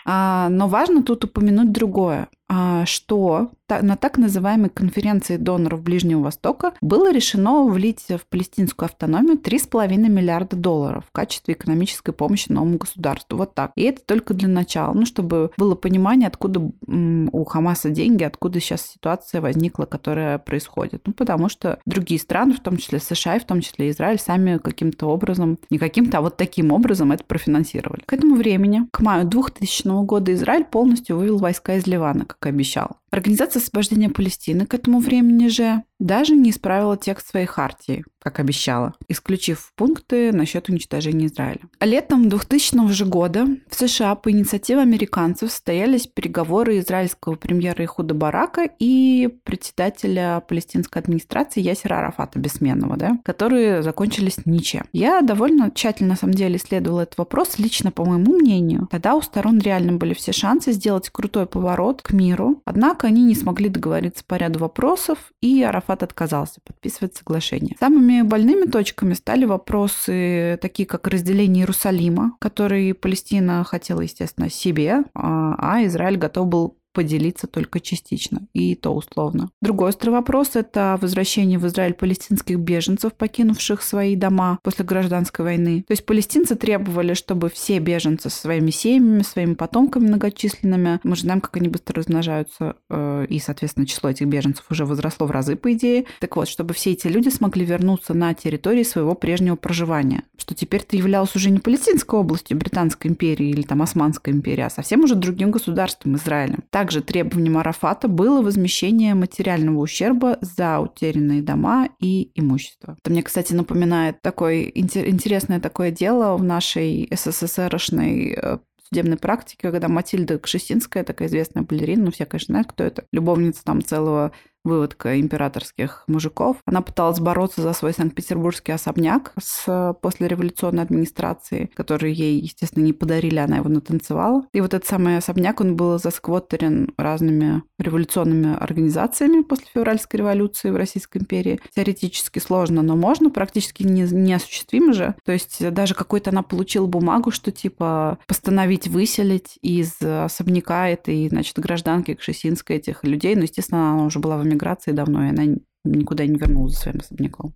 А, 0.05 0.49
но 0.49 0.67
важно 0.67 1.03
тут 1.03 1.23
упомянуть 1.23 1.71
другое. 1.71 2.27
А, 2.49 2.85
что 2.85 3.51
на 3.69 3.95
так 3.95 4.17
называемой 4.17 4.69
конференции 4.69 5.37
доноров 5.37 5.81
Ближнего 5.81 6.21
Востока 6.21 6.73
было 6.81 7.11
решено 7.11 7.63
влить 7.65 8.05
в 8.09 8.25
палестинскую 8.29 8.87
автономию 8.87 9.37
3,5 9.37 9.97
миллиарда 10.09 10.55
долларов 10.55 11.05
в 11.07 11.11
качестве 11.11 11.53
экономической 11.53 12.11
помощи 12.11 12.51
новому 12.51 12.77
государству. 12.77 13.37
Вот 13.37 13.55
так. 13.55 13.71
И 13.75 13.83
это 13.83 14.01
только 14.05 14.33
для 14.33 14.47
начала, 14.47 14.93
ну, 14.93 15.05
чтобы 15.05 15.51
было 15.57 15.75
понимание, 15.75 16.27
откуда 16.27 16.71
у 16.87 17.45
Хамаса 17.45 17.89
деньги, 17.89 18.23
откуда 18.23 18.59
сейчас 18.59 18.81
ситуация 18.81 19.41
возникла, 19.41 19.85
которая 19.85 20.37
происходит. 20.37 21.03
Ну, 21.05 21.13
потому 21.13 21.49
что 21.49 21.79
другие 21.85 22.19
страны, 22.19 22.53
в 22.53 22.59
том 22.59 22.77
числе 22.77 22.99
США 22.99 23.37
и 23.37 23.39
в 23.39 23.45
том 23.45 23.61
числе 23.61 23.89
Израиль, 23.89 24.19
сами 24.19 24.57
каким-то 24.57 25.07
образом, 25.07 25.57
не 25.69 25.77
каким-то, 25.77 26.19
а 26.19 26.21
вот 26.21 26.37
таким 26.37 26.71
образом 26.71 27.11
это 27.11 27.23
профинансировали. 27.23 28.01
К 28.05 28.13
этому 28.13 28.35
времени, 28.35 28.87
к 28.91 28.99
маю 29.01 29.25
2000 29.25 30.05
года, 30.05 30.33
Израиль 30.33 30.65
полностью 30.65 31.17
вывел 31.17 31.37
войска 31.37 31.75
из 31.75 31.87
Ливана, 31.87 32.25
как 32.25 32.45
и 32.45 32.49
обещал. 32.49 32.97
Организация 33.13 33.59
освобождения 33.59 34.09
Палестины 34.09 34.65
к 34.65 34.73
этому 34.73 34.97
времени 34.97 35.47
же 35.47 35.83
даже 36.03 36.35
не 36.35 36.49
исправила 36.49 36.97
текст 36.97 37.29
своей 37.29 37.45
хартии, 37.45 38.03
как 38.19 38.39
обещала, 38.39 38.93
исключив 39.07 39.71
пункты 39.75 40.31
насчет 40.33 40.67
уничтожения 40.67 41.27
Израиля. 41.27 41.61
Летом 41.79 42.27
2000 42.27 42.91
же 42.91 43.05
года 43.05 43.47
в 43.69 43.75
США 43.75 44.15
по 44.15 44.29
инициативе 44.29 44.81
американцев 44.81 45.49
состоялись 45.49 46.07
переговоры 46.07 46.79
израильского 46.79 47.35
премьера 47.35 47.85
Ихуда 47.85 48.13
Барака 48.13 48.69
и 48.79 49.29
председателя 49.43 50.43
палестинской 50.47 51.01
администрации 51.01 51.61
Ясера 51.61 51.99
Арафата 51.99 52.37
бессменного, 52.37 52.97
да, 52.97 53.17
которые 53.23 53.81
закончились 53.81 54.45
ничем. 54.45 54.83
Я 54.91 55.21
довольно 55.21 55.71
тщательно, 55.71 56.09
на 56.09 56.15
самом 56.17 56.33
деле, 56.33 56.57
исследовала 56.57 57.01
этот 57.01 57.17
вопрос, 57.17 57.57
лично 57.59 57.91
по 57.91 58.03
моему 58.03 58.33
мнению. 58.33 58.89
Тогда 58.91 59.15
у 59.15 59.21
сторон 59.21 59.59
реально 59.59 59.93
были 59.93 60.13
все 60.13 60.33
шансы 60.33 60.73
сделать 60.73 61.09
крутой 61.09 61.45
поворот 61.45 62.01
к 62.01 62.11
миру, 62.11 62.61
однако 62.65 63.07
они 63.07 63.23
не 63.23 63.35
смогли 63.35 63.69
договориться 63.69 64.23
по 64.25 64.35
ряду 64.35 64.59
вопросов, 64.59 65.31
и 65.41 65.63
Арафат 65.63 65.92
отказался 66.01 66.61
подписывать 66.61 67.15
соглашение. 67.15 67.75
Самыми 67.79 68.23
больными 68.23 68.65
точками 68.65 69.13
стали 69.13 69.45
вопросы 69.45 70.57
такие, 70.61 70.87
как 70.87 71.07
разделение 71.07 71.63
Иерусалима, 71.63 72.37
который 72.39 72.93
Палестина 72.93 73.63
хотела, 73.63 74.01
естественно, 74.01 74.49
себе, 74.49 75.03
а, 75.13 75.55
а 75.57 75.85
Израиль 75.85 76.17
готов 76.17 76.47
был 76.47 76.77
поделиться 76.93 77.47
только 77.47 77.79
частично, 77.79 78.47
и 78.53 78.75
то 78.75 78.91
условно. 78.91 79.49
Другой 79.61 79.89
острый 79.89 80.11
вопрос– 80.11 80.51
это 80.53 80.97
возвращение 81.01 81.59
в 81.59 81.67
Израиль 81.67 81.93
палестинских 81.93 82.59
беженцев, 82.59 83.13
покинувших 83.13 83.81
свои 83.81 84.15
дома 84.15 84.59
после 84.63 84.85
гражданской 84.85 85.43
войны. 85.43 85.83
То 85.87 85.91
есть 85.91 86.05
палестинцы 86.05 86.55
требовали, 86.55 87.13
чтобы 87.13 87.49
все 87.49 87.79
беженцы 87.79 88.29
со 88.29 88.39
своими 88.39 88.69
семьями, 88.69 89.23
своими 89.23 89.55
потомками 89.55 90.07
многочисленными, 90.07 90.99
мы 91.03 91.15
же 91.15 91.23
знаем, 91.23 91.41
как 91.41 91.57
они 91.57 91.67
быстро 91.67 91.95
размножаются, 91.95 92.75
э, 92.89 93.25
и, 93.29 93.39
соответственно, 93.39 93.85
число 93.85 94.09
этих 94.09 94.27
беженцев 94.27 94.65
уже 94.69 94.85
возросло 94.85 95.27
в 95.27 95.31
разы, 95.31 95.55
по 95.55 95.73
идее. 95.73 96.05
Так 96.19 96.35
вот, 96.35 96.47
чтобы 96.47 96.73
все 96.73 96.91
эти 96.91 97.07
люди 97.07 97.29
смогли 97.29 97.65
вернуться 97.65 98.13
на 98.13 98.33
территории 98.33 98.83
своего 98.83 99.15
прежнего 99.15 99.55
проживания, 99.55 100.23
что 100.37 100.53
теперь-то 100.53 100.95
являлось 100.95 101.35
уже 101.35 101.49
не 101.49 101.59
палестинской 101.59 102.19
областью 102.19 102.57
Британской 102.57 103.09
империи 103.09 103.49
или 103.49 103.63
там 103.63 103.81
Османской 103.81 104.33
империи, 104.33 104.61
а 104.61 104.69
совсем 104.69 105.03
уже 105.03 105.15
другим 105.15 105.51
государством, 105.51 106.15
Израилем. 106.15 106.63
Также 106.83 107.01
требованием 107.01 107.57
Арафата 107.57 108.09
было 108.09 108.41
возмещение 108.41 109.15
материального 109.15 109.79
ущерба 109.79 110.37
за 110.41 110.81
утерянные 110.81 111.41
дома 111.41 111.87
и 112.01 112.29
имущество. 112.35 112.97
Это 112.99 113.09
мне, 113.09 113.23
кстати, 113.23 113.53
напоминает 113.53 114.21
такое 114.21 114.63
интересное 114.63 115.61
такое 115.61 115.91
дело 115.91 116.35
в 116.35 116.43
нашей 116.43 117.07
СССРшной 117.09 118.33
э, 118.33 118.57
судебной 118.89 119.15
практике, 119.15 119.71
когда 119.71 119.87
Матильда 119.87 120.37
Кшесинская, 120.39 121.05
такая 121.05 121.29
известная 121.29 121.63
балерина, 121.63 122.03
ну 122.03 122.11
все, 122.11 122.25
конечно, 122.25 122.51
знают, 122.51 122.67
кто 122.67 122.83
это, 122.83 123.05
любовница 123.13 123.63
там 123.63 123.81
целого 123.81 124.33
выводка 124.63 125.19
императорских 125.19 126.03
мужиков. 126.07 126.57
Она 126.65 126.81
пыталась 126.81 127.19
бороться 127.19 127.61
за 127.61 127.73
свой 127.73 127.93
Санкт-Петербургский 127.93 128.71
особняк 128.71 129.33
с 129.39 129.95
послереволюционной 130.01 130.83
администрацией, 130.83 131.69
который 131.75 132.13
ей, 132.13 132.39
естественно, 132.39 132.83
не 132.83 132.93
подарили, 132.93 133.37
она 133.37 133.57
его 133.57 133.69
натанцевала. 133.69 134.45
И 134.53 134.61
вот 134.61 134.73
этот 134.73 134.87
самый 134.87 135.17
особняк, 135.17 135.61
он 135.61 135.75
был 135.75 135.99
засквоттерен 135.99 136.93
разными 136.97 137.63
революционными 137.79 138.55
организациями 138.55 139.41
после 139.41 139.67
февральской 139.73 140.19
революции 140.19 140.69
в 140.69 140.75
Российской 140.75 141.19
империи. 141.19 141.59
Теоретически 141.75 142.39
сложно, 142.39 142.81
но 142.81 142.95
можно, 142.95 143.29
практически 143.29 143.83
не, 143.83 144.03
неосуществимо 144.03 144.93
же. 144.93 145.15
То 145.25 145.31
есть 145.31 145.69
даже 145.71 145.95
какой-то 145.95 146.29
она 146.29 146.43
получила 146.43 146.87
бумагу, 146.87 147.31
что 147.31 147.51
типа 147.51 148.19
постановить 148.27 148.87
выселить 148.87 149.57
из 149.61 150.01
особняка 150.01 150.87
этой, 150.89 151.27
значит, 151.29 151.59
гражданки 151.59 152.13
Кшесинской 152.13 152.77
этих 152.77 153.03
людей. 153.03 153.35
Но, 153.35 153.43
естественно, 153.43 153.93
она 153.93 154.05
уже 154.05 154.19
была 154.19 154.37
в 154.37 154.45
эмиграции 154.53 154.91
давно, 154.91 155.25
и 155.25 155.29
она 155.29 155.43
никуда 155.83 156.25
не 156.25 156.37
вернулся 156.37 156.81
своим 156.81 156.99
особняком. 156.99 157.53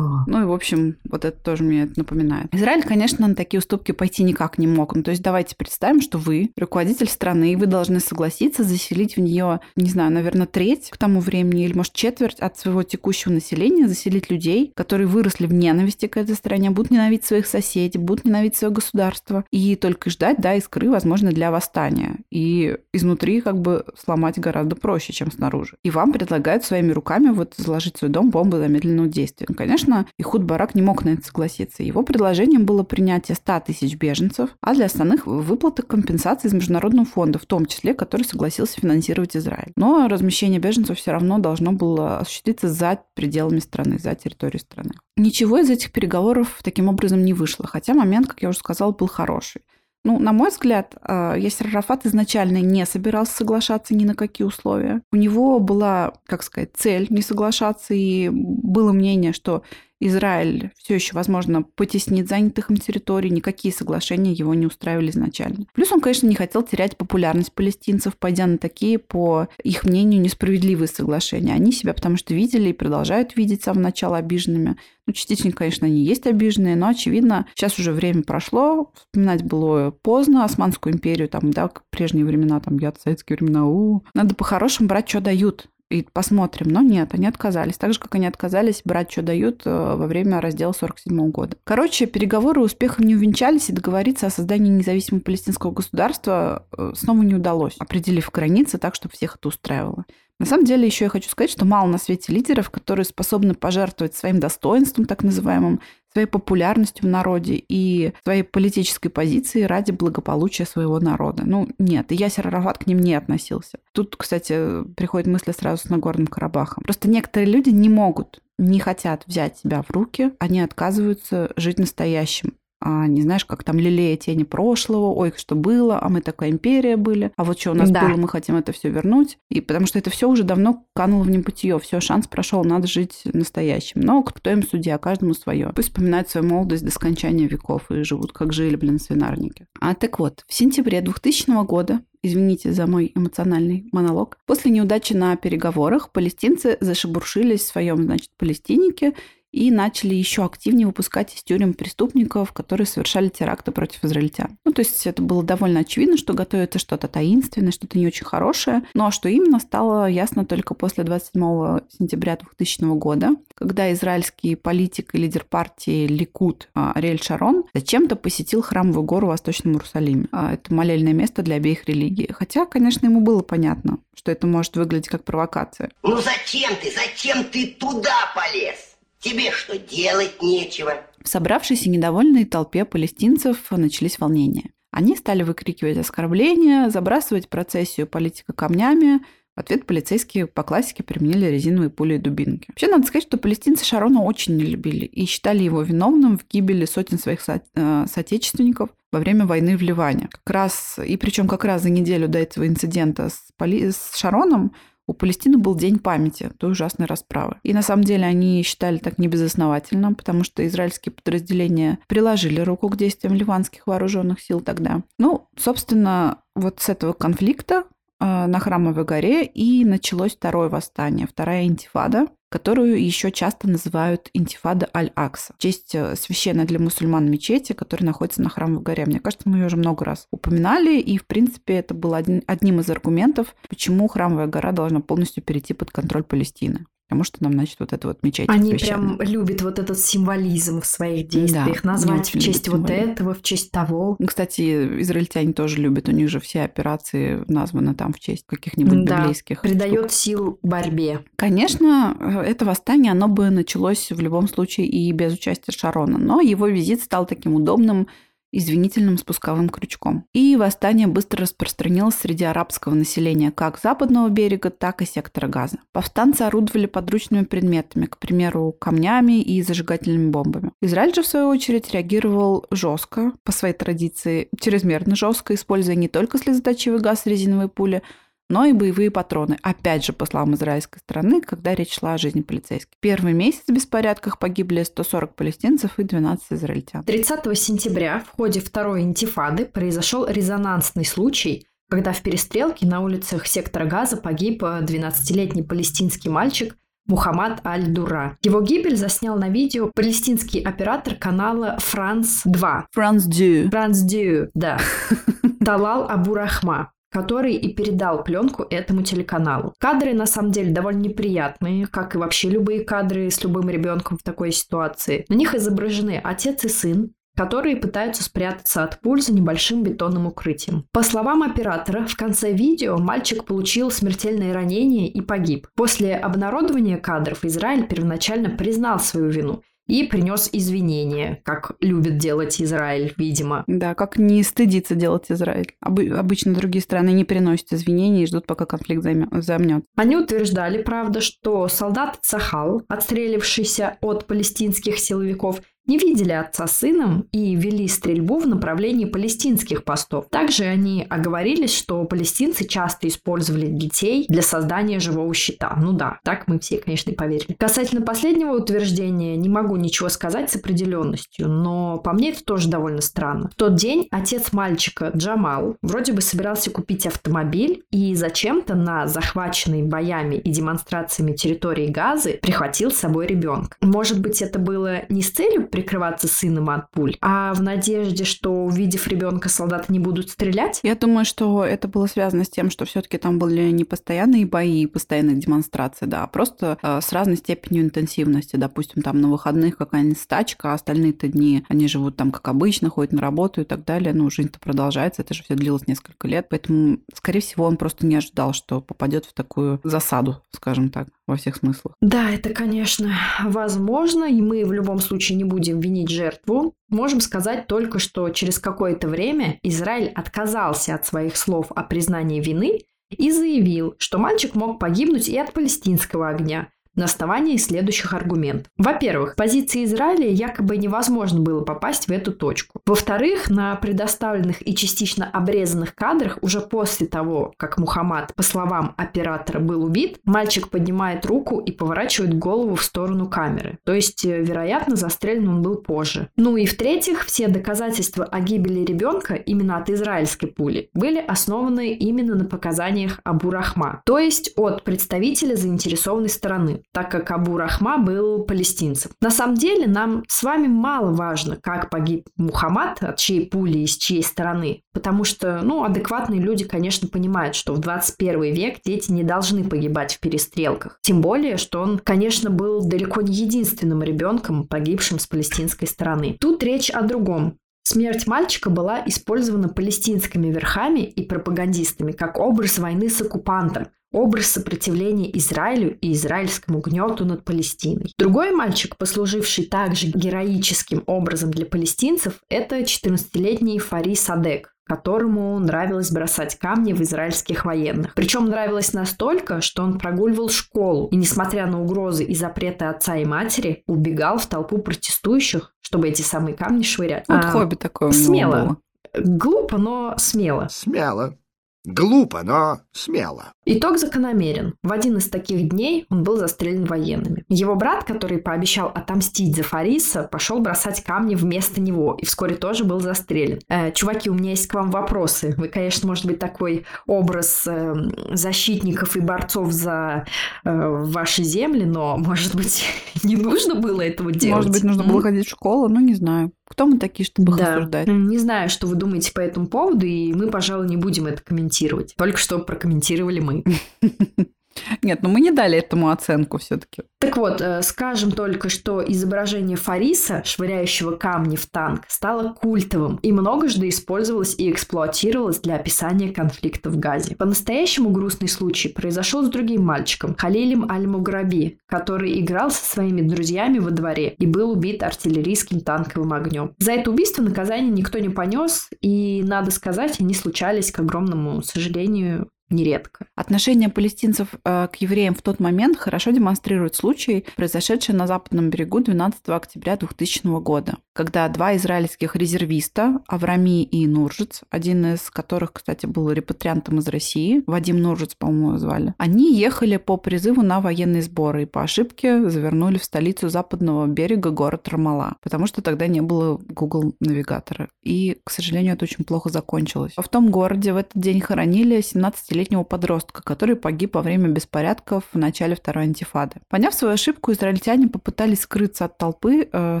ну 0.26 0.42
и, 0.42 0.44
в 0.44 0.52
общем, 0.52 0.96
вот 1.08 1.24
это 1.24 1.38
тоже 1.38 1.62
мне 1.64 1.84
это 1.84 1.94
напоминает. 1.96 2.54
Израиль, 2.54 2.82
конечно, 2.82 3.26
на 3.26 3.34
такие 3.34 3.58
уступки 3.58 3.92
пойти 3.92 4.22
никак 4.22 4.58
не 4.58 4.66
мог. 4.66 4.94
Ну, 4.94 5.02
то 5.02 5.10
есть 5.10 5.22
давайте 5.22 5.56
представим, 5.56 6.00
что 6.00 6.18
вы 6.18 6.50
руководитель 6.56 7.08
страны, 7.08 7.52
и 7.52 7.56
вы 7.56 7.66
должны 7.66 8.00
согласиться 8.00 8.64
заселить 8.64 9.16
в 9.16 9.20
нее, 9.20 9.60
не 9.76 9.90
знаю, 9.90 10.12
наверное, 10.12 10.46
треть 10.46 10.90
к 10.90 10.96
тому 10.96 11.20
времени, 11.20 11.64
или, 11.64 11.74
может, 11.74 11.92
четверть 11.92 12.38
от 12.38 12.58
своего 12.58 12.82
текущего 12.82 13.32
населения, 13.32 13.88
заселить 13.88 14.30
людей, 14.30 14.72
которые 14.74 15.06
выросли 15.06 15.46
в 15.46 15.52
ненависти 15.52 16.06
к 16.06 16.16
этой 16.16 16.34
стране, 16.34 16.70
будут 16.70 16.90
ненавидеть 16.90 17.26
своих 17.26 17.46
соседей, 17.46 17.98
будут 17.98 18.24
ненавидеть 18.24 18.56
свое 18.56 18.72
государство, 18.72 19.44
и 19.50 19.76
только 19.76 20.10
ждать, 20.10 20.40
да, 20.40 20.54
искры, 20.54 20.90
возможно, 20.90 21.32
для 21.32 21.50
восстания. 21.50 22.16
И 22.30 22.76
изнутри 22.92 23.40
как 23.40 23.60
бы 23.60 23.84
сломать 23.96 24.38
гораздо 24.38 24.76
проще, 24.76 25.12
чем 25.12 25.30
снаружи. 25.30 25.76
И 25.82 25.90
вам 25.90 26.12
предлагают 26.12 26.64
своими 26.64 26.92
руками 26.92 27.30
вот 27.30 27.54
заложить 27.56 27.81
свой 27.90 28.10
дом 28.10 28.30
бомбы 28.30 28.58
замедленного 28.58 29.08
действия. 29.08 29.46
Ну, 29.48 29.54
конечно, 29.54 30.06
Ихуд 30.18 30.42
Барак 30.44 30.74
не 30.74 30.82
мог 30.82 31.04
на 31.04 31.10
это 31.10 31.24
согласиться. 31.24 31.82
Его 31.82 32.02
предложением 32.02 32.64
было 32.64 32.82
принятие 32.82 33.34
100 33.34 33.60
тысяч 33.66 33.96
беженцев, 33.96 34.50
а 34.60 34.74
для 34.74 34.86
остальных 34.86 35.26
выплаты 35.26 35.82
компенсации 35.82 36.48
из 36.48 36.54
Международного 36.54 37.06
фонда, 37.06 37.38
в 37.38 37.46
том 37.46 37.66
числе, 37.66 37.94
который 37.94 38.22
согласился 38.22 38.80
финансировать 38.80 39.36
Израиль. 39.36 39.72
Но 39.76 40.08
размещение 40.08 40.60
беженцев 40.60 40.98
все 40.98 41.12
равно 41.12 41.38
должно 41.38 41.72
было 41.72 42.18
осуществиться 42.18 42.68
за 42.68 43.00
пределами 43.14 43.58
страны, 43.60 43.98
за 43.98 44.14
территорией 44.14 44.60
страны. 44.60 44.92
Ничего 45.16 45.58
из 45.58 45.70
этих 45.70 45.92
переговоров 45.92 46.60
таким 46.62 46.88
образом 46.88 47.24
не 47.24 47.32
вышло, 47.34 47.66
хотя 47.66 47.94
момент, 47.94 48.28
как 48.28 48.42
я 48.42 48.48
уже 48.48 48.58
сказала, 48.58 48.92
был 48.92 49.06
хороший. 49.06 49.62
Ну, 50.04 50.18
на 50.18 50.32
мой 50.32 50.50
взгляд, 50.50 50.96
а, 51.02 51.36
Ясер 51.36 51.68
Арафат 51.68 52.06
изначально 52.06 52.60
не 52.60 52.84
собирался 52.86 53.36
соглашаться 53.36 53.94
ни 53.94 54.04
на 54.04 54.14
какие 54.14 54.44
условия. 54.44 55.02
У 55.12 55.16
него 55.16 55.60
была, 55.60 56.14
как 56.26 56.42
сказать, 56.42 56.70
цель 56.74 57.06
не 57.10 57.22
соглашаться, 57.22 57.94
и 57.94 58.28
было 58.32 58.92
мнение, 58.92 59.32
что 59.32 59.62
Израиль 60.06 60.72
все 60.76 60.94
еще, 60.94 61.14
возможно, 61.14 61.62
потеснит 61.62 62.28
занятых 62.28 62.70
им 62.70 62.76
территорий, 62.76 63.30
никакие 63.30 63.72
соглашения 63.72 64.32
его 64.32 64.52
не 64.54 64.66
устраивали 64.66 65.10
изначально. 65.10 65.66
Плюс 65.74 65.92
он, 65.92 66.00
конечно, 66.00 66.26
не 66.26 66.34
хотел 66.34 66.62
терять 66.62 66.96
популярность 66.96 67.52
палестинцев, 67.52 68.16
пойдя 68.16 68.46
на 68.46 68.58
такие, 68.58 68.98
по 68.98 69.48
их 69.62 69.84
мнению, 69.84 70.20
несправедливые 70.20 70.88
соглашения. 70.88 71.54
Они 71.54 71.70
себя 71.70 71.94
потому 71.94 72.16
что 72.16 72.34
видели 72.34 72.70
и 72.70 72.72
продолжают 72.72 73.36
видеть 73.36 73.62
с 73.62 73.64
самого 73.64 73.84
начала 73.84 74.16
обиженными. 74.16 74.76
Ну, 75.06 75.12
частично, 75.12 75.50
конечно, 75.52 75.86
они 75.86 76.04
есть 76.04 76.26
обиженные, 76.26 76.76
но, 76.76 76.88
очевидно, 76.88 77.46
сейчас 77.54 77.78
уже 77.78 77.92
время 77.92 78.22
прошло, 78.22 78.92
вспоминать 78.94 79.42
было 79.42 79.90
поздно, 79.90 80.44
Османскую 80.44 80.94
империю, 80.94 81.28
там, 81.28 81.50
да, 81.50 81.70
прежние 81.90 82.24
времена, 82.24 82.60
там, 82.60 82.78
я 82.78 82.92
советские 83.02 83.36
времена, 83.36 83.66
у, 83.66 84.04
надо 84.14 84.34
по-хорошему 84.34 84.88
брать, 84.88 85.08
что 85.08 85.20
дают 85.20 85.66
и 85.92 86.02
посмотрим. 86.02 86.68
Но 86.68 86.80
нет, 86.80 87.10
они 87.12 87.26
отказались. 87.26 87.76
Так 87.76 87.92
же, 87.92 88.00
как 88.00 88.14
они 88.14 88.26
отказались 88.26 88.82
брать, 88.84 89.12
что 89.12 89.22
дают 89.22 89.62
э, 89.64 89.70
во 89.70 90.06
время 90.06 90.40
раздела 90.40 90.72
47 90.72 91.30
года. 91.30 91.56
Короче, 91.64 92.06
переговоры 92.06 92.60
успехом 92.60 93.06
не 93.06 93.14
увенчались, 93.14 93.68
и 93.68 93.72
договориться 93.72 94.26
о 94.26 94.30
создании 94.30 94.70
независимого 94.70 95.22
палестинского 95.22 95.70
государства 95.70 96.66
э, 96.76 96.92
снова 96.96 97.22
не 97.22 97.34
удалось, 97.34 97.76
определив 97.78 98.30
границы 98.30 98.78
так, 98.78 98.94
чтобы 98.94 99.14
всех 99.14 99.36
это 99.36 99.48
устраивало. 99.48 100.04
На 100.42 100.46
самом 100.46 100.64
деле, 100.64 100.86
еще 100.86 101.04
я 101.04 101.08
хочу 101.08 101.30
сказать, 101.30 101.52
что 101.52 101.64
мало 101.64 101.86
на 101.86 101.98
свете 101.98 102.32
лидеров, 102.32 102.68
которые 102.68 103.04
способны 103.04 103.54
пожертвовать 103.54 104.16
своим 104.16 104.40
достоинством, 104.40 105.04
так 105.04 105.22
называемым, 105.22 105.78
своей 106.10 106.26
популярностью 106.26 107.06
в 107.06 107.08
народе 107.08 107.62
и 107.68 108.12
своей 108.24 108.42
политической 108.42 109.08
позицией 109.08 109.66
ради 109.66 109.92
благополучия 109.92 110.64
своего 110.64 110.98
народа. 110.98 111.44
Ну, 111.46 111.68
нет, 111.78 112.10
и 112.10 112.16
Ясер 112.16 112.48
Арафат 112.48 112.78
к 112.78 112.88
ним 112.88 112.98
не 112.98 113.14
относился. 113.14 113.78
Тут, 113.92 114.16
кстати, 114.16 114.82
приходит 114.96 115.28
мысль 115.28 115.52
сразу 115.56 115.86
с 115.86 115.90
Нагорным 115.90 116.26
Карабахом. 116.26 116.82
Просто 116.82 117.08
некоторые 117.08 117.48
люди 117.48 117.70
не 117.70 117.88
могут 117.88 118.40
не 118.58 118.80
хотят 118.80 119.24
взять 119.26 119.58
себя 119.58 119.82
в 119.82 119.90
руки, 119.90 120.32
они 120.38 120.60
отказываются 120.60 121.52
жить 121.56 121.78
настоящим 121.78 122.54
а 122.84 123.06
не 123.06 123.22
знаешь, 123.22 123.44
как 123.44 123.64
там 123.64 123.78
лелея 123.78 124.16
тени 124.16 124.42
прошлого, 124.42 125.12
ой, 125.12 125.32
что 125.36 125.54
было, 125.54 126.00
а 126.00 126.08
мы 126.08 126.20
такая 126.20 126.50
империя 126.50 126.96
были, 126.96 127.32
а 127.36 127.44
вот 127.44 127.60
что 127.60 127.72
у 127.72 127.74
нас 127.74 127.90
да. 127.90 128.06
было, 128.06 128.16
мы 128.16 128.28
хотим 128.28 128.56
это 128.56 128.72
все 128.72 128.88
вернуть. 128.88 129.38
И 129.50 129.60
потому 129.60 129.86
что 129.86 129.98
это 129.98 130.10
все 130.10 130.28
уже 130.28 130.42
давно 130.42 130.84
кануло 130.94 131.22
в 131.22 131.30
небытие, 131.30 131.78
все, 131.78 132.00
шанс 132.00 132.26
прошел, 132.26 132.64
надо 132.64 132.86
жить 132.86 133.22
настоящим. 133.24 134.00
Но 134.00 134.22
кто 134.22 134.50
им 134.50 134.62
судья, 134.62 134.98
каждому 134.98 135.34
свое. 135.34 135.72
Пусть 135.74 135.88
вспоминают 135.88 136.28
свою 136.28 136.46
молодость 136.46 136.84
до 136.84 136.90
скончания 136.90 137.46
веков 137.46 137.90
и 137.90 138.02
живут, 138.02 138.32
как 138.32 138.52
жили, 138.52 138.76
блин, 138.76 138.98
свинарники. 138.98 139.66
А 139.80 139.94
так 139.94 140.18
вот, 140.18 140.44
в 140.48 140.54
сентябре 140.54 141.00
2000 141.00 141.64
года 141.64 142.00
извините 142.22 142.72
за 142.72 142.86
мой 142.86 143.12
эмоциональный 143.14 143.88
монолог. 143.92 144.38
После 144.46 144.70
неудачи 144.70 145.12
на 145.12 145.36
переговорах 145.36 146.10
палестинцы 146.10 146.78
зашебуршились 146.80 147.62
в 147.62 147.66
своем, 147.66 148.04
значит, 148.04 148.30
палестинике 148.38 149.14
и 149.52 149.70
начали 149.70 150.14
еще 150.14 150.44
активнее 150.44 150.86
выпускать 150.86 151.34
из 151.34 151.42
тюрем 151.42 151.74
преступников, 151.74 152.52
которые 152.52 152.86
совершали 152.86 153.28
теракты 153.28 153.70
против 153.70 154.04
израильтян. 154.04 154.58
Ну, 154.64 154.72
то 154.72 154.80
есть 154.80 155.06
это 155.06 155.22
было 155.22 155.42
довольно 155.42 155.80
очевидно, 155.80 156.16
что 156.16 156.32
готовится 156.32 156.78
что-то 156.78 157.06
таинственное, 157.06 157.70
что-то 157.70 157.98
не 157.98 158.06
очень 158.06 158.24
хорошее. 158.24 158.82
Ну, 158.94 159.06
а 159.06 159.10
что 159.10 159.28
именно 159.28 159.60
стало 159.60 160.06
ясно 160.08 160.44
только 160.44 160.74
после 160.74 161.04
27 161.04 161.80
сентября 161.98 162.36
2000 162.36 162.98
года, 162.98 163.30
когда 163.54 163.92
израильский 163.92 164.56
политик 164.56 165.14
и 165.14 165.18
лидер 165.18 165.44
партии 165.44 166.06
Ликут 166.06 166.68
а, 166.74 166.92
Ариэль 166.92 167.22
Шарон 167.22 167.64
зачем-то 167.74 168.16
посетил 168.16 168.62
храмовую 168.62 169.04
гору 169.04 169.26
в 169.26 169.30
Восточном 169.30 169.74
Иерусалиме. 169.74 170.28
А, 170.32 170.54
это 170.54 170.72
молельное 170.72 171.12
место 171.12 171.42
для 171.42 171.56
обеих 171.56 171.86
религий. 171.86 172.28
Хотя, 172.32 172.64
конечно, 172.64 173.06
ему 173.06 173.20
было 173.20 173.42
понятно, 173.42 173.98
что 174.14 174.32
это 174.32 174.46
может 174.46 174.76
выглядеть 174.76 175.08
как 175.08 175.24
провокация. 175.24 175.90
Ну 176.02 176.16
зачем 176.20 176.72
ты, 176.82 176.90
зачем 176.90 177.44
ты 177.44 177.66
туда 177.78 178.14
полез? 178.34 178.91
Тебе 179.22 179.50
что, 179.52 179.78
делать 179.78 180.42
нечего? 180.42 180.94
В 181.22 181.28
собравшейся 181.28 181.88
недовольной 181.88 182.44
толпе 182.44 182.84
палестинцев 182.84 183.56
начались 183.70 184.18
волнения. 184.18 184.70
Они 184.90 185.16
стали 185.16 185.42
выкрикивать 185.42 185.96
оскорбления, 185.96 186.90
забрасывать 186.90 187.48
процессию 187.48 188.06
политика 188.06 188.52
камнями. 188.52 189.20
В 189.54 189.60
ответ 189.60 189.86
полицейские 189.86 190.46
по 190.46 190.62
классике 190.62 191.02
применили 191.02 191.46
резиновые 191.46 191.90
пули 191.90 192.14
и 192.14 192.18
дубинки. 192.18 192.66
Вообще, 192.68 192.88
надо 192.88 193.06
сказать, 193.06 193.24
что 193.24 193.36
палестинцы 193.36 193.84
Шарона 193.84 194.22
очень 194.22 194.56
не 194.56 194.64
любили 194.64 195.04
и 195.04 195.26
считали 195.26 195.62
его 195.62 195.82
виновным 195.82 196.38
в 196.38 196.46
гибели 196.48 196.86
сотен 196.86 197.18
своих 197.18 197.40
со- 197.42 197.62
э, 197.74 198.06
соотечественников 198.10 198.90
во 199.12 199.18
время 199.18 199.44
войны 199.46 199.76
в 199.76 199.82
Ливане. 199.82 200.28
Как 200.32 200.50
раз, 200.54 200.98
и 201.06 201.16
причем 201.18 201.48
как 201.48 201.64
раз 201.66 201.82
за 201.82 201.90
неделю 201.90 202.28
до 202.28 202.38
этого 202.38 202.66
инцидента 202.66 203.28
с, 203.28 203.50
поли- 203.58 203.92
с 203.92 204.16
Шароном 204.16 204.74
у 205.06 205.14
Палестины 205.14 205.58
был 205.58 205.74
день 205.74 205.98
памяти 205.98 206.50
той 206.58 206.72
ужасной 206.72 207.06
расправы. 207.06 207.56
И 207.62 207.74
на 207.74 207.82
самом 207.82 208.04
деле 208.04 208.24
они 208.24 208.62
считали 208.62 208.98
так 208.98 209.18
небезосновательно, 209.18 210.14
потому 210.14 210.44
что 210.44 210.66
израильские 210.66 211.12
подразделения 211.12 211.98
приложили 212.06 212.60
руку 212.60 212.88
к 212.88 212.96
действиям 212.96 213.34
ливанских 213.34 213.86
вооруженных 213.86 214.40
сил 214.40 214.60
тогда. 214.60 215.02
Ну, 215.18 215.48
собственно, 215.56 216.38
вот 216.54 216.80
с 216.80 216.88
этого 216.88 217.12
конфликта 217.12 217.84
э, 218.20 218.46
на 218.46 218.58
Храмовой 218.58 219.04
горе 219.04 219.44
и 219.44 219.84
началось 219.84 220.36
второе 220.36 220.68
восстание, 220.68 221.26
вторая 221.26 221.64
интифада, 221.64 222.28
которую 222.52 223.02
еще 223.02 223.32
часто 223.32 223.66
называют 223.66 224.28
интифада 224.34 224.86
Аль-Акса, 224.94 225.54
в 225.56 225.58
честь 225.58 225.94
э, 225.94 226.14
священной 226.16 226.66
для 226.66 226.78
мусульман 226.78 227.30
мечети, 227.30 227.72
которая 227.72 228.08
находится 228.08 228.42
на 228.42 228.50
Храмовой 228.50 228.82
горе. 228.82 229.06
Мне 229.06 229.20
кажется, 229.20 229.48
мы 229.48 229.56
ее 229.56 229.66
уже 229.66 229.78
много 229.78 230.04
раз 230.04 230.26
упоминали, 230.30 231.00
и, 231.00 231.16
в 231.16 231.24
принципе, 231.24 231.76
это 231.76 231.94
был 231.94 232.12
один, 232.12 232.42
одним 232.46 232.80
из 232.80 232.90
аргументов, 232.90 233.56
почему 233.70 234.06
Храмовая 234.06 234.48
гора 234.48 234.72
должна 234.72 235.00
полностью 235.00 235.42
перейти 235.42 235.72
под 235.72 235.90
контроль 235.90 236.24
Палестины 236.24 236.84
потому 237.12 237.24
что 237.24 237.42
нам, 237.42 237.52
значит, 237.52 237.76
вот 237.78 237.92
это 237.92 238.08
вот 238.08 238.22
мечеть 238.22 238.48
Они 238.48 238.72
прям 238.72 239.20
любят 239.20 239.60
вот 239.60 239.78
этот 239.78 239.98
символизм 239.98 240.80
в 240.80 240.86
своих 240.86 241.28
действиях, 241.28 241.82
да, 241.82 241.92
назвать 241.92 242.34
в 242.34 242.38
честь 242.38 242.68
вот 242.68 242.88
этого, 242.88 243.34
в 243.34 243.42
честь 243.42 243.70
того. 243.70 244.16
Ну, 244.18 244.26
кстати, 244.26 245.02
израильтяне 245.02 245.52
тоже 245.52 245.76
любят, 245.76 246.08
у 246.08 246.12
них 246.12 246.30
же 246.30 246.40
все 246.40 246.62
операции 246.62 247.44
названы 247.48 247.94
там 247.94 248.14
в 248.14 248.18
честь 248.18 248.46
каких-нибудь 248.46 249.04
да, 249.04 249.18
библейских 249.18 249.60
придает 249.60 250.10
сил 250.10 250.58
борьбе. 250.62 251.20
Конечно, 251.36 252.16
э, 252.18 252.40
это 252.40 252.64
восстание, 252.64 253.12
оно 253.12 253.28
бы 253.28 253.50
началось 253.50 254.10
в 254.10 254.18
любом 254.18 254.48
случае 254.48 254.86
и 254.86 255.12
без 255.12 255.34
участия 255.34 255.72
Шарона, 255.72 256.16
но 256.16 256.40
его 256.40 256.66
визит 256.66 257.02
стал 257.02 257.26
таким 257.26 257.54
удобным 257.54 258.08
извинительным 258.52 259.18
спусковым 259.18 259.68
крючком. 259.68 260.26
И 260.32 260.56
восстание 260.56 261.06
быстро 261.06 261.42
распространилось 261.42 262.14
среди 262.14 262.44
арабского 262.44 262.94
населения 262.94 263.50
как 263.50 263.78
западного 263.78 264.28
берега, 264.28 264.70
так 264.70 265.02
и 265.02 265.06
сектора 265.06 265.48
Газа. 265.48 265.78
Повстанцы 265.92 266.42
орудовали 266.42 266.86
подручными 266.86 267.44
предметами, 267.44 268.06
к 268.06 268.18
примеру, 268.18 268.74
камнями 268.78 269.42
и 269.42 269.62
зажигательными 269.62 270.30
бомбами. 270.30 270.72
Израиль 270.80 271.14
же, 271.14 271.22
в 271.22 271.26
свою 271.26 271.48
очередь, 271.48 271.90
реагировал 271.92 272.66
жестко, 272.70 273.32
по 273.44 273.52
своей 273.52 273.74
традиции, 273.74 274.48
чрезмерно 274.60 275.16
жестко, 275.16 275.54
используя 275.54 275.96
не 275.96 276.08
только 276.08 276.38
слезоточивый 276.38 277.00
газ 277.00 277.26
резиновые 277.26 277.68
пули, 277.68 278.02
но 278.48 278.64
и 278.64 278.72
боевые 278.72 279.10
патроны. 279.10 279.58
Опять 279.62 280.04
же, 280.04 280.12
по 280.12 280.26
словам 280.26 280.54
израильской 280.54 281.00
стороны, 281.00 281.40
когда 281.40 281.74
речь 281.74 281.94
шла 281.98 282.14
о 282.14 282.18
жизни 282.18 282.42
полицейских. 282.42 282.92
Первый 283.00 283.32
месяц 283.32 283.62
в 283.66 283.72
беспорядках 283.72 284.38
погибли 284.38 284.82
140 284.82 285.34
палестинцев 285.34 285.98
и 285.98 286.04
12 286.04 286.52
израильтян. 286.52 287.04
30 287.04 287.58
сентября 287.58 288.20
в 288.20 288.36
ходе 288.36 288.60
второй 288.60 289.02
интифады 289.02 289.64
произошел 289.64 290.26
резонансный 290.26 291.04
случай, 291.04 291.66
когда 291.88 292.12
в 292.12 292.22
перестрелке 292.22 292.86
на 292.86 293.00
улицах 293.00 293.46
сектора 293.46 293.86
Газа 293.86 294.16
погиб 294.16 294.62
12-летний 294.62 295.62
палестинский 295.62 296.30
мальчик 296.30 296.76
Мухаммад 297.06 297.66
Аль-Дура. 297.66 298.38
Его 298.42 298.60
гибель 298.60 298.96
заснял 298.96 299.36
на 299.36 299.48
видео 299.48 299.90
палестинский 299.94 300.60
оператор 300.62 301.16
канала 301.16 301.78
France 301.80 302.42
2. 302.44 302.86
France 302.96 303.26
2. 303.26 303.70
France 303.70 304.06
2, 304.06 304.50
да. 304.54 304.78
Талал 305.64 306.08
Абу 306.08 306.34
Рахма 306.34 306.92
который 307.12 307.54
и 307.54 307.72
передал 307.72 308.24
пленку 308.24 308.64
этому 308.68 309.02
телеканалу. 309.02 309.74
Кадры 309.78 310.14
на 310.14 310.26
самом 310.26 310.50
деле 310.50 310.72
довольно 310.72 311.00
неприятные, 311.00 311.86
как 311.86 312.14
и 312.14 312.18
вообще 312.18 312.48
любые 312.48 312.84
кадры 312.84 313.30
с 313.30 313.42
любым 313.44 313.68
ребенком 313.68 314.18
в 314.18 314.22
такой 314.22 314.50
ситуации. 314.52 315.24
На 315.28 315.34
них 315.34 315.54
изображены 315.54 316.20
отец 316.22 316.64
и 316.64 316.68
сын, 316.68 317.12
которые 317.36 317.76
пытаются 317.76 318.22
спрятаться 318.22 318.84
от 318.84 319.00
пуль 319.00 319.22
за 319.22 319.32
небольшим 319.32 319.82
бетонным 319.82 320.26
укрытием. 320.26 320.84
По 320.92 321.02
словам 321.02 321.42
оператора, 321.42 322.06
в 322.06 322.16
конце 322.16 322.52
видео 322.52 322.98
мальчик 322.98 323.44
получил 323.44 323.90
смертельное 323.90 324.52
ранение 324.52 325.08
и 325.08 325.20
погиб. 325.20 325.66
После 325.74 326.14
обнародования 326.14 326.98
кадров 326.98 327.44
Израиль 327.44 327.86
первоначально 327.86 328.50
признал 328.50 328.98
свою 328.98 329.30
вину 329.30 329.62
и 329.86 330.04
принес 330.04 330.48
извинения, 330.52 331.40
как 331.44 331.72
любит 331.80 332.18
делать 332.18 332.60
Израиль, 332.60 333.12
видимо. 333.16 333.64
Да, 333.66 333.94
как 333.94 334.16
не 334.18 334.42
стыдится 334.42 334.94
делать 334.94 335.30
Израиль. 335.30 335.74
обычно 335.80 336.54
другие 336.54 336.82
страны 336.82 337.10
не 337.10 337.24
приносят 337.24 337.72
извинений 337.72 338.22
и 338.22 338.26
ждут, 338.26 338.46
пока 338.46 338.66
конфликт 338.66 339.04
замнет. 339.42 339.84
Они 339.96 340.16
утверждали, 340.16 340.82
правда, 340.82 341.20
что 341.20 341.68
солдат 341.68 342.18
Цахал, 342.22 342.82
отстрелившийся 342.88 343.96
от 344.00 344.26
палестинских 344.26 344.98
силовиков, 344.98 345.60
не 345.86 345.98
видели 345.98 346.32
отца 346.32 346.66
сыном 346.66 347.26
и 347.32 347.54
вели 347.54 347.88
стрельбу 347.88 348.38
в 348.38 348.46
направлении 348.46 349.04
палестинских 349.04 349.84
постов. 349.84 350.26
Также 350.30 350.64
они 350.64 351.06
оговорились, 351.08 351.76
что 351.76 352.04
палестинцы 352.04 352.66
часто 352.66 353.08
использовали 353.08 353.66
детей 353.66 354.26
для 354.28 354.42
создания 354.42 355.00
живого 355.00 355.32
щита. 355.34 355.76
Ну 355.80 355.92
да, 355.92 356.18
так 356.24 356.46
мы 356.46 356.58
все, 356.58 356.78
конечно, 356.78 357.10
и 357.10 357.14
поверили. 357.14 357.54
Касательно 357.58 358.02
последнего 358.02 358.56
утверждения 358.56 359.36
не 359.36 359.48
могу 359.48 359.76
ничего 359.76 360.08
сказать 360.08 360.50
с 360.50 360.56
определенностью, 360.56 361.48
но 361.48 361.98
по 361.98 362.12
мне 362.12 362.30
это 362.30 362.44
тоже 362.44 362.68
довольно 362.68 363.00
странно. 363.00 363.50
В 363.50 363.54
тот 363.54 363.74
день 363.74 364.08
отец 364.10 364.52
мальчика 364.52 365.10
Джамал 365.14 365.76
вроде 365.82 366.12
бы 366.12 366.20
собирался 366.20 366.70
купить 366.70 367.06
автомобиль 367.06 367.82
и 367.90 368.14
зачем-то 368.14 368.74
на 368.74 369.06
захваченной 369.06 369.82
боями 369.82 370.36
и 370.36 370.50
демонстрациями 370.50 371.32
территории 371.32 371.88
Газы 371.88 372.38
прихватил 372.40 372.90
с 372.90 372.98
собой 372.98 373.26
ребенка. 373.26 373.76
Может 373.80 374.20
быть, 374.20 374.42
это 374.42 374.58
было 374.58 375.02
не 375.08 375.22
с 375.22 375.30
целью 375.30 375.68
прикрываться 375.72 376.28
сыном 376.28 376.70
от 376.70 376.90
пуль, 376.90 377.16
а 377.20 377.52
в 377.54 377.62
надежде, 377.62 378.24
что, 378.24 378.64
увидев 378.64 379.08
ребенка, 379.08 379.48
солдаты 379.48 379.92
не 379.92 379.98
будут 379.98 380.30
стрелять? 380.30 380.80
Я 380.82 380.94
думаю, 380.94 381.24
что 381.24 381.64
это 381.64 381.88
было 381.88 382.06
связано 382.06 382.44
с 382.44 382.50
тем, 382.50 382.70
что 382.70 382.84
все-таки 382.84 383.18
там 383.18 383.38
были 383.38 383.70
не 383.70 383.84
постоянные 383.84 384.46
бои 384.46 384.82
и 384.82 384.86
постоянные 384.86 385.36
демонстрации, 385.36 386.06
да, 386.06 386.24
а 386.24 386.26
просто 386.26 386.78
э, 386.82 387.00
с 387.00 387.12
разной 387.12 387.38
степенью 387.38 387.84
интенсивности. 387.84 388.56
Допустим, 388.56 389.02
там 389.02 389.20
на 389.20 389.28
выходных 389.28 389.78
какая-нибудь 389.78 390.18
стачка, 390.18 390.72
а 390.72 390.74
остальные-то 390.74 391.28
дни 391.28 391.64
они 391.68 391.88
живут 391.88 392.16
там 392.16 392.30
как 392.30 392.46
обычно, 392.48 392.90
ходят 392.90 393.12
на 393.12 393.22
работу 393.22 393.62
и 393.62 393.64
так 393.64 393.84
далее. 393.84 394.12
Ну, 394.12 394.30
жизнь-то 394.30 394.60
продолжается, 394.60 395.22
это 395.22 395.32
же 395.32 395.42
все 395.42 395.54
длилось 395.54 395.86
несколько 395.86 396.28
лет, 396.28 396.48
поэтому, 396.50 396.98
скорее 397.14 397.40
всего, 397.40 397.64
он 397.64 397.78
просто 397.78 398.06
не 398.06 398.16
ожидал, 398.16 398.52
что 398.52 398.82
попадет 398.82 399.24
в 399.24 399.32
такую 399.32 399.80
засаду, 399.84 400.42
скажем 400.50 400.90
так, 400.90 401.08
во 401.26 401.36
всех 401.36 401.56
смыслах. 401.56 401.94
Да, 402.00 402.30
это, 402.30 402.50
конечно, 402.50 403.14
возможно, 403.42 404.24
и 404.24 404.42
мы 404.42 404.64
в 404.64 404.72
любом 404.72 404.98
случае 404.98 405.38
не 405.38 405.44
будем 405.44 405.61
винить 405.70 406.10
жертву. 406.10 406.74
Можем 406.88 407.20
сказать 407.20 407.66
только, 407.66 407.98
что 407.98 408.28
через 408.30 408.58
какое-то 408.58 409.08
время 409.08 409.58
Израиль 409.62 410.08
отказался 410.08 410.94
от 410.94 411.06
своих 411.06 411.36
слов 411.36 411.70
о 411.70 411.82
признании 411.82 412.42
вины 412.42 412.80
и 413.10 413.30
заявил, 413.30 413.94
что 413.98 414.18
мальчик 414.18 414.54
мог 414.54 414.78
погибнуть 414.78 415.28
и 415.28 415.38
от 415.38 415.52
палестинского 415.52 416.28
огня, 416.28 416.68
на 416.94 417.04
основании 417.04 417.56
следующих 417.56 418.14
аргументов. 418.14 418.70
Во-первых, 418.76 419.36
позиции 419.36 419.84
Израиля 419.84 420.28
якобы 420.28 420.76
невозможно 420.76 421.40
было 421.40 421.62
попасть 421.62 422.08
в 422.08 422.12
эту 422.12 422.32
точку. 422.32 422.80
Во-вторых, 422.86 423.50
на 423.50 423.74
предоставленных 423.76 424.66
и 424.66 424.74
частично 424.74 425.28
обрезанных 425.30 425.94
кадрах 425.94 426.38
уже 426.42 426.60
после 426.60 427.06
того, 427.06 427.52
как 427.56 427.78
Мухаммад, 427.78 428.34
по 428.34 428.42
словам 428.42 428.94
оператора, 428.96 429.60
был 429.60 429.84
убит, 429.84 430.18
мальчик 430.24 430.68
поднимает 430.68 431.24
руку 431.26 431.60
и 431.60 431.72
поворачивает 431.72 432.38
голову 432.38 432.74
в 432.74 432.84
сторону 432.84 433.28
камеры. 433.28 433.78
То 433.84 433.92
есть, 433.94 434.24
э, 434.24 434.42
вероятно, 434.42 434.96
застрелен 434.96 435.48
он 435.48 435.62
был 435.62 435.76
позже. 435.76 436.28
Ну 436.36 436.56
и 436.56 436.66
в-третьих, 436.66 437.24
все 437.24 437.48
доказательства 437.48 438.24
о 438.24 438.40
гибели 438.40 438.84
ребенка 438.84 439.34
именно 439.34 439.76
от 439.76 439.90
израильской 439.90 440.48
пули 440.48 440.90
были 440.94 441.18
основаны 441.18 441.92
именно 441.92 442.34
на 442.34 442.44
показаниях 442.44 443.20
Абу 443.24 443.50
Рахма, 443.50 444.02
то 444.04 444.18
есть 444.18 444.52
от 444.56 444.84
представителя 444.84 445.56
заинтересованной 445.56 446.28
стороны 446.28 446.82
так 446.92 447.10
как 447.10 447.30
Абу 447.30 447.56
Рахма 447.56 447.98
был 447.98 448.44
палестинцем. 448.44 449.12
На 449.20 449.30
самом 449.30 449.56
деле 449.56 449.86
нам 449.86 450.24
с 450.28 450.42
вами 450.42 450.66
мало 450.66 451.12
важно, 451.12 451.56
как 451.56 451.90
погиб 451.90 452.28
Мухаммад, 452.36 453.02
от 453.02 453.16
чьей 453.16 453.46
пули 453.46 453.78
и 453.78 453.86
с 453.86 453.96
чьей 453.96 454.22
стороны, 454.22 454.82
потому 454.92 455.24
что, 455.24 455.60
ну, 455.62 455.84
адекватные 455.84 456.40
люди, 456.40 456.64
конечно, 456.64 457.08
понимают, 457.08 457.54
что 457.54 457.72
в 457.74 457.78
21 457.78 458.54
век 458.54 458.78
дети 458.84 459.10
не 459.10 459.24
должны 459.24 459.64
погибать 459.64 460.14
в 460.14 460.20
перестрелках. 460.20 460.98
Тем 461.02 461.20
более, 461.20 461.56
что 461.56 461.80
он, 461.80 461.98
конечно, 461.98 462.50
был 462.50 462.84
далеко 462.84 463.22
не 463.22 463.34
единственным 463.34 464.02
ребенком, 464.02 464.66
погибшим 464.66 465.18
с 465.18 465.26
палестинской 465.26 465.88
стороны. 465.88 466.36
Тут 466.38 466.62
речь 466.62 466.90
о 466.90 467.02
другом. 467.02 467.56
Смерть 467.84 468.26
мальчика 468.26 468.70
была 468.70 469.02
использована 469.06 469.68
палестинскими 469.68 470.48
верхами 470.48 471.00
и 471.00 471.26
пропагандистами 471.26 472.12
как 472.12 472.38
образ 472.38 472.78
войны 472.78 473.10
с 473.10 473.20
оккупантом, 473.20 473.88
образ 474.12 474.46
сопротивления 474.46 475.36
Израилю 475.38 475.96
и 476.00 476.12
израильскому 476.12 476.80
гнету 476.80 477.24
над 477.24 477.44
Палестиной. 477.44 478.12
Другой 478.18 478.52
мальчик, 478.52 478.96
послуживший 478.96 479.66
также 479.66 480.06
героическим 480.06 481.02
образом 481.06 481.50
для 481.50 481.66
палестинцев, 481.66 482.40
это 482.48 482.80
14-летний 482.80 483.78
Фари 483.78 484.14
Садек 484.14 484.72
которому 484.84 485.58
нравилось 485.58 486.10
бросать 486.10 486.58
камни 486.58 486.92
в 486.92 487.00
израильских 487.00 487.64
военных. 487.64 488.14
Причем 488.14 488.46
нравилось 488.46 488.92
настолько, 488.92 489.60
что 489.60 489.82
он 489.84 489.98
прогуливал 489.98 490.50
школу 490.50 491.08
и, 491.08 491.16
несмотря 491.16 491.66
на 491.66 491.80
угрозы 491.80 492.24
и 492.24 492.34
запреты 492.34 492.86
отца 492.86 493.16
и 493.16 493.24
матери, 493.24 493.84
убегал 493.86 494.38
в 494.38 494.46
толпу 494.46 494.78
протестующих, 494.78 495.72
чтобы 495.80 496.08
эти 496.08 496.22
самые 496.22 496.54
камни 496.56 496.82
швырять. 496.82 497.24
Вот 497.28 497.44
а, 497.44 497.50
хобби 497.50 497.76
такое. 497.76 498.10
Смело. 498.10 498.76
Глупо, 499.14 499.78
но 499.78 500.14
смело. 500.18 500.68
Смело. 500.70 501.38
Глупо, 501.84 502.42
но 502.44 502.80
смело. 502.92 503.54
Итог 503.64 503.98
закономерен. 503.98 504.74
В 504.82 504.92
один 504.92 505.18
из 505.18 505.28
таких 505.28 505.68
дней 505.68 506.06
он 506.10 506.24
был 506.24 506.36
застрелен 506.36 506.84
военными. 506.84 507.44
Его 507.48 507.76
брат, 507.76 508.02
который 508.02 508.38
пообещал 508.38 508.88
отомстить 508.88 509.54
за 509.54 509.62
Фариса, 509.62 510.28
пошел 510.30 510.58
бросать 510.58 511.04
камни 511.04 511.36
вместо 511.36 511.80
него 511.80 512.16
и 512.20 512.24
вскоре 512.24 512.56
тоже 512.56 512.84
был 512.84 512.98
застрелен. 512.98 513.60
Э, 513.68 513.92
чуваки, 513.92 514.30
у 514.30 514.34
меня 514.34 514.50
есть 514.50 514.66
к 514.66 514.74
вам 514.74 514.90
вопросы. 514.90 515.54
Вы, 515.56 515.68
конечно, 515.68 516.08
может 516.08 516.26
быть, 516.26 516.40
такой 516.40 516.86
образ 517.06 517.62
э, 517.68 517.94
защитников 518.32 519.16
и 519.16 519.20
борцов 519.20 519.70
за 519.70 520.26
э, 520.64 520.70
ваши 520.72 521.44
земли, 521.44 521.84
но, 521.84 522.16
может 522.16 522.56
быть, 522.56 522.84
не 523.22 523.36
нужно 523.36 523.76
было 523.76 524.00
этого 524.00 524.32
делать? 524.32 524.56
Может 524.56 524.72
быть, 524.72 524.82
нужно 524.82 525.04
было 525.04 525.22
ходить 525.22 525.46
в 525.46 525.50
школу, 525.50 525.88
ну, 525.88 526.00
не 526.00 526.14
знаю. 526.14 526.50
Кто 526.72 526.86
мы 526.86 526.98
такие, 526.98 527.26
чтобы 527.26 527.54
да. 527.54 527.76
осуждать? 527.76 528.08
Не 528.08 528.38
знаю, 528.38 528.70
что 528.70 528.86
вы 528.86 528.94
думаете 528.94 529.30
по 529.32 529.40
этому 529.40 529.66
поводу, 529.66 530.06
и 530.06 530.32
мы, 530.32 530.50
пожалуй, 530.50 530.88
не 530.88 530.96
будем 530.96 531.26
это 531.26 531.42
комментировать. 531.42 532.14
Только 532.16 532.38
что 532.38 532.58
прокомментировали 532.60 533.40
мы. 533.40 533.51
Нет, 535.02 535.20
ну 535.22 535.28
мы 535.28 535.40
не 535.40 535.50
дали 535.50 535.78
этому 535.78 536.10
оценку 536.10 536.58
все-таки. 536.58 537.02
Так 537.20 537.36
вот, 537.36 537.60
э, 537.60 537.82
скажем 537.82 538.32
только, 538.32 538.68
что 538.68 539.02
изображение 539.06 539.76
Фариса, 539.76 540.42
швыряющего 540.44 541.12
камни 541.12 541.56
в 541.56 541.66
танк, 541.66 542.02
стало 542.08 542.52
культовым 542.52 543.16
и 543.16 543.32
многожды 543.32 543.88
использовалось 543.88 544.54
и 544.58 544.70
эксплуатировалось 544.70 545.60
для 545.60 545.76
описания 545.76 546.32
конфликта 546.32 546.90
в 546.90 546.98
Газе. 546.98 547.36
По-настоящему 547.36 548.10
грустный 548.10 548.48
случай 548.48 548.88
произошел 548.88 549.44
с 549.44 549.48
другим 549.48 549.84
мальчиком, 549.84 550.34
Халилем 550.34 550.90
Аль-Муграби, 550.90 551.78
который 551.86 552.40
играл 552.40 552.70
со 552.70 552.84
своими 552.84 553.22
друзьями 553.22 553.78
во 553.78 553.90
дворе 553.90 554.34
и 554.38 554.46
был 554.46 554.70
убит 554.70 555.02
артиллерийским 555.02 555.80
танковым 555.80 556.32
огнем. 556.32 556.74
За 556.78 556.92
это 556.92 557.10
убийство 557.10 557.42
наказание 557.42 557.90
никто 557.90 558.18
не 558.18 558.28
понес, 558.28 558.88
и, 559.00 559.42
надо 559.44 559.70
сказать, 559.70 560.20
они 560.20 560.34
случались, 560.34 560.90
к 560.90 560.98
огромному 560.98 561.62
сожалению, 561.62 562.48
нередко. 562.72 563.26
Отношение 563.34 563.88
палестинцев 563.88 564.48
э, 564.64 564.88
к 564.92 564.96
евреям 564.96 565.34
в 565.34 565.42
тот 565.42 565.60
момент 565.60 565.98
хорошо 565.98 566.30
демонстрирует 566.30 566.96
случай, 566.96 567.44
произошедший 567.56 568.14
на 568.14 568.26
западном 568.26 568.70
берегу 568.70 569.00
12 569.00 569.48
октября 569.48 569.96
2000 569.96 570.60
года, 570.60 570.98
когда 571.12 571.48
два 571.48 571.76
израильских 571.76 572.36
резервиста, 572.36 573.20
Аврами 573.28 573.82
и 573.82 574.06
Нуржиц, 574.06 574.62
один 574.70 575.14
из 575.14 575.30
которых, 575.30 575.72
кстати, 575.74 576.06
был 576.06 576.30
репатриантом 576.30 576.98
из 576.98 577.08
России, 577.08 577.62
Вадим 577.66 578.00
Нуржиц, 578.00 578.34
по-моему, 578.34 578.78
звали, 578.78 579.14
они 579.18 579.54
ехали 579.54 579.96
по 579.98 580.16
призыву 580.16 580.62
на 580.62 580.80
военные 580.80 581.22
сборы 581.22 581.62
и 581.62 581.66
по 581.66 581.82
ошибке 581.82 582.48
завернули 582.48 582.98
в 582.98 583.04
столицу 583.04 583.48
западного 583.48 584.06
берега 584.06 584.50
город 584.50 584.88
Рамала, 584.88 585.36
потому 585.42 585.66
что 585.66 585.82
тогда 585.82 586.06
не 586.06 586.20
было 586.20 586.58
Google 586.68 587.14
навигатора. 587.20 587.88
И, 588.02 588.38
к 588.44 588.50
сожалению, 588.50 588.94
это 588.94 589.04
очень 589.04 589.24
плохо 589.24 589.50
закончилось. 589.50 590.12
В 590.16 590.28
том 590.28 590.50
городе 590.50 590.92
в 590.92 590.96
этот 590.96 591.12
день 591.14 591.40
хоронили 591.40 591.98
17-летнего 591.98 592.61
15-летнего 592.62 592.84
подростка, 592.84 593.42
который 593.42 593.76
погиб 593.76 594.14
во 594.14 594.22
время 594.22 594.48
беспорядков 594.48 595.24
в 595.32 595.38
начале 595.38 595.74
второй 595.74 596.04
антифады. 596.04 596.56
Поняв 596.68 596.94
свою 596.94 597.14
ошибку, 597.14 597.52
израильтяне 597.52 598.08
попытались 598.08 598.60
скрыться 598.60 599.06
от 599.06 599.18
толпы, 599.18 599.68
э, 599.70 600.00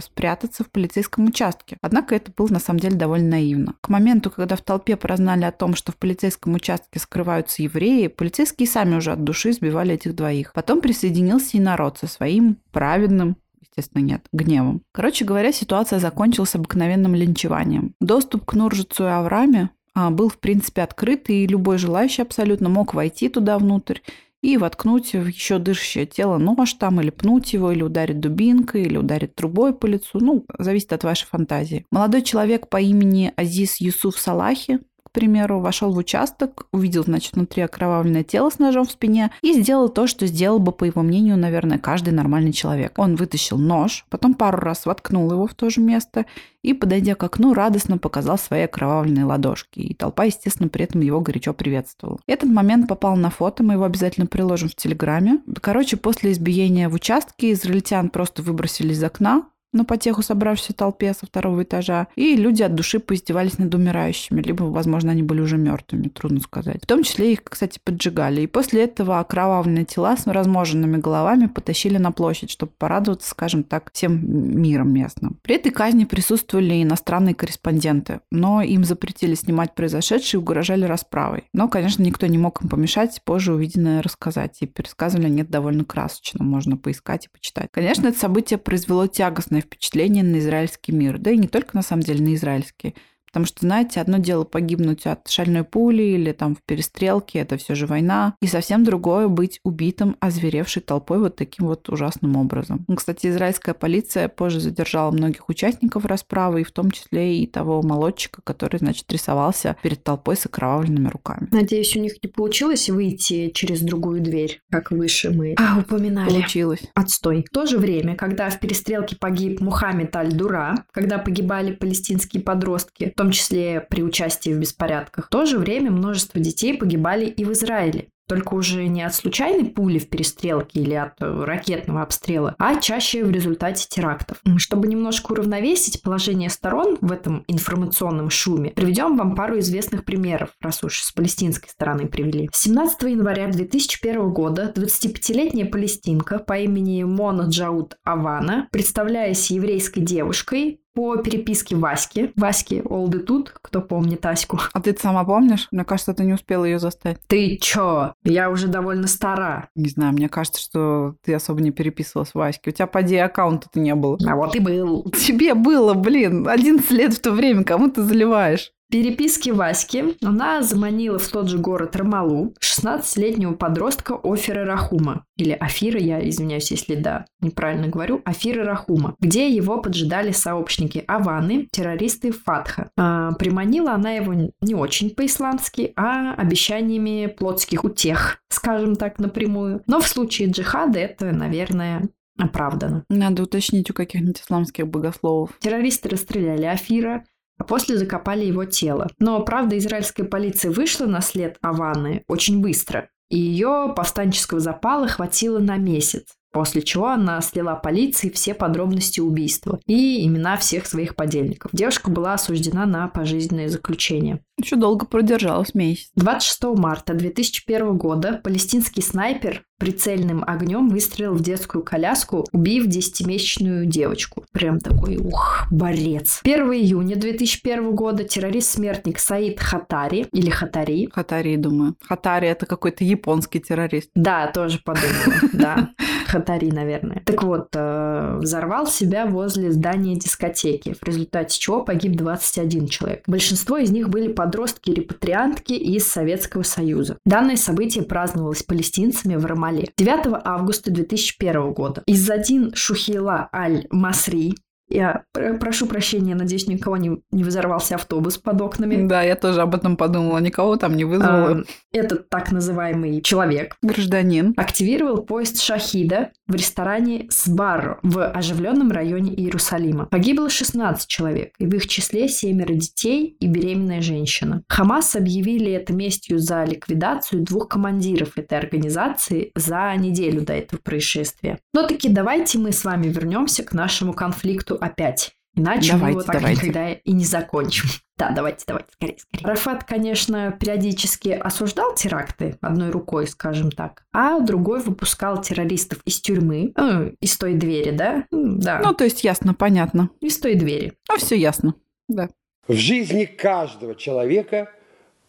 спрятаться 0.02 0.64
в 0.64 0.70
полицейском 0.70 1.26
участке. 1.26 1.76
Однако 1.80 2.14
это 2.14 2.32
было 2.36 2.48
на 2.48 2.60
самом 2.60 2.80
деле 2.80 2.96
довольно 2.96 3.30
наивно. 3.30 3.74
К 3.80 3.88
моменту, 3.88 4.30
когда 4.30 4.56
в 4.56 4.62
толпе 4.62 4.96
прознали 4.96 5.44
о 5.44 5.52
том, 5.52 5.74
что 5.74 5.92
в 5.92 5.96
полицейском 5.96 6.54
участке 6.54 6.98
скрываются 6.98 7.62
евреи, 7.62 8.08
полицейские 8.08 8.68
сами 8.68 8.96
уже 8.96 9.12
от 9.12 9.24
души 9.24 9.52
сбивали 9.52 9.94
этих 9.94 10.14
двоих. 10.14 10.52
Потом 10.52 10.80
присоединился 10.80 11.56
и 11.56 11.60
народ 11.60 11.98
со 11.98 12.06
своим 12.06 12.58
праведным 12.70 13.36
естественно, 13.74 14.02
нет, 14.02 14.26
гневом. 14.34 14.82
Короче 14.92 15.24
говоря, 15.24 15.50
ситуация 15.50 15.98
закончилась 15.98 16.54
обыкновенным 16.54 17.14
линчеванием. 17.14 17.94
Доступ 18.00 18.44
к 18.44 18.52
Нуржицу 18.52 19.04
и 19.04 19.06
Авраме 19.06 19.70
был, 19.94 20.28
в 20.28 20.38
принципе, 20.38 20.82
открыт, 20.82 21.28
и 21.30 21.46
любой 21.46 21.78
желающий 21.78 22.22
абсолютно 22.22 22.68
мог 22.68 22.94
войти 22.94 23.28
туда 23.28 23.58
внутрь 23.58 23.98
и 24.42 24.56
воткнуть 24.56 25.12
в 25.12 25.26
еще 25.26 25.58
дышащее 25.58 26.04
тело 26.04 26.36
нож 26.36 26.74
там, 26.74 27.00
или 27.00 27.10
пнуть 27.10 27.52
его, 27.52 27.70
или 27.70 27.82
ударить 27.82 28.20
дубинкой, 28.20 28.82
или 28.82 28.96
ударить 28.96 29.34
трубой 29.34 29.72
по 29.72 29.86
лицу. 29.86 30.18
Ну, 30.20 30.44
зависит 30.58 30.92
от 30.92 31.04
вашей 31.04 31.26
фантазии. 31.26 31.86
Молодой 31.90 32.22
человек 32.22 32.68
по 32.68 32.80
имени 32.80 33.32
Азиз 33.36 33.80
Юсуф 33.80 34.18
Салахи, 34.18 34.80
к 35.12 35.14
примеру, 35.14 35.60
вошел 35.60 35.92
в 35.92 35.98
участок, 35.98 36.66
увидел, 36.72 37.04
значит, 37.04 37.34
внутри 37.34 37.62
окровавленное 37.62 38.24
тело 38.24 38.48
с 38.48 38.58
ножом 38.58 38.86
в 38.86 38.90
спине 38.90 39.30
и 39.42 39.52
сделал 39.52 39.90
то, 39.90 40.06
что 40.06 40.26
сделал 40.26 40.58
бы, 40.58 40.72
по 40.72 40.84
его 40.84 41.02
мнению, 41.02 41.36
наверное, 41.36 41.78
каждый 41.78 42.14
нормальный 42.14 42.52
человек. 42.54 42.98
Он 42.98 43.16
вытащил 43.16 43.58
нож, 43.58 44.06
потом 44.08 44.32
пару 44.32 44.56
раз 44.56 44.86
воткнул 44.86 45.30
его 45.30 45.46
в 45.46 45.52
то 45.52 45.68
же 45.68 45.82
место 45.82 46.24
и, 46.62 46.72
подойдя 46.72 47.14
к 47.14 47.22
окну, 47.24 47.52
радостно 47.52 47.98
показал 47.98 48.38
свои 48.38 48.62
окровавленные 48.62 49.26
ладошки. 49.26 49.80
И 49.80 49.92
толпа, 49.92 50.24
естественно, 50.24 50.70
при 50.70 50.84
этом 50.84 51.02
его 51.02 51.20
горячо 51.20 51.52
приветствовала. 51.52 52.18
Этот 52.26 52.48
момент 52.48 52.88
попал 52.88 53.14
на 53.16 53.28
фото, 53.28 53.62
мы 53.62 53.74
его 53.74 53.84
обязательно 53.84 54.26
приложим 54.26 54.70
в 54.70 54.76
Телеграме. 54.76 55.40
Короче, 55.60 55.98
после 55.98 56.32
избиения 56.32 56.88
в 56.88 56.94
участке 56.94 57.52
израильтян 57.52 58.08
просто 58.08 58.40
выбросили 58.40 58.94
из 58.94 59.04
окна, 59.04 59.44
на 59.72 59.84
потеху 59.84 60.22
собравшейся 60.22 60.74
толпе 60.74 61.14
со 61.14 61.26
второго 61.26 61.62
этажа, 61.62 62.08
и 62.16 62.36
люди 62.36 62.62
от 62.62 62.74
души 62.74 62.98
поиздевались 62.98 63.58
над 63.58 63.74
умирающими, 63.74 64.40
либо, 64.40 64.64
возможно, 64.64 65.12
они 65.12 65.22
были 65.22 65.40
уже 65.40 65.56
мертвыми, 65.56 66.08
трудно 66.08 66.40
сказать. 66.40 66.82
В 66.82 66.86
том 66.86 67.02
числе 67.02 67.32
их, 67.32 67.44
кстати, 67.44 67.80
поджигали. 67.82 68.42
И 68.42 68.46
после 68.46 68.84
этого 68.84 69.20
окровавленные 69.20 69.84
тела 69.84 70.16
с 70.16 70.26
разможенными 70.26 70.98
головами 70.98 71.46
потащили 71.46 71.98
на 71.98 72.12
площадь, 72.12 72.50
чтобы 72.50 72.72
порадоваться, 72.76 73.30
скажем 73.30 73.64
так, 73.64 73.90
всем 73.92 74.20
миром 74.60 74.92
местным. 74.92 75.38
При 75.42 75.56
этой 75.56 75.72
казни 75.72 76.04
присутствовали 76.04 76.82
иностранные 76.82 77.34
корреспонденты, 77.34 78.20
но 78.30 78.62
им 78.62 78.84
запретили 78.84 79.34
снимать 79.34 79.74
произошедшее 79.74 80.38
и 80.38 80.42
угрожали 80.42 80.84
расправой. 80.84 81.44
Но, 81.52 81.68
конечно, 81.68 82.02
никто 82.02 82.26
не 82.26 82.38
мог 82.38 82.62
им 82.62 82.68
помешать 82.68 83.20
позже 83.24 83.54
увиденное 83.54 84.02
рассказать, 84.02 84.58
и 84.60 84.66
пересказывали 84.66 85.40
это 85.40 85.50
довольно 85.50 85.84
красочно, 85.84 86.44
можно 86.44 86.76
поискать 86.76 87.26
и 87.26 87.28
почитать. 87.28 87.68
Конечно, 87.72 88.08
это 88.08 88.18
событие 88.18 88.58
произвело 88.58 89.06
тягостное 89.06 89.61
впечатление 89.62 90.22
на 90.24 90.38
израильский 90.38 90.92
мир. 90.92 91.18
Да 91.18 91.30
и 91.30 91.38
не 91.38 91.48
только, 91.48 91.74
на 91.74 91.82
самом 91.82 92.02
деле, 92.02 92.22
на 92.22 92.34
израильский. 92.34 92.94
Потому 93.32 93.46
что, 93.46 93.60
знаете, 93.60 94.00
одно 94.00 94.18
дело 94.18 94.44
погибнуть 94.44 95.06
от 95.06 95.26
шальной 95.28 95.64
пули 95.64 96.02
или 96.02 96.32
там 96.32 96.54
в 96.54 96.58
перестрелке, 96.66 97.38
это 97.38 97.56
все 97.56 97.74
же 97.74 97.86
война, 97.86 98.34
и 98.42 98.46
совсем 98.46 98.84
другое 98.84 99.28
быть 99.28 99.58
убитым, 99.64 100.16
озверевшей 100.20 100.82
толпой 100.82 101.18
вот 101.18 101.36
таким 101.36 101.66
вот 101.66 101.88
ужасным 101.88 102.36
образом. 102.36 102.84
Ну, 102.88 102.96
кстати, 102.96 103.28
израильская 103.28 103.72
полиция 103.74 104.28
позже 104.28 104.60
задержала 104.60 105.10
многих 105.10 105.48
участников 105.48 106.04
расправы, 106.04 106.60
и 106.60 106.64
в 106.64 106.72
том 106.72 106.90
числе 106.90 107.38
и 107.38 107.46
того 107.46 107.82
молодчика, 107.82 108.42
который, 108.44 108.76
значит, 108.76 109.10
рисовался 109.10 109.76
перед 109.82 110.04
толпой 110.04 110.36
с 110.36 110.44
окровавленными 110.44 111.08
руками. 111.08 111.48
Надеюсь, 111.52 111.96
у 111.96 112.00
них 112.00 112.22
не 112.22 112.28
получилось 112.28 112.90
выйти 112.90 113.50
через 113.54 113.80
другую 113.80 114.20
дверь, 114.20 114.60
как 114.70 114.90
выше 114.90 115.30
мы 115.30 115.54
а, 115.56 115.80
упоминали. 115.80 116.28
Получилось. 116.28 116.82
Отстой. 116.94 117.44
В 117.48 117.54
то 117.54 117.66
же 117.66 117.78
время, 117.78 118.14
когда 118.14 118.50
в 118.50 118.60
перестрелке 118.60 119.16
погиб 119.16 119.60
Мухаммед 119.60 120.14
Аль-Дура, 120.14 120.84
когда 120.92 121.18
погибали 121.18 121.72
палестинские 121.72 122.42
подростки, 122.42 123.12
том 123.22 123.30
числе 123.30 123.80
при 123.80 124.02
участии 124.02 124.50
в 124.50 124.58
беспорядках. 124.58 125.26
В 125.26 125.28
то 125.28 125.46
же 125.46 125.58
время 125.58 125.92
множество 125.92 126.40
детей 126.40 126.76
погибали 126.76 127.26
и 127.26 127.44
в 127.44 127.52
Израиле. 127.52 128.08
Только 128.28 128.54
уже 128.54 128.86
не 128.86 129.02
от 129.02 129.14
случайной 129.14 129.68
пули 129.68 129.98
в 129.98 130.08
перестрелке 130.08 130.80
или 130.80 130.94
от 130.94 131.20
э, 131.20 131.44
ракетного 131.44 132.02
обстрела, 132.02 132.54
а 132.58 132.76
чаще 132.80 133.24
в 133.24 133.30
результате 133.30 133.86
терактов. 133.88 134.38
Чтобы 134.56 134.88
немножко 134.88 135.32
уравновесить 135.32 136.02
положение 136.02 136.48
сторон 136.48 136.98
в 137.00 137.12
этом 137.12 137.44
информационном 137.46 138.30
шуме, 138.30 138.70
приведем 138.70 139.16
вам 139.16 139.34
пару 139.34 139.58
известных 139.58 140.04
примеров, 140.04 140.50
раз 140.60 140.82
уж 140.82 141.02
с 141.02 141.12
палестинской 141.12 141.68
стороны 141.68 142.06
привели. 142.06 142.48
17 142.52 143.02
января 143.02 143.48
2001 143.48 144.30
года 144.30 144.72
25-летняя 144.74 145.66
палестинка 145.66 146.38
по 146.38 146.58
имени 146.58 147.02
Мона 147.04 147.48
Джауд 147.48 147.96
Авана, 148.02 148.68
представляясь 148.72 149.50
еврейской 149.50 150.00
девушкой, 150.00 150.80
по 150.94 151.16
переписке 151.16 151.76
Васьки. 151.76 152.32
Васьки 152.36 152.82
Олды 152.84 153.20
тут, 153.20 153.54
кто 153.62 153.80
помнит 153.80 154.24
Аську. 154.26 154.58
А 154.72 154.80
ты 154.80 154.96
сама 154.98 155.24
помнишь? 155.24 155.68
Мне 155.70 155.84
кажется, 155.84 156.14
ты 156.14 156.24
не 156.24 156.34
успела 156.34 156.64
ее 156.64 156.78
застать. 156.78 157.18
Ты 157.26 157.56
чё? 157.60 158.14
Я 158.24 158.50
уже 158.50 158.68
довольно 158.68 159.06
стара. 159.06 159.68
Не 159.74 159.88
знаю, 159.88 160.12
мне 160.12 160.28
кажется, 160.28 160.60
что 160.60 161.14
ты 161.24 161.34
особо 161.34 161.60
не 161.60 161.70
переписывалась 161.70 162.30
с 162.30 162.34
Васькой. 162.34 162.72
У 162.72 162.76
тебя, 162.76 162.86
поди, 162.86 163.16
аккаунта-то 163.16 163.80
не 163.80 163.94
было. 163.94 164.18
А 164.26 164.36
вот 164.36 164.54
и 164.54 164.60
был. 164.60 165.04
Тебе 165.12 165.54
было, 165.54 165.94
блин, 165.94 166.48
11 166.48 166.90
лет 166.90 167.14
в 167.14 167.20
то 167.20 167.32
время, 167.32 167.64
кому 167.64 167.90
ты 167.90 168.02
заливаешь? 168.02 168.72
Переписке 168.92 169.54
Васьки 169.54 170.16
она 170.22 170.62
заманила 170.62 171.18
в 171.18 171.26
тот 171.26 171.48
же 171.48 171.56
город 171.56 171.96
Рамалу 171.96 172.54
16-летнего 172.60 173.54
подростка 173.54 174.20
Офира 174.22 174.66
Рахума. 174.66 175.24
Или 175.38 175.52
Афира, 175.52 175.98
я 175.98 176.28
извиняюсь, 176.28 176.70
если 176.70 176.94
да, 176.94 177.24
неправильно 177.40 177.88
говорю, 177.88 178.20
Афира 178.26 178.64
Рахума, 178.64 179.16
где 179.18 179.48
его 179.48 179.80
поджидали 179.80 180.32
сообщники 180.32 181.02
Аваны, 181.08 181.68
террористы 181.72 182.32
Фатха. 182.32 182.90
А, 182.98 183.32
приманила 183.32 183.92
она 183.92 184.12
его 184.12 184.34
не 184.34 184.74
очень 184.74 185.10
по-исламски, 185.10 185.94
а 185.96 186.34
обещаниями 186.34 187.26
плотских 187.26 187.84
утех, 187.84 188.40
скажем 188.50 188.96
так 188.96 189.18
напрямую. 189.18 189.82
Но 189.86 190.00
в 190.00 190.06
случае 190.06 190.50
джихада 190.50 190.98
это, 190.98 191.32
наверное, 191.32 192.10
оправдано. 192.38 193.04
Надо 193.08 193.42
уточнить 193.42 193.90
у 193.90 193.94
каких-нибудь 193.94 194.40
исламских 194.40 194.86
богословов. 194.86 195.50
Террористы 195.60 196.08
расстреляли 196.08 196.64
Афира, 196.64 197.24
а 197.58 197.64
после 197.64 197.96
закопали 197.96 198.44
его 198.44 198.64
тело. 198.64 199.08
Но, 199.18 199.40
правда, 199.44 199.78
израильская 199.78 200.24
полиция 200.24 200.70
вышла 200.70 201.06
на 201.06 201.20
след 201.20 201.56
Аваны 201.62 202.24
очень 202.28 202.60
быстро, 202.60 203.08
и 203.30 203.38
ее 203.38 203.92
повстанческого 203.96 204.60
запала 204.60 205.08
хватило 205.08 205.58
на 205.58 205.76
месяц. 205.76 206.26
После 206.52 206.82
чего 206.82 207.08
она 207.08 207.40
слила 207.40 207.74
полиции 207.74 208.28
все 208.28 208.52
подробности 208.52 209.20
убийства 209.20 209.80
и 209.86 210.26
имена 210.26 210.58
всех 210.58 210.86
своих 210.86 211.16
подельников. 211.16 211.70
Девушка 211.72 212.10
была 212.10 212.34
осуждена 212.34 212.84
на 212.84 213.08
пожизненное 213.08 213.70
заключение. 213.70 214.40
Еще 214.58 214.76
долго 214.76 215.06
продержалась 215.06 215.74
месяц. 215.74 216.10
26 216.16 216.78
марта 216.78 217.14
2001 217.14 217.96
года 217.96 218.40
палестинский 218.42 219.02
снайпер 219.02 219.64
прицельным 219.82 220.44
огнем 220.46 220.88
выстрелил 220.88 221.34
в 221.34 221.42
детскую 221.42 221.82
коляску, 221.82 222.46
убив 222.52 222.86
10-месячную 222.86 223.84
девочку. 223.84 224.44
Прям 224.52 224.78
такой, 224.78 225.16
ух, 225.16 225.64
борец. 225.72 226.40
1 226.44 226.72
июня 226.72 227.16
2001 227.16 227.92
года 227.96 228.22
террорист-смертник 228.22 229.18
Саид 229.18 229.58
Хатари, 229.58 230.28
или 230.32 230.50
Хатари. 230.50 231.08
Хатари, 231.12 231.56
думаю. 231.56 231.96
Хатари 232.00 232.46
это 232.46 232.64
какой-то 232.64 233.02
японский 233.02 233.58
террорист. 233.58 234.10
Да, 234.14 234.46
тоже 234.52 234.78
подумала, 234.84 235.50
да. 235.52 235.90
Хатари, 236.28 236.70
наверное. 236.70 237.20
Так 237.26 237.42
вот, 237.42 237.70
э, 237.74 238.38
взорвал 238.40 238.86
себя 238.86 239.26
возле 239.26 239.72
здания 239.72 240.14
дискотеки, 240.14 240.94
в 240.94 241.04
результате 241.04 241.58
чего 241.58 241.82
погиб 241.84 242.12
21 242.12 242.86
человек. 242.86 243.24
Большинство 243.26 243.78
из 243.78 243.90
них 243.90 244.08
были 244.08 244.28
подростки-репатриантки 244.42 245.72
из 245.74 246.08
Советского 246.08 246.64
Союза. 246.64 247.16
Данное 247.24 247.54
событие 247.54 248.02
праздновалось 248.02 248.64
палестинцами 248.64 249.36
в 249.36 249.46
Рамале 249.46 249.88
9 249.96 250.40
августа 250.44 250.90
2001 250.90 251.72
года. 251.72 252.02
Иззадин 252.06 252.74
Шухила 252.74 253.48
Аль-Масри, 253.54 254.54
я 254.94 255.24
прошу 255.32 255.86
прощения, 255.86 256.34
надеюсь, 256.34 256.66
никого 256.66 256.96
не, 256.96 257.18
не 257.30 257.44
взорвался 257.44 257.94
автобус 257.94 258.38
под 258.38 258.60
окнами. 258.60 259.06
Да, 259.06 259.22
я 259.22 259.36
тоже 259.36 259.62
об 259.62 259.74
этом 259.74 259.96
подумала. 259.96 260.38
Никого 260.38 260.76
там 260.76 260.96
не 260.96 261.04
вызвало. 261.04 261.50
А, 261.50 261.62
этот 261.92 262.28
так 262.28 262.52
называемый 262.52 263.20
человек, 263.22 263.76
гражданин, 263.82 264.54
активировал 264.56 265.22
поезд 265.22 265.60
Шахида 265.60 266.30
в 266.46 266.54
ресторане 266.54 267.26
Сбарро 267.30 267.98
в 268.02 268.24
оживленном 268.26 268.90
районе 268.90 269.34
Иерусалима. 269.34 270.06
Погибло 270.06 270.50
16 270.50 271.08
человек, 271.08 271.54
и 271.58 271.66
в 271.66 271.74
их 271.74 271.86
числе 271.86 272.28
семеро 272.28 272.74
детей 272.74 273.36
и 273.40 273.46
беременная 273.46 274.02
женщина. 274.02 274.62
Хамас 274.68 275.16
объявили 275.16 275.72
это 275.72 275.92
местью 275.92 276.38
за 276.38 276.64
ликвидацию 276.64 277.42
двух 277.42 277.68
командиров 277.68 278.36
этой 278.36 278.58
организации 278.58 279.52
за 279.54 279.94
неделю 279.96 280.42
до 280.42 280.52
этого 280.52 280.80
происшествия. 280.80 281.58
Но 281.72 281.86
таки 281.86 282.08
давайте 282.08 282.58
мы 282.58 282.72
с 282.72 282.84
вами 282.84 283.06
вернемся 283.08 283.62
к 283.62 283.72
нашему 283.72 284.12
конфликту 284.12 284.78
опять. 284.82 285.36
Иначе 285.54 285.92
давайте, 285.92 286.04
мы 286.04 286.10
его 286.10 286.22
так 286.22 286.36
давайте. 286.36 286.66
никогда 286.66 286.92
и 286.92 287.12
не 287.12 287.24
закончим. 287.24 287.88
Да, 288.18 288.30
давайте, 288.30 288.62
давайте, 288.68 288.88
скорее, 288.92 289.18
скорее. 289.18 289.44
Рафат, 289.44 289.82
конечно, 289.82 290.56
периодически 290.60 291.30
осуждал 291.30 291.96
теракты 291.96 292.56
одной 292.60 292.90
рукой, 292.90 293.26
скажем 293.26 293.72
так, 293.72 294.04
а 294.12 294.38
другой 294.38 294.80
выпускал 294.80 295.40
террористов 295.42 295.98
из 296.04 296.20
тюрьмы, 296.20 296.72
э, 296.76 297.12
из 297.20 297.36
той 297.36 297.54
двери, 297.54 297.90
да? 297.90 298.26
Да. 298.30 298.80
Ну, 298.84 298.94
то 298.94 299.02
есть 299.02 299.24
ясно, 299.24 299.54
понятно. 299.54 300.10
Из 300.20 300.38
той 300.38 300.54
двери. 300.54 300.92
Ну, 301.08 301.16
все 301.16 301.34
ясно, 301.34 301.74
да. 302.08 302.28
В 302.68 302.74
жизни 302.74 303.24
каждого 303.24 303.96
человека 303.96 304.70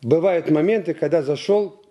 бывают 0.04 0.51
моменты, 0.51 0.93
когда 0.93 1.24
зашел 1.24 1.84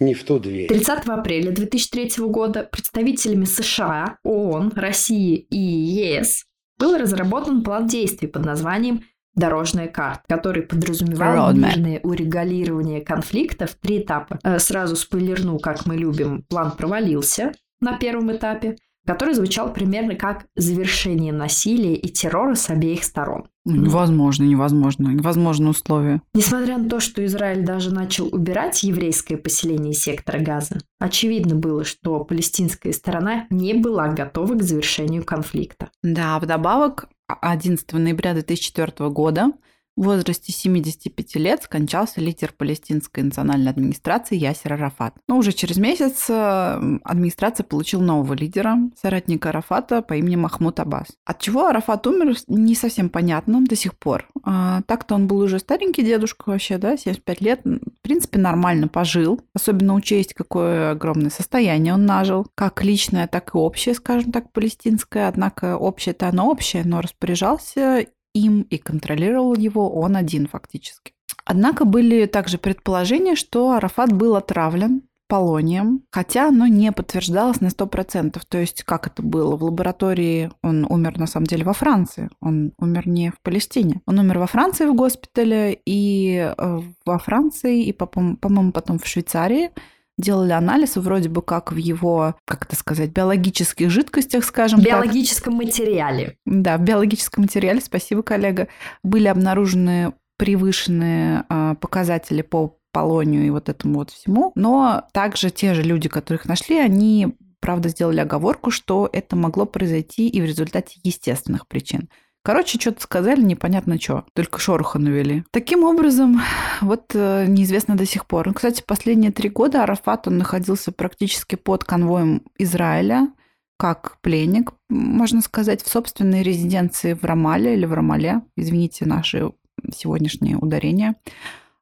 не 0.00 0.12
в 0.12 0.22
ту 0.24 0.38
дверь. 0.38 0.68
30 0.68 1.08
апреля 1.08 1.52
2003 1.52 2.10
года 2.26 2.68
представителями 2.70 3.46
США, 3.46 4.18
ООН, 4.22 4.72
России 4.74 5.36
и 5.36 5.56
ЕС 5.56 6.45
был 6.78 6.96
разработан 6.96 7.62
план 7.62 7.86
действий 7.86 8.28
под 8.28 8.44
названием 8.44 9.02
дорожная 9.34 9.88
карта, 9.88 10.22
который 10.28 10.62
подразумевал 10.62 11.52
мирное 11.54 12.00
урегулирование 12.02 13.02
конфликта 13.02 13.66
в 13.66 13.74
три 13.74 14.00
этапа. 14.00 14.38
Э, 14.42 14.58
сразу 14.58 14.96
спойлерну, 14.96 15.58
как 15.58 15.86
мы 15.86 15.96
любим, 15.96 16.42
план 16.48 16.72
провалился 16.72 17.52
на 17.80 17.98
первом 17.98 18.34
этапе. 18.34 18.76
Который 19.06 19.34
звучал 19.34 19.72
примерно 19.72 20.16
как 20.16 20.46
завершение 20.56 21.32
насилия 21.32 21.94
и 21.94 22.08
террора 22.08 22.54
с 22.54 22.68
обеих 22.70 23.04
сторон. 23.04 23.48
Невозможно, 23.64 24.44
невозможно. 24.44 25.08
Невозможно 25.08 25.70
условия. 25.70 26.22
Несмотря 26.34 26.78
на 26.78 26.88
то, 26.88 27.00
что 27.00 27.24
Израиль 27.24 27.64
даже 27.64 27.92
начал 27.92 28.28
убирать 28.32 28.82
еврейское 28.82 29.36
поселение 29.36 29.92
сектора 29.92 30.38
Газа, 30.38 30.78
очевидно 31.00 31.56
было, 31.56 31.84
что 31.84 32.22
палестинская 32.24 32.92
сторона 32.92 33.46
не 33.50 33.74
была 33.74 34.08
готова 34.08 34.54
к 34.54 34.62
завершению 34.62 35.24
конфликта. 35.24 35.90
Да, 36.02 36.38
вдобавок 36.38 37.08
11 37.28 37.92
ноября 37.94 38.34
2004 38.34 39.10
года 39.10 39.52
в 39.96 40.04
возрасте 40.04 40.52
75 40.52 41.36
лет 41.36 41.62
скончался 41.62 42.20
лидер 42.20 42.52
палестинской 42.56 43.22
национальной 43.22 43.70
администрации 43.70 44.36
Ясер 44.36 44.74
Арафат. 44.74 45.14
Но 45.28 45.38
уже 45.38 45.52
через 45.52 45.78
месяц 45.78 46.26
э, 46.28 46.98
администрация 47.02 47.64
получила 47.64 48.02
нового 48.02 48.34
лидера, 48.34 48.76
соратника 49.00 49.48
Арафата 49.48 50.02
по 50.02 50.14
имени 50.14 50.36
Махмуд 50.36 50.78
Аббас. 50.80 51.08
От 51.24 51.40
чего 51.40 51.66
Арафат 51.66 52.06
умер, 52.06 52.36
не 52.48 52.74
совсем 52.74 53.08
понятно 53.08 53.64
до 53.64 53.74
сих 53.74 53.96
пор. 53.98 54.28
А, 54.44 54.82
так-то 54.86 55.14
он 55.14 55.26
был 55.26 55.38
уже 55.38 55.58
старенький 55.58 56.02
дедушка 56.02 56.50
вообще, 56.50 56.78
да, 56.78 56.96
75 56.96 57.40
лет. 57.40 57.60
В 57.64 58.02
принципе, 58.02 58.38
нормально 58.38 58.88
пожил. 58.88 59.40
Особенно 59.54 59.94
учесть, 59.94 60.34
какое 60.34 60.90
огромное 60.90 61.30
состояние 61.30 61.94
он 61.94 62.04
нажил. 62.04 62.46
Как 62.54 62.84
личное, 62.84 63.26
так 63.26 63.54
и 63.54 63.58
общее, 63.58 63.94
скажем 63.94 64.32
так, 64.32 64.52
палестинское. 64.52 65.28
Однако 65.28 65.76
общее-то 65.76 66.28
оно 66.28 66.50
общее, 66.50 66.84
но 66.84 67.00
распоряжался 67.00 68.06
им 68.36 68.62
и 68.62 68.78
контролировал 68.78 69.54
его 69.54 69.90
он 69.90 70.16
один 70.16 70.46
фактически. 70.46 71.12
Однако 71.44 71.84
были 71.84 72.26
также 72.26 72.58
предположения, 72.58 73.36
что 73.36 73.72
Арафат 73.72 74.12
был 74.12 74.36
отравлен 74.36 75.02
полонием, 75.28 76.02
хотя 76.10 76.48
оно 76.48 76.66
не 76.66 76.92
подтверждалось 76.92 77.60
на 77.60 77.66
100%. 77.66 78.40
То 78.48 78.58
есть 78.58 78.84
как 78.84 79.08
это 79.08 79.22
было? 79.22 79.56
В 79.56 79.64
лаборатории 79.64 80.50
он 80.62 80.86
умер 80.88 81.18
на 81.18 81.26
самом 81.26 81.46
деле 81.46 81.64
во 81.64 81.72
Франции, 81.72 82.30
он 82.40 82.72
умер 82.78 83.08
не 83.08 83.30
в 83.30 83.40
Палестине. 83.40 84.02
Он 84.06 84.18
умер 84.18 84.38
во 84.38 84.46
Франции 84.46 84.86
в 84.86 84.94
госпитале, 84.94 85.78
и 85.84 86.52
э, 86.56 86.80
во 87.04 87.18
Франции, 87.18 87.84
и, 87.84 87.92
по-моему, 87.92 88.72
потом 88.72 88.98
в 88.98 89.06
Швейцарии 89.06 89.70
делали 90.18 90.52
анализ 90.52 90.96
вроде 90.96 91.28
бы 91.28 91.42
как 91.42 91.72
в 91.72 91.76
его, 91.76 92.36
как 92.44 92.64
это 92.64 92.76
сказать, 92.76 93.10
биологических 93.10 93.90
жидкостях, 93.90 94.44
скажем 94.44 94.80
биологическом 94.80 95.54
так. 95.54 95.66
материале. 95.66 96.36
Да, 96.44 96.78
в 96.78 96.82
биологическом 96.82 97.44
материале, 97.44 97.80
спасибо, 97.80 98.22
коллега, 98.22 98.68
были 99.02 99.26
обнаружены 99.28 100.14
превышенные 100.38 101.44
э, 101.48 101.74
показатели 101.80 102.42
по 102.42 102.78
полонию 102.92 103.46
и 103.46 103.50
вот 103.50 103.68
этому 103.68 103.96
вот 103.98 104.10
всему. 104.10 104.52
Но 104.54 105.04
также 105.12 105.50
те 105.50 105.74
же 105.74 105.82
люди, 105.82 106.08
которых 106.08 106.46
нашли, 106.46 106.78
они 106.78 107.36
правда, 107.60 107.88
сделали 107.88 108.20
оговорку, 108.20 108.70
что 108.70 109.08
это 109.12 109.34
могло 109.34 109.66
произойти 109.66 110.28
и 110.28 110.40
в 110.40 110.44
результате 110.44 111.00
естественных 111.02 111.66
причин. 111.66 112.08
Короче, 112.46 112.78
что-то 112.78 113.02
сказали, 113.02 113.42
непонятно 113.42 113.98
что. 114.00 114.24
Только 114.32 114.60
шороха 114.60 115.00
навели. 115.00 115.42
Таким 115.50 115.82
образом, 115.82 116.40
вот 116.80 117.10
э, 117.12 117.46
неизвестно 117.48 117.96
до 117.96 118.06
сих 118.06 118.24
пор. 118.24 118.54
Кстати, 118.54 118.84
последние 118.86 119.32
три 119.32 119.48
года 119.48 119.82
Арафат, 119.82 120.28
он 120.28 120.38
находился 120.38 120.92
практически 120.92 121.56
под 121.56 121.82
конвоем 121.82 122.42
Израиля, 122.56 123.32
как 123.80 124.18
пленник, 124.20 124.74
можно 124.88 125.40
сказать, 125.40 125.82
в 125.82 125.88
собственной 125.88 126.44
резиденции 126.44 127.14
в 127.14 127.24
Рамале 127.24 127.74
или 127.74 127.84
в 127.84 127.92
Рамале. 127.92 128.42
Извините 128.56 129.06
наши 129.06 129.50
сегодняшние 129.92 130.56
ударения. 130.56 131.16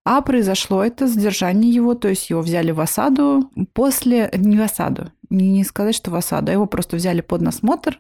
А 0.05 0.21
произошло 0.21 0.85
это 0.85 1.07
задержание 1.07 1.73
его, 1.73 1.95
то 1.95 2.09
есть 2.09 2.29
его 2.29 2.43
взяли 2.43 2.73
в 2.73 2.81
осаду 2.81 3.51
после... 3.73 4.31
Не 4.35 4.59
в 4.59 4.63
осаду, 4.63 5.11
не 5.31 5.65
сказать, 5.65 5.95
что 5.95 6.11
в 6.11 6.15
осаду, 6.15 6.51
а 6.51 6.53
его 6.53 6.67
просто 6.67 6.97
взяли 6.97 7.23
под 7.23 7.41
насмотр. 7.41 7.97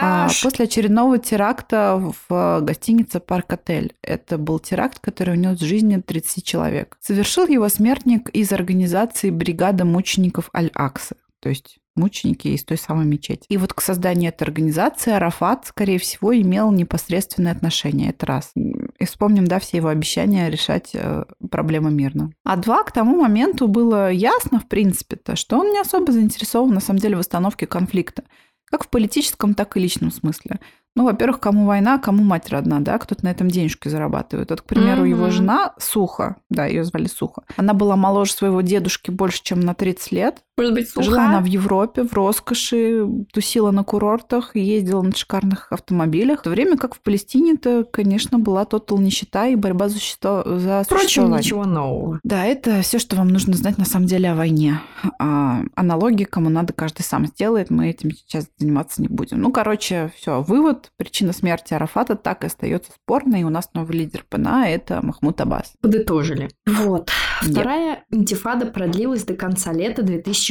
А, 0.00 0.28
после 0.42 0.64
очередного 0.64 1.18
теракта 1.18 2.12
в 2.28 2.60
гостинице 2.62 3.20
«Парк 3.20 3.52
Отель». 3.52 3.94
Это 4.02 4.38
был 4.38 4.58
теракт, 4.58 4.98
который 4.98 5.34
унес 5.34 5.60
жизни 5.60 6.00
30 6.00 6.44
человек. 6.44 6.96
Совершил 7.00 7.46
его 7.46 7.68
смертник 7.68 8.30
из 8.30 8.50
организации 8.52 9.30
«Бригада 9.30 9.84
мучеников 9.84 10.48
Аль-Аксы». 10.54 11.16
То 11.42 11.48
есть 11.48 11.80
мученики 11.96 12.48
из 12.48 12.64
той 12.64 12.78
самой 12.78 13.04
мечети. 13.04 13.44
И 13.48 13.56
вот 13.56 13.74
к 13.74 13.80
созданию 13.80 14.28
этой 14.28 14.44
организации 14.44 15.12
Арафат, 15.12 15.66
скорее 15.66 15.98
всего, 15.98 16.34
имел 16.34 16.70
непосредственное 16.70 17.52
отношение. 17.52 18.10
Это 18.10 18.26
раз. 18.26 18.52
И 18.54 19.04
вспомним, 19.04 19.46
да, 19.46 19.58
все 19.58 19.78
его 19.78 19.88
обещания 19.88 20.48
решать 20.48 20.90
э, 20.94 21.24
проблемы 21.50 21.90
мирно. 21.90 22.32
А 22.44 22.56
два, 22.56 22.84
к 22.84 22.92
тому 22.92 23.20
моменту 23.20 23.66
было 23.66 24.10
ясно, 24.10 24.60
в 24.60 24.68
принципе-то, 24.68 25.34
что 25.34 25.58
он 25.58 25.70
не 25.70 25.80
особо 25.80 26.12
заинтересован, 26.12 26.72
на 26.72 26.80
самом 26.80 27.00
деле, 27.00 27.16
в 27.16 27.20
остановке 27.20 27.66
конфликта. 27.66 28.22
Как 28.70 28.84
в 28.84 28.88
политическом, 28.88 29.54
так 29.54 29.76
и 29.76 29.80
личном 29.80 30.12
смысле. 30.12 30.60
Ну, 30.94 31.04
во-первых, 31.04 31.40
кому 31.40 31.64
война, 31.64 31.98
кому 31.98 32.22
мать 32.22 32.50
родна, 32.50 32.80
да, 32.80 32.98
кто-то 32.98 33.24
на 33.24 33.30
этом 33.30 33.48
денежки 33.48 33.88
зарабатывает. 33.88 34.50
Вот, 34.50 34.60
к 34.60 34.64
примеру, 34.64 35.04
mm-hmm. 35.04 35.10
его 35.10 35.30
жена 35.30 35.74
Суха, 35.78 36.36
да, 36.50 36.66
ее 36.66 36.84
звали 36.84 37.06
Суха, 37.06 37.44
она 37.56 37.72
была 37.72 37.96
моложе 37.96 38.32
своего 38.32 38.60
дедушки 38.60 39.10
больше, 39.10 39.42
чем 39.42 39.60
на 39.60 39.74
30 39.74 40.12
лет. 40.12 40.44
Может 40.62 40.74
быть, 40.74 40.90
Суха? 40.90 41.02
Жила 41.02 41.28
она 41.28 41.40
в 41.40 41.46
Европе, 41.46 42.04
в 42.04 42.12
роскоши, 42.12 43.06
тусила 43.32 43.72
на 43.72 43.82
курортах, 43.82 44.54
ездила 44.54 45.02
на 45.02 45.12
шикарных 45.12 45.72
автомобилях. 45.72 46.40
В 46.40 46.42
то 46.44 46.50
время 46.50 46.76
как 46.76 46.94
в 46.94 47.00
Палестине-то, 47.00 47.84
конечно, 47.84 48.38
была 48.38 48.64
тотал 48.64 48.98
нищета 48.98 49.48
и 49.48 49.56
борьба 49.56 49.88
за, 49.88 49.96
существо... 49.96 50.44
за 50.46 50.84
Впрочем, 50.84 51.32
ничего 51.32 51.64
нового. 51.64 52.20
Да, 52.22 52.44
это 52.44 52.82
все, 52.82 52.98
что 52.98 53.16
вам 53.16 53.28
нужно 53.28 53.54
знать 53.54 53.76
на 53.76 53.84
самом 53.84 54.06
деле 54.06 54.30
о 54.30 54.34
войне. 54.36 54.80
А, 55.18 55.62
аналогии, 55.74 56.24
кому 56.24 56.48
надо, 56.48 56.72
каждый 56.72 57.02
сам 57.02 57.26
сделает. 57.26 57.70
Мы 57.70 57.90
этим 57.90 58.12
сейчас 58.12 58.46
заниматься 58.58 59.02
не 59.02 59.08
будем. 59.08 59.40
Ну, 59.40 59.50
короче, 59.50 60.12
все, 60.16 60.42
вывод 60.42 60.92
причина 60.96 61.32
смерти 61.32 61.74
Арафата 61.74 62.14
так 62.14 62.44
и 62.44 62.46
остается 62.46 62.92
спорной, 62.92 63.40
и 63.40 63.44
у 63.44 63.50
нас 63.50 63.70
новый 63.74 63.98
лидер 63.98 64.24
ПНА– 64.28 64.68
это 64.68 65.04
Махмуд 65.04 65.40
Аббас. 65.40 65.72
Подытожили. 65.80 66.50
Вот. 66.66 67.10
Вторая 67.40 68.04
интифада 68.10 68.66
продлилась 68.66 69.24
до 69.24 69.34
конца 69.34 69.72
лета 69.72 70.02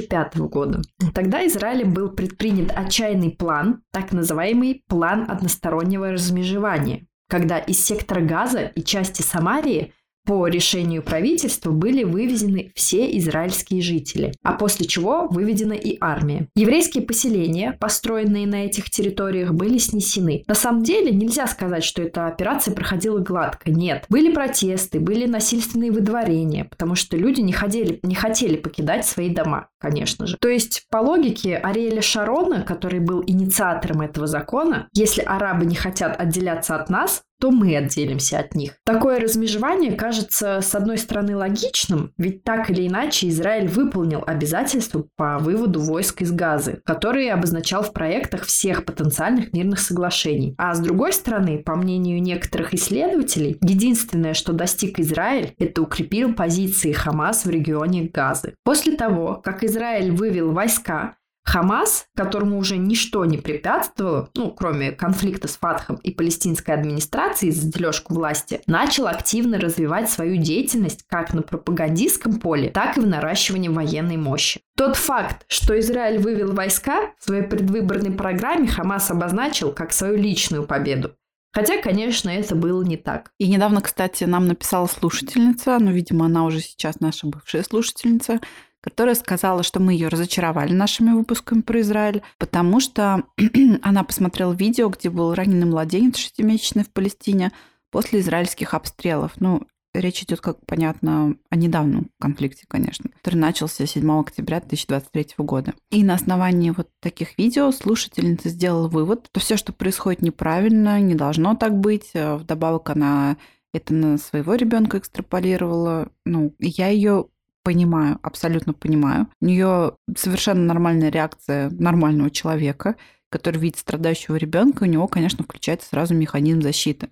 2005 0.08 0.38
года. 0.49 0.82
Тогда 1.14 1.45
Израилем 1.47 1.93
был 1.93 2.10
предпринят 2.10 2.72
отчаянный 2.76 3.32
план, 3.32 3.82
так 3.91 4.12
называемый 4.12 4.84
план 4.88 5.26
одностороннего 5.30 6.12
размежевания, 6.12 7.08
когда 7.30 7.60
из 7.60 7.84
сектора 7.84 8.22
Газа 8.22 8.72
и 8.76 8.84
части 8.84 9.22
Самарии 9.22 9.93
по 10.26 10.47
решению 10.47 11.01
правительства 11.03 11.72
были 11.72 12.03
вывезены 12.03 12.72
все 12.76 13.17
израильские 13.17 13.82
жители, 13.82 14.34
а 14.43 14.53
после 14.53 14.86
чего 14.86 15.28
выведена 15.30 15.74
и 15.74 15.97
армия. 15.99 16.47
Еврейские 16.55 17.03
поселения, 17.03 17.78
построенные 17.80 18.47
на 18.47 18.65
этих 18.65 18.89
территориях, 18.89 19.53
были 19.53 19.78
снесены. 19.78 20.43
На 20.47 20.55
самом 20.55 20.84
деле 20.84 21.11
нельзя 21.11 21.47
сказать, 21.47 21.84
что 21.84 22.01
эта 22.01 22.28
операция 22.28 22.74
проходила 22.74 23.19
гладко. 23.19 23.72
Нет. 23.72 24.05
Были 24.09 24.32
протесты, 24.32 24.99
были 24.99 25.26
насильственные 25.26 25.91
выдворения, 25.91 26.65
потому 26.65 26.95
что 26.95 27.17
люди 27.17 27.41
не, 27.41 27.53
ходили, 27.53 27.99
не 28.03 28.15
хотели 28.15 28.55
покидать 28.55 29.05
свои 29.05 29.30
дома, 29.30 29.69
конечно 29.80 30.28
же. 30.28 30.38
То 30.39 30.49
есть, 30.49 30.86
по 30.89 30.97
логике 30.97 31.57
Ариэля 31.57 32.01
Шарона, 32.01 32.61
который 32.61 32.99
был 32.99 33.24
инициатором 33.26 34.01
этого 34.01 34.28
закона, 34.28 34.88
если 34.93 35.22
арабы 35.22 35.65
не 35.65 35.76
хотят 35.76 36.19
отделяться 36.19 36.76
от 36.76 36.89
нас, 36.89 37.24
то 37.42 37.50
мы 37.50 37.76
отделимся 37.76 38.39
от 38.39 38.54
них. 38.54 38.76
Такое 38.86 39.20
размежевание 39.20 39.94
кажется, 39.94 40.62
с 40.62 40.76
одной 40.76 41.00
стороны, 41.00 41.36
логичным, 41.36 42.14
ведь 42.18 42.44
так 42.44 42.70
или 42.70 42.88
иначе 42.88 43.30
Израиль 43.30 43.68
выполнил 43.68 44.24
обязательства 44.26 45.08
по 45.18 45.39
выводу 45.39 45.82
войск 45.82 46.22
из 46.22 46.32
Газы, 46.32 46.82
которые 46.86 47.34
обозначал 47.34 47.82
в 47.82 47.94
проектах 47.94 48.44
всех 48.46 48.86
потенциальных 48.86 49.54
мирных 49.54 49.80
соглашений. 49.80 50.54
А 50.60 50.76
с 50.76 50.80
другой 50.80 51.14
стороны, 51.14 51.58
по 51.58 51.76
мнению 51.76 52.22
некоторых 52.22 52.76
исследователей, 52.76 53.58
единственное, 53.62 54.36
что 54.36 54.54
достиг 54.54 55.00
Израиль, 55.00 55.56
это 55.58 55.82
укрепил 55.82 56.36
позиции 56.36 56.92
Хамас 56.92 57.46
в 57.46 57.50
регионе 57.50 58.04
Газы. 58.04 58.54
После 58.64 58.96
того, 58.96 59.42
как 59.44 59.64
Израиль 59.64 60.12
вывел 60.12 60.52
войска, 60.52 61.16
Хамас, 61.44 62.06
которому 62.16 62.58
уже 62.58 62.78
ничто 62.78 63.26
не 63.26 63.38
препятствовало, 63.38 64.30
ну, 64.36 64.52
кроме 64.52 64.92
конфликта 64.92 65.48
с 65.48 65.58
Фатхом 65.58 65.96
и 65.98 66.12
палестинской 66.12 66.76
администрацией 66.76 67.52
за 67.52 67.72
дележку 67.72 68.14
власти, 68.14 68.62
начал 68.68 69.08
активно 69.08 69.60
развивать 69.60 70.10
свою 70.10 70.38
деятельность 70.38 71.04
как 71.08 71.34
на 71.34 71.42
пропагандистском 71.42 72.39
поле, 72.39 72.70
так 72.70 72.98
и 72.98 73.02
в 73.02 73.08
наращивании 73.08 73.70
военной 73.70 74.18
мощи. 74.18 74.62
Тот 74.78 74.96
факт, 74.96 75.46
что 75.48 75.78
Израиль 75.80 76.20
вывел 76.20 76.54
войска, 76.54 77.12
в 77.20 77.26
своей 77.26 77.44
предвыборной 77.44 78.12
программе 78.12 78.68
Хамас 78.68 79.10
обозначил 79.12 79.72
как 79.72 79.94
свою 79.94 80.18
личную 80.18 80.64
победу. 80.64 81.16
Хотя, 81.54 81.82
конечно, 81.82 82.30
это 82.30 82.56
было 82.56 82.82
не 82.84 82.96
так. 82.96 83.32
И 83.38 83.50
недавно, 83.50 83.82
кстати, 83.82 84.24
нам 84.24 84.48
написала 84.48 84.88
слушательница, 84.88 85.80
но, 85.80 85.92
видимо, 85.92 86.28
она 86.28 86.46
уже 86.46 86.62
сейчас 86.62 87.02
наша 87.02 87.28
бывшая 87.28 87.64
слушательница, 87.64 88.39
которая 88.82 89.16
сказала, 89.16 89.64
что 89.64 89.80
мы 89.80 89.94
ее 89.94 90.08
разочаровали 90.08 90.74
нашими 90.74 91.12
выпусками 91.12 91.62
про 91.62 91.82
Израиль, 91.82 92.24
потому 92.38 92.80
что 92.80 93.24
она 93.82 94.04
посмотрела 94.04 94.54
видео, 94.54 94.90
где 94.90 95.10
был 95.10 95.34
раненый 95.34 95.68
младенец 95.68 96.18
шестимесячный 96.18 96.84
в 96.84 96.92
Палестине 96.92 97.52
после 97.92 98.20
израильских 98.20 98.74
обстрелов. 98.74 99.34
Ну, 99.40 99.64
речь 99.94 100.24
идет, 100.24 100.42
как 100.42 100.66
понятно, 100.66 101.36
о 101.50 101.56
недавнем 101.56 102.10
конфликте, 102.20 102.66
конечно, 102.68 103.10
который 103.18 103.36
начался 103.36 103.86
7 103.86 104.20
октября 104.20 104.60
2023 104.60 105.36
года. 105.38 105.74
И 105.90 106.04
на 106.04 106.16
основании 106.16 106.72
вот 106.72 106.90
таких 107.02 107.38
видео 107.38 107.72
слушательница 107.72 108.50
сделала 108.50 108.88
вывод, 108.88 109.28
что 109.32 109.40
все, 109.40 109.58
что 109.58 109.74
происходит 109.74 110.22
неправильно, 110.22 111.00
не 111.00 111.16
должно 111.16 111.56
так 111.56 111.78
быть. 111.78 112.12
Вдобавок 112.14 112.90
она 112.90 113.38
это 113.74 113.94
на 113.94 114.18
своего 114.18 114.56
ребенка 114.56 114.98
экстраполировала. 114.98 116.10
Ну, 116.26 116.54
я 116.60 116.90
ее 116.90 117.28
понимаю, 117.64 118.20
абсолютно 118.22 118.74
понимаю. 118.74 119.28
У 119.41 119.45
нее 119.45 119.93
совершенно 120.16 120.64
нормальная 120.64 121.09
реакция 121.09 121.70
нормального 121.72 122.30
человека, 122.30 122.95
который 123.30 123.57
видит 123.59 123.80
страдающего 123.80 124.36
ребенка, 124.36 124.84
у 124.84 124.88
него, 124.88 125.07
конечно, 125.07 125.43
включается 125.43 125.89
сразу 125.89 126.14
механизм 126.14 126.62
защиты. 126.62 127.09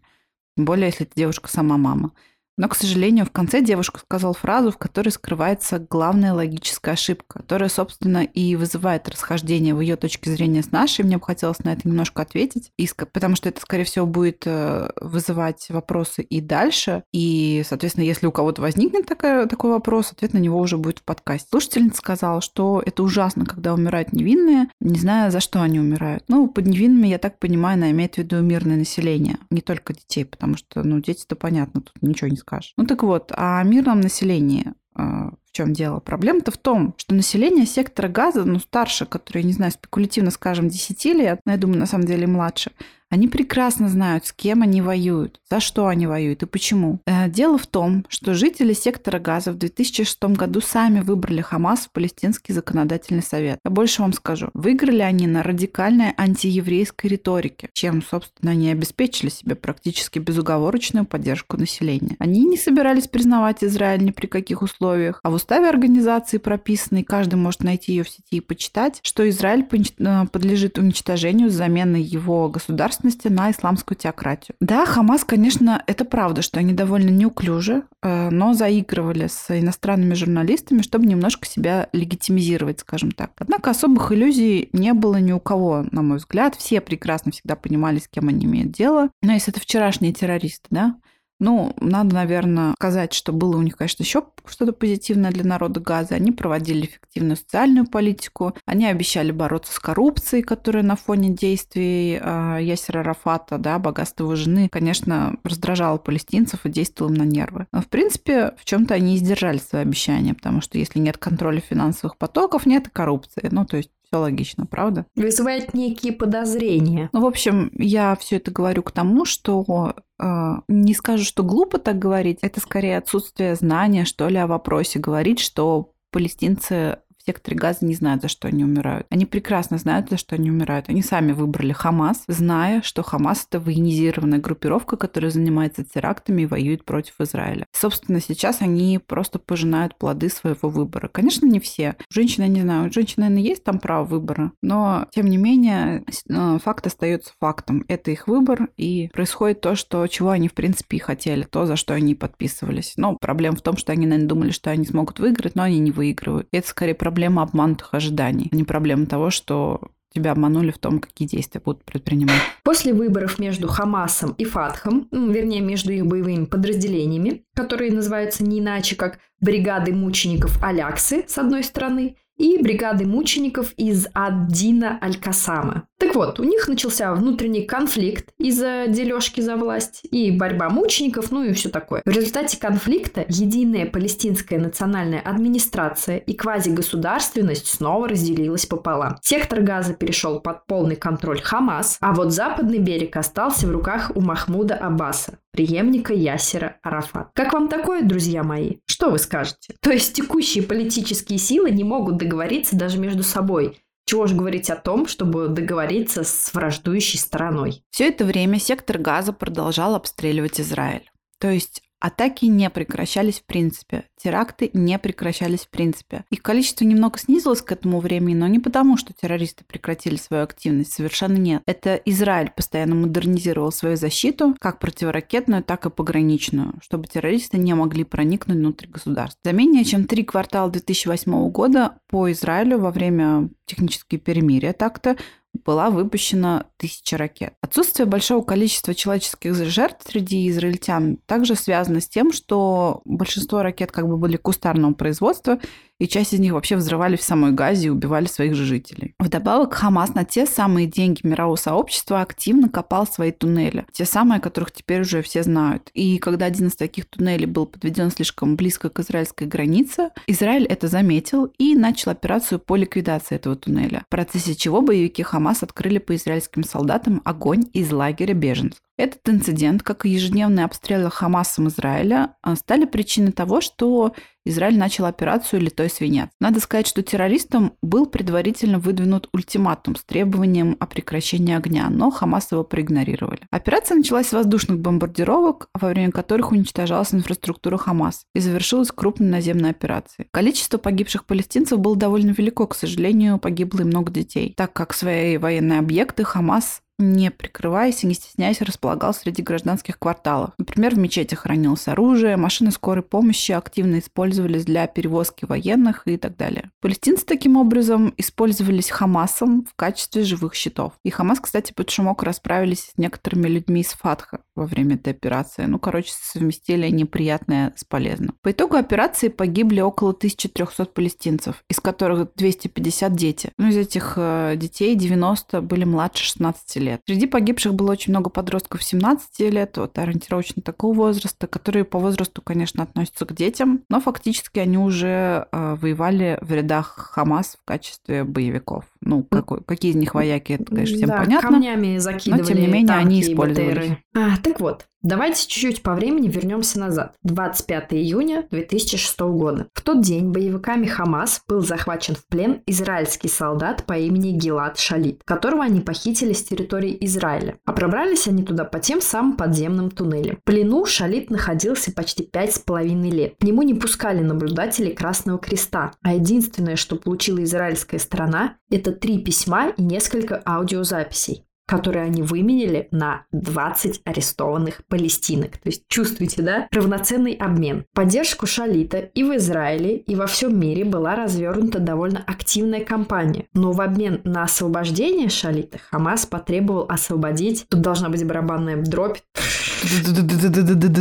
Тем 0.55 0.65
более, 0.65 0.87
если 0.87 1.05
эта 1.05 1.15
девушка 1.15 1.49
сама 1.49 1.77
мама. 1.77 2.11
Но, 2.59 2.67
к 2.67 2.75
сожалению, 2.75 3.25
в 3.25 3.31
конце 3.31 3.61
девушка 3.61 4.01
сказала 4.01 4.33
фразу, 4.33 4.71
в 4.71 4.77
которой 4.77 5.11
скрывается 5.11 5.79
главная 5.79 6.33
логическая 6.33 6.95
ошибка, 6.95 7.39
которая, 7.39 7.69
собственно, 7.69 8.25
и 8.25 8.57
вызывает 8.57 9.07
расхождение 9.07 9.73
в 9.73 9.79
ее 9.79 9.95
точке 9.95 10.29
зрения 10.29 10.61
с 10.61 10.73
нашей. 10.73 11.05
Мне 11.05 11.17
бы 11.17 11.23
хотелось 11.23 11.59
на 11.59 11.71
это 11.71 11.87
немножко 11.87 12.21
ответить, 12.21 12.73
потому 13.13 13.37
что 13.37 13.47
это, 13.47 13.61
скорее 13.61 13.85
всего, 13.85 14.05
будет 14.05 14.43
э, 14.45 14.89
вызывать 14.99 15.69
вопросы 15.69 16.21
и 16.21 16.41
дальше. 16.41 17.03
И, 17.13 17.63
соответственно, 17.65 18.03
если 18.03 18.27
у 18.27 18.33
кого-то 18.33 18.61
возникнет 18.61 19.05
такой, 19.05 19.47
такой 19.47 19.71
вопрос, 19.71 20.11
ответ 20.11 20.33
на 20.33 20.39
него 20.39 20.59
уже 20.59 20.77
будет 20.77 20.99
в 20.99 21.03
подкасте. 21.03 21.47
Слушательница 21.49 21.99
сказала, 21.99 22.41
что 22.41 22.83
это 22.85 23.03
ужасно, 23.03 23.45
когда 23.45 23.73
умирают 23.73 24.11
невинные, 24.11 24.67
не 24.81 24.99
зная, 24.99 25.31
за 25.31 25.39
что 25.39 25.61
они 25.61 25.79
умирают. 25.79 26.25
Ну, 26.27 26.49
под 26.49 26.65
невинными, 26.65 27.07
я 27.07 27.19
так 27.19 27.39
понимаю, 27.39 27.75
она 27.75 27.89
имеет 27.91 28.15
в 28.15 28.17
виду 28.17 28.41
мирное 28.41 28.75
население, 28.75 29.37
не 29.49 29.61
только 29.61 29.93
детей, 29.93 30.25
потому 30.25 30.57
что, 30.57 30.83
ну, 30.83 30.99
дети-то 30.99 31.37
понятно, 31.37 31.79
тут 31.79 31.93
ничего 32.01 32.27
не 32.27 32.35
скажешь 32.35 32.48
скажешь. 32.49 32.73
Ну 32.77 32.85
так 32.85 33.03
вот, 33.03 33.31
о 33.35 33.61
мирном 33.63 34.01
населении 34.01 34.73
а, 34.95 35.29
в 35.45 35.51
чем 35.51 35.73
дело? 35.73 35.99
Проблема-то 35.99 36.51
в 36.51 36.57
том, 36.57 36.95
что 36.97 37.13
население 37.13 37.65
сектора 37.65 38.07
газа, 38.07 38.43
ну, 38.43 38.59
старше, 38.59 39.05
которые, 39.05 39.43
не 39.43 39.53
знаю, 39.53 39.71
спекулятивно 39.71 40.31
скажем, 40.31 40.67
10 40.67 41.05
лет, 41.05 41.41
но 41.45 41.51
я 41.51 41.57
думаю, 41.57 41.79
на 41.79 41.85
самом 41.85 42.05
деле 42.05 42.27
младше, 42.27 42.71
они 43.09 43.27
прекрасно 43.27 43.89
знают, 43.89 44.27
с 44.27 44.33
кем 44.33 44.61
они 44.61 44.81
воюют, 44.81 45.39
за 45.49 45.59
что 45.59 45.87
они 45.87 46.05
воюют 46.05 46.43
и 46.43 46.45
почему. 46.45 46.99
Э, 47.05 47.27
дело 47.27 47.57
в 47.57 47.65
том, 47.65 48.05
что 48.07 48.35
жители 48.35 48.73
сектора 48.73 49.19
газа 49.19 49.51
в 49.51 49.57
2006 49.57 50.23
году 50.35 50.61
сами 50.61 50.99
выбрали 50.99 51.41
Хамас 51.41 51.81
в 51.81 51.91
Палестинский 51.91 52.53
законодательный 52.53 53.23
совет. 53.23 53.59
Я 53.65 53.71
больше 53.71 54.03
вам 54.03 54.13
скажу. 54.13 54.49
Выиграли 54.53 55.01
они 55.01 55.25
на 55.25 55.41
радикальной 55.41 56.13
антиеврейской 56.17 57.09
риторике, 57.09 57.69
чем, 57.73 58.03
собственно, 58.03 58.51
они 58.51 58.71
обеспечили 58.71 59.29
себе 59.29 59.55
практически 59.55 60.19
безуговорочную 60.19 61.05
поддержку 61.05 61.57
населения. 61.57 62.15
Они 62.19 62.45
не 62.45 62.57
собирались 62.57 63.07
признавать 63.07 63.63
Израиль 63.63 64.03
ни 64.03 64.11
при 64.11 64.27
каких 64.27 64.61
условиях, 64.61 65.19
а 65.23 65.31
в 65.31 65.33
уставе 65.33 65.67
организации 65.67 66.37
прописано, 66.37 66.99
и 66.99 67.03
каждый 67.03 67.35
может 67.35 67.63
найти 67.63 67.93
ее 67.93 68.03
в 68.03 68.09
сети 68.09 68.37
и 68.37 68.39
почитать, 68.39 68.99
что 69.01 69.27
Израиль 69.29 69.67
э, 69.71 70.25
подлежит 70.31 70.77
уничтожению 70.77 71.49
с 71.49 71.53
заменой 71.53 72.03
его 72.03 72.49
государства 72.49 72.98
частности, 72.99 73.27
на 73.27 73.51
исламскую 73.51 73.97
теократию. 73.97 74.55
Да, 74.59 74.85
Хамас, 74.85 75.23
конечно, 75.23 75.81
это 75.87 76.05
правда, 76.05 76.41
что 76.41 76.59
они 76.59 76.73
довольно 76.73 77.09
неуклюже, 77.09 77.83
э, 78.01 78.29
но 78.29 78.53
заигрывали 78.53 79.27
с 79.27 79.49
иностранными 79.49 80.13
журналистами, 80.13 80.81
чтобы 80.81 81.05
немножко 81.05 81.45
себя 81.45 81.89
легитимизировать, 81.93 82.81
скажем 82.81 83.11
так. 83.11 83.31
Однако 83.37 83.71
особых 83.71 84.11
иллюзий 84.11 84.69
не 84.73 84.93
было 84.93 85.17
ни 85.17 85.31
у 85.31 85.39
кого, 85.39 85.85
на 85.91 86.01
мой 86.01 86.17
взгляд. 86.17 86.55
Все 86.55 86.81
прекрасно 86.81 87.31
всегда 87.31 87.55
понимали, 87.55 87.99
с 87.99 88.07
кем 88.07 88.27
они 88.27 88.45
имеют 88.45 88.71
дело. 88.71 89.09
Но 89.21 89.33
если 89.33 89.53
это 89.53 89.61
вчерашние 89.61 90.13
террористы, 90.13 90.67
да, 90.69 90.95
ну, 91.39 91.73
надо, 91.79 92.13
наверное, 92.15 92.73
сказать, 92.73 93.13
что 93.13 93.31
было 93.31 93.57
у 93.57 93.61
них, 93.61 93.77
конечно, 93.77 94.03
еще 94.03 94.25
что-то 94.45 94.73
позитивное 94.73 95.31
для 95.31 95.45
народа 95.45 95.79
Газа. 95.79 96.15
Они 96.15 96.31
проводили 96.31 96.85
эффективную 96.85 97.37
социальную 97.37 97.87
политику. 97.87 98.53
Они 98.65 98.85
обещали 98.85 99.31
бороться 99.31 99.73
с 99.73 99.79
коррупцией, 99.79 100.43
которая 100.43 100.83
на 100.83 100.95
фоне 100.95 101.29
действий 101.29 102.19
э, 102.21 102.57
Ясера 102.61 103.03
Рафата, 103.03 103.57
да, 103.57 103.79
богатства 103.79 104.23
его 104.23 104.35
жены, 104.35 104.67
конечно, 104.69 105.37
раздражала 105.43 105.97
палестинцев 105.97 106.65
и 106.65 106.69
действовала 106.69 107.13
им 107.13 107.19
на 107.19 107.23
нервы. 107.23 107.67
Но, 107.71 107.81
в 107.81 107.87
принципе, 107.87 108.53
в 108.57 108.65
чем-то 108.65 108.93
они 108.93 109.15
и 109.15 109.17
сдержали 109.17 109.59
свои 109.59 109.83
обещания, 109.83 110.33
потому 110.33 110.61
что 110.61 110.77
если 110.77 110.99
нет 110.99 111.17
контроля 111.17 111.61
финансовых 111.61 112.17
потоков, 112.17 112.65
нет 112.65 112.87
и 112.87 112.91
коррупции. 112.91 113.47
Ну, 113.51 113.65
то 113.65 113.77
есть 113.77 113.91
все 114.09 114.19
логично, 114.19 114.65
правда? 114.65 115.05
Вызывает 115.15 115.73
некие 115.73 116.13
подозрения. 116.13 117.09
Ну, 117.13 117.21
в 117.21 117.25
общем, 117.25 117.71
я 117.77 118.15
все 118.15 118.37
это 118.37 118.51
говорю 118.51 118.83
к 118.83 118.91
тому, 118.91 119.25
что 119.25 119.95
э, 120.19 120.53
не 120.67 120.93
скажу, 120.93 121.23
что 121.23 121.43
глупо 121.43 121.77
так 121.77 121.99
говорить, 121.99 122.39
это 122.41 122.59
скорее 122.59 122.97
отсутствие 122.97 123.55
знания, 123.55 124.05
что 124.05 124.27
ли, 124.27 124.37
о 124.37 124.47
вопросе. 124.47 124.99
Говорить, 124.99 125.39
что 125.39 125.91
палестинцы 126.11 126.99
секторе 127.29 127.55
газа 127.55 127.85
не 127.85 127.93
знают, 127.93 128.23
за 128.23 128.27
что 128.27 128.47
они 128.47 128.63
умирают. 128.63 129.05
Они 129.11 129.25
прекрасно 129.25 129.77
знают, 129.77 130.09
за 130.09 130.17
что 130.17 130.35
они 130.35 130.49
умирают. 130.49 130.89
Они 130.89 131.03
сами 131.03 131.31
выбрали 131.31 131.73
Хамас, 131.73 132.23
зная, 132.27 132.81
что 132.81 133.03
Хамас— 133.03 133.45
это 133.49 133.59
военизированная 133.59 134.39
группировка, 134.39 134.97
которая 134.97 135.29
занимается 135.29 135.83
терактами 135.83 136.43
и 136.43 136.45
воюет 136.47 136.85
против 136.85 137.13
Израиля. 137.19 137.67
Собственно, 137.71 138.19
сейчас 138.19 138.61
они 138.61 138.99
просто 139.05 139.37
пожинают 139.37 139.95
плоды 139.97 140.29
своего 140.29 140.69
выбора. 140.69 141.07
Конечно, 141.07 141.45
не 141.45 141.59
все. 141.59 141.95
Женщины, 142.09 142.47
не 142.47 142.61
знаю, 142.61 142.89
у 142.89 142.91
женщин, 142.91 143.15
наверное, 143.17 143.43
есть 143.43 143.63
там 143.63 143.79
право 143.79 144.05
выбора, 144.05 144.51
но, 144.63 145.05
тем 145.11 145.27
не 145.27 145.37
менее, 145.37 146.03
э, 146.29 146.57
факт 146.63 146.87
остается 146.87 147.33
фактом. 147.39 147.85
Это 147.87 148.09
их 148.09 148.27
выбор, 148.27 148.69
и 148.75 149.09
происходит 149.13 149.61
то, 149.61 149.75
что, 149.75 150.07
чего 150.07 150.29
они, 150.29 150.47
в 150.47 150.53
принципе, 150.53 150.97
и 150.97 150.99
хотели, 150.99 151.43
то, 151.43 151.67
за 151.67 151.75
что 151.75 151.93
они 151.93 152.15
подписывались. 152.15 152.93
Но 152.97 153.17
проблема 153.19 153.57
в 153.57 153.61
том, 153.61 153.77
что 153.77 153.91
они, 153.91 154.07
наверное, 154.07 154.27
думали, 154.27 154.51
что 154.51 154.71
они 154.71 154.85
смогут 154.85 155.19
выиграть, 155.19 155.55
но 155.55 155.63
они 155.63 155.79
не 155.79 155.91
выигрывают. 155.91 156.47
И 156.51 156.57
это 156.57 156.67
скорее 156.67 156.95
проблема 156.95 157.18
проблема 157.19 157.43
обманутых 157.43 157.93
ожиданий, 157.93 158.47
а 158.49 158.55
не 158.55 158.63
проблема 158.63 159.05
того, 159.05 159.29
что 159.29 159.81
тебя 160.15 160.31
обманули 160.31 160.71
в 160.71 160.77
том, 160.77 160.99
какие 160.99 161.27
действия 161.27 161.59
будут 161.59 161.83
предпринимать. 161.83 162.39
После 162.63 162.93
выборов 162.93 163.39
между 163.39 163.67
Хамасом 163.67 164.31
и 164.37 164.45
Фатхом, 164.45 165.09
ну, 165.11 165.29
вернее, 165.29 165.59
между 165.59 165.91
их 165.91 166.05
боевыми 166.05 166.45
подразделениями, 166.45 167.43
которые 167.53 167.91
называются 167.91 168.45
не 168.45 168.59
иначе, 168.59 168.95
как 168.95 169.19
бригады 169.41 169.91
мучеников 169.93 170.63
Аляксы, 170.63 171.25
с 171.27 171.37
одной 171.37 171.65
стороны, 171.65 172.15
и 172.37 172.57
бригады 172.57 173.05
мучеников 173.05 173.73
из 173.73 174.07
Аддина 174.13 174.97
Аль-Касама. 175.01 175.88
Так 175.99 176.15
вот, 176.15 176.39
у 176.39 176.43
них 176.45 176.67
начался 176.69 177.13
внутренний 177.13 177.63
конфликт 177.63 178.29
из-за 178.37 178.85
дележки 178.87 179.41
за 179.41 179.57
власть 179.57 180.01
и 180.09 180.31
борьба 180.31 180.69
мучеников, 180.69 181.29
ну 181.29 181.43
и 181.43 181.51
все 181.51 181.67
такое. 181.67 182.01
В 182.05 182.09
результате 182.09 182.57
конфликта 182.57 183.25
единая 183.27 183.85
палестинская 183.85 184.59
национальная 184.59 185.19
администрация 185.19 186.17
и 186.17 186.33
квазигосударственность 186.33 187.67
снова 187.67 188.07
разделилась 188.07 188.65
пополам. 188.65 189.17
Сектор 189.21 189.61
Газа 189.61 189.93
перешел 189.93 190.39
под 190.39 190.65
полный 190.67 190.95
контроль 190.95 191.41
Хамас, 191.41 191.97
а 191.99 192.13
вот 192.13 192.31
западный 192.31 192.79
берег 192.79 193.17
остался 193.17 193.67
в 193.67 193.71
руках 193.71 194.11
у 194.15 194.21
Махмуда 194.21 194.75
Аббаса 194.75 195.37
преемника 195.51 196.13
Ясера 196.13 196.77
Арафат. 196.83 197.31
Как 197.33 197.51
вам 197.51 197.67
такое, 197.67 198.01
друзья 198.01 198.43
мои? 198.43 198.77
Что 198.85 199.09
вы 199.09 199.19
скажете? 199.19 199.75
То 199.81 199.91
есть 199.91 200.13
текущие 200.13 200.63
политические 200.63 201.37
силы 201.39 201.71
не 201.71 201.83
могут 201.83 202.17
договориться 202.17 202.77
даже 202.77 202.97
между 202.97 203.23
собой. 203.23 203.81
Чего 204.09 204.25
же 204.25 204.33
говорить 204.33 204.71
о 204.71 204.75
том, 204.75 205.05
чтобы 205.05 205.49
договориться 205.49 206.23
с 206.23 206.51
враждующей 206.55 207.19
стороной? 207.19 207.83
Все 207.91 208.07
это 208.07 208.25
время 208.25 208.59
сектор 208.59 208.97
газа 208.97 209.33
продолжал 209.33 209.93
обстреливать 209.93 210.59
Израиль. 210.59 211.07
То 211.37 211.51
есть 211.51 211.83
Атаки 211.99 212.45
не 212.45 212.69
прекращались 212.69 213.39
в 213.39 213.45
принципе, 213.45 214.05
теракты 214.21 214.69
не 214.73 214.97
прекращались 214.99 215.61
в 215.61 215.69
принципе. 215.69 216.23
Их 216.29 216.41
количество 216.41 216.85
немного 216.85 217.19
снизилось 217.19 217.61
к 217.61 217.71
этому 217.71 217.99
времени, 217.99 218.35
но 218.35 218.47
не 218.47 218.59
потому, 218.59 218.97
что 218.97 219.13
террористы 219.13 219.63
прекратили 219.65 220.15
свою 220.15 220.43
активность, 220.43 220.93
совершенно 220.93 221.37
нет. 221.37 221.61
Это 221.65 221.95
Израиль 222.05 222.51
постоянно 222.55 222.95
модернизировал 222.95 223.71
свою 223.71 223.97
защиту, 223.97 224.55
как 224.59 224.79
противоракетную, 224.79 225.63
так 225.63 225.85
и 225.85 225.89
пограничную, 225.89 226.73
чтобы 226.81 227.07
террористы 227.07 227.57
не 227.57 227.73
могли 227.73 228.03
проникнуть 228.03 228.57
внутрь 228.57 228.87
государства. 228.87 229.39
За 229.43 229.51
менее 229.51 229.83
чем 229.83 230.05
три 230.05 230.23
квартала 230.23 230.69
2008 230.71 231.49
года 231.49 231.95
по 232.07 232.31
Израилю 232.31 232.79
во 232.79 232.91
время 232.91 233.49
технического 233.65 234.19
перемирия 234.19 234.73
так-то 234.73 235.17
была 235.53 235.89
выпущена 235.89 236.65
тысяча 236.77 237.17
ракет. 237.17 237.53
Отсутствие 237.61 238.05
большого 238.05 238.43
количества 238.43 238.93
человеческих 238.93 239.55
жертв 239.55 240.05
среди 240.07 240.49
израильтян 240.49 241.17
также 241.25 241.55
связано 241.55 242.01
с 242.01 242.07
тем, 242.07 242.31
что 242.31 243.01
большинство 243.05 243.61
ракет 243.61 243.91
как 243.91 244.07
бы 244.07 244.17
были 244.17 244.37
кустарного 244.37 244.93
производства, 244.93 245.59
и 245.99 246.07
часть 246.07 246.33
из 246.33 246.39
них 246.39 246.53
вообще 246.53 246.75
взрывались 246.75 247.19
в 247.19 247.23
самой 247.23 247.51
Газе 247.51 247.87
и 247.87 247.89
убивали 247.89 248.25
своих 248.25 248.55
же 248.55 248.65
жителей. 248.65 249.13
Вдобавок, 249.19 249.73
Хамас 249.73 250.13
на 250.15 250.23
те 250.23 250.45
самые 250.45 250.87
деньги 250.87 251.19
мирового 251.23 251.55
сообщества 251.55 252.21
активно 252.21 252.69
копал 252.69 253.05
свои 253.05 253.31
туннели. 253.31 253.85
Те 253.91 254.05
самые, 254.05 254.37
о 254.37 254.41
которых 254.41 254.71
теперь 254.71 255.01
уже 255.01 255.21
все 255.21 255.43
знают. 255.43 255.89
И 255.93 256.17
когда 256.17 256.45
один 256.45 256.67
из 256.67 256.75
таких 256.75 257.05
туннелей 257.05 257.45
был 257.45 257.65
подведен 257.65 258.11
слишком 258.11 258.55
близко 258.55 258.89
к 258.89 258.99
израильской 258.99 259.47
границе, 259.47 260.09
Израиль 260.27 260.65
это 260.65 260.87
заметил 260.87 261.45
и 261.57 261.75
начал 261.75 262.11
операцию 262.11 262.59
по 262.59 262.75
ликвидации 262.75 263.35
этого 263.35 263.55
туннеля, 263.55 264.03
в 264.07 264.09
процессе 264.09 264.55
чего 264.55 264.81
боевики 264.81 265.23
Хамас 265.23 265.63
открыли 265.63 265.97
по 265.97 266.15
израильским 266.15 266.63
солдатам 266.63 267.21
огонь 267.25 267.65
из 267.73 267.91
лагеря 267.91 268.33
беженцев. 268.33 268.79
Этот 268.99 269.29
инцидент, 269.29 269.81
как 269.81 270.05
и 270.05 270.09
ежедневные 270.09 270.65
обстрелы 270.65 271.09
Хамасом 271.09 271.69
Израиля, 271.69 272.35
а, 272.41 272.57
стали 272.57 272.83
причиной 272.83 273.31
того, 273.31 273.61
что 273.61 274.13
Израиль 274.43 274.77
начал 274.77 275.05
операцию 275.05 275.61
«Литой 275.61 275.89
свинец». 275.89 276.27
Надо 276.41 276.59
сказать, 276.59 276.85
что 276.85 277.01
террористам 277.01 277.71
был 277.81 278.07
предварительно 278.07 278.77
выдвинут 278.77 279.29
ультиматум 279.31 279.95
с 279.95 280.03
требованием 280.03 280.75
о 280.81 280.85
прекращении 280.85 281.55
огня, 281.55 281.89
но 281.89 282.11
Хамас 282.11 282.51
его 282.51 282.65
проигнорировали. 282.65 283.47
Операция 283.51 283.95
началась 283.95 284.27
с 284.27 284.33
воздушных 284.33 284.79
бомбардировок, 284.79 285.69
во 285.73 285.87
время 285.87 286.11
которых 286.11 286.51
уничтожалась 286.51 287.13
инфраструктура 287.13 287.77
Хамас, 287.77 288.25
и 288.35 288.41
завершилась 288.41 288.91
крупной 288.91 289.29
наземной 289.29 289.69
операцией. 289.69 290.27
Количество 290.31 290.77
погибших 290.77 291.23
палестинцев 291.25 291.79
было 291.79 291.95
довольно 291.95 292.31
велико, 292.31 292.67
к 292.67 292.75
сожалению, 292.75 293.39
погибло 293.39 293.79
и 293.79 293.85
много 293.85 294.11
детей, 294.11 294.53
так 294.57 294.73
как 294.73 294.93
свои 294.93 295.37
военные 295.37 295.79
объекты 295.79 296.25
Хамас 296.25 296.81
не 296.99 297.31
прикрываясь 297.31 298.03
и 298.03 298.07
не 298.07 298.13
стесняясь, 298.13 298.61
располагал 298.61 299.13
среди 299.13 299.41
гражданских 299.41 299.97
кварталов. 299.97 300.51
Например, 300.57 300.93
в 300.93 300.99
мечетях 300.99 301.39
хранилось 301.39 301.87
оружие, 301.87 302.37
машины 302.37 302.71
скорой 302.71 303.03
помощи 303.03 303.53
активно 303.53 303.99
использовались 303.99 304.65
для 304.65 304.85
перевозки 304.85 305.45
военных 305.45 306.03
и 306.05 306.17
так 306.17 306.37
далее. 306.37 306.69
Палестинцы 306.81 307.25
таким 307.25 307.57
образом 307.57 308.13
использовались 308.17 308.89
Хамасом 308.89 309.65
в 309.65 309.73
качестве 309.75 310.23
живых 310.23 310.53
щитов. 310.53 310.93
И 311.03 311.09
Хамас, 311.09 311.39
кстати, 311.39 311.73
под 311.73 311.89
шумок 311.89 312.23
расправились 312.23 312.91
с 312.93 312.97
некоторыми 312.97 313.47
людьми 313.47 313.81
из 313.81 313.87
Фатха 313.87 314.41
во 314.59 314.65
время 314.65 314.95
этой 314.95 315.13
операции. 315.13 315.65
Ну, 315.65 315.79
короче, 315.79 316.11
совместили 316.13 316.89
неприятное 316.89 317.73
с 317.75 317.83
полезным. 317.83 318.35
По 318.41 318.51
итогу 318.51 318.75
операции 318.75 319.29
погибли 319.29 319.81
около 319.81 320.11
1300 320.11 320.85
палестинцев, 320.85 321.63
из 321.69 321.79
которых 321.79 322.29
250 322.35 323.13
дети. 323.13 323.51
Ну, 323.57 323.69
из 323.69 323.77
этих 323.77 324.13
э, 324.17 324.55
детей 324.57 324.95
90 324.95 325.61
были 325.61 325.85
младше 325.85 326.23
16 326.23 326.75
лет 326.77 326.89
лет. 326.89 327.01
Среди 327.07 327.27
погибших 327.27 327.73
было 327.73 327.91
очень 327.91 328.11
много 328.11 328.29
подростков 328.29 328.83
17 328.83 329.39
лет, 329.51 329.77
вот 329.77 329.97
ориентировочно 329.97 330.61
такого 330.61 330.93
возраста, 330.95 331.47
которые 331.47 331.85
по 331.85 331.99
возрасту, 331.99 332.41
конечно, 332.41 332.83
относятся 332.83 333.25
к 333.25 333.33
детям, 333.33 333.81
но 333.89 334.01
фактически 334.01 334.59
они 334.59 334.77
уже 334.77 335.47
э, 335.51 335.75
воевали 335.79 336.37
в 336.41 336.51
рядах 336.51 337.11
Хамас 337.13 337.57
в 337.61 337.65
качестве 337.65 338.23
боевиков. 338.23 338.85
Ну, 339.01 339.23
какой, 339.23 339.61
какие 339.63 339.91
из 339.91 339.95
них 339.95 340.13
вояки, 340.15 340.53
это, 340.53 340.65
конечно, 340.65 340.97
всем 340.97 341.09
да, 341.09 341.17
понятно. 341.17 341.49
камнями 341.49 341.97
закидывали 341.97 342.41
Но, 342.41 342.47
тем 342.47 342.57
не 342.57 342.67
менее, 342.67 342.95
они 342.95 343.21
использовались. 343.21 343.91
А, 344.15 344.37
так 344.49 344.61
вот, 344.61 344.89
Давайте 345.01 345.47
чуть-чуть 345.47 345.81
по 345.81 345.93
времени 345.93 346.27
вернемся 346.27 346.77
назад. 346.77 347.15
25 347.23 347.93
июня 347.93 348.45
2006 348.51 349.19
года. 349.21 349.67
В 349.73 349.81
тот 349.81 350.01
день 350.01 350.31
боевиками 350.31 350.87
Хамас 350.87 351.41
был 351.47 351.61
захвачен 351.61 352.15
в 352.15 352.25
плен 352.27 352.61
израильский 352.65 353.29
солдат 353.29 353.85
по 353.85 353.97
имени 353.97 354.31
Гилад 354.31 354.77
Шалит, 354.77 355.21
которого 355.23 355.63
они 355.63 355.79
похитили 355.79 356.33
с 356.33 356.43
территории 356.43 356.97
Израиля. 356.99 357.55
А 357.65 357.71
пробрались 357.71 358.27
они 358.27 358.43
туда 358.43 358.65
по 358.65 358.79
тем 358.79 358.99
самым 358.99 359.37
подземным 359.37 359.89
туннелям. 359.89 360.35
В 360.35 360.43
плену 360.43 360.85
Шалит 360.85 361.29
находился 361.29 361.93
почти 361.93 362.23
пять 362.23 362.55
с 362.55 362.59
половиной 362.59 363.09
лет. 363.09 363.35
К 363.39 363.43
нему 363.43 363.61
не 363.61 363.75
пускали 363.75 364.19
наблюдатели 364.19 364.91
Красного 364.91 365.39
Креста, 365.39 365.93
а 366.03 366.13
единственное, 366.13 366.75
что 366.75 366.97
получила 366.97 367.41
израильская 367.45 367.99
сторона, 367.99 368.57
это 368.69 368.91
три 368.91 369.19
письма 369.19 369.69
и 369.69 369.81
несколько 369.81 370.41
аудиозаписей 370.45 371.45
которые 371.69 372.05
они 372.05 372.23
выменили 372.23 372.87
на 372.89 373.25
20 373.31 374.01
арестованных 374.03 374.81
палестинок. 374.87 375.57
То 375.57 375.69
есть 375.69 375.83
чувствуете, 375.87 376.41
да? 376.41 376.67
Равноценный 376.71 377.33
обмен. 377.33 377.85
Поддержку 377.93 378.47
Шалита 378.47 378.97
и 378.97 379.23
в 379.23 379.35
Израиле, 379.35 379.97
и 379.97 380.15
во 380.15 380.25
всем 380.25 380.59
мире 380.59 380.83
была 380.83 381.13
развернута 381.13 381.77
довольно 381.77 382.23
активная 382.25 382.83
кампания. 382.83 383.45
Но 383.53 383.71
в 383.71 383.81
обмен 383.81 384.21
на 384.23 384.43
освобождение 384.43 385.29
Шалита 385.29 385.77
Хамас 385.91 386.25
потребовал 386.25 386.87
освободить, 386.89 387.67
тут 387.69 387.81
должна 387.81 388.09
быть 388.09 388.25
барабанная 388.25 388.77
дробь, 388.81 389.19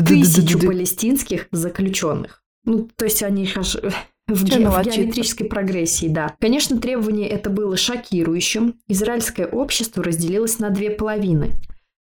тысячу 0.06 0.58
палестинских 0.58 1.48
заключенных. 1.50 2.42
Ну, 2.66 2.90
то 2.94 3.06
есть 3.06 3.22
они 3.22 3.46
в, 4.28 4.44
ге- 4.44 4.68
в 4.68 4.82
геометрической 4.82 5.46
прогрессии, 5.46 6.06
да. 6.06 6.36
Конечно, 6.40 6.78
требование 6.78 7.28
это 7.28 7.50
было 7.50 7.76
шокирующим. 7.76 8.74
Израильское 8.86 9.46
общество 9.46 10.04
разделилось 10.04 10.58
на 10.58 10.70
две 10.70 10.90
половины. 10.90 11.54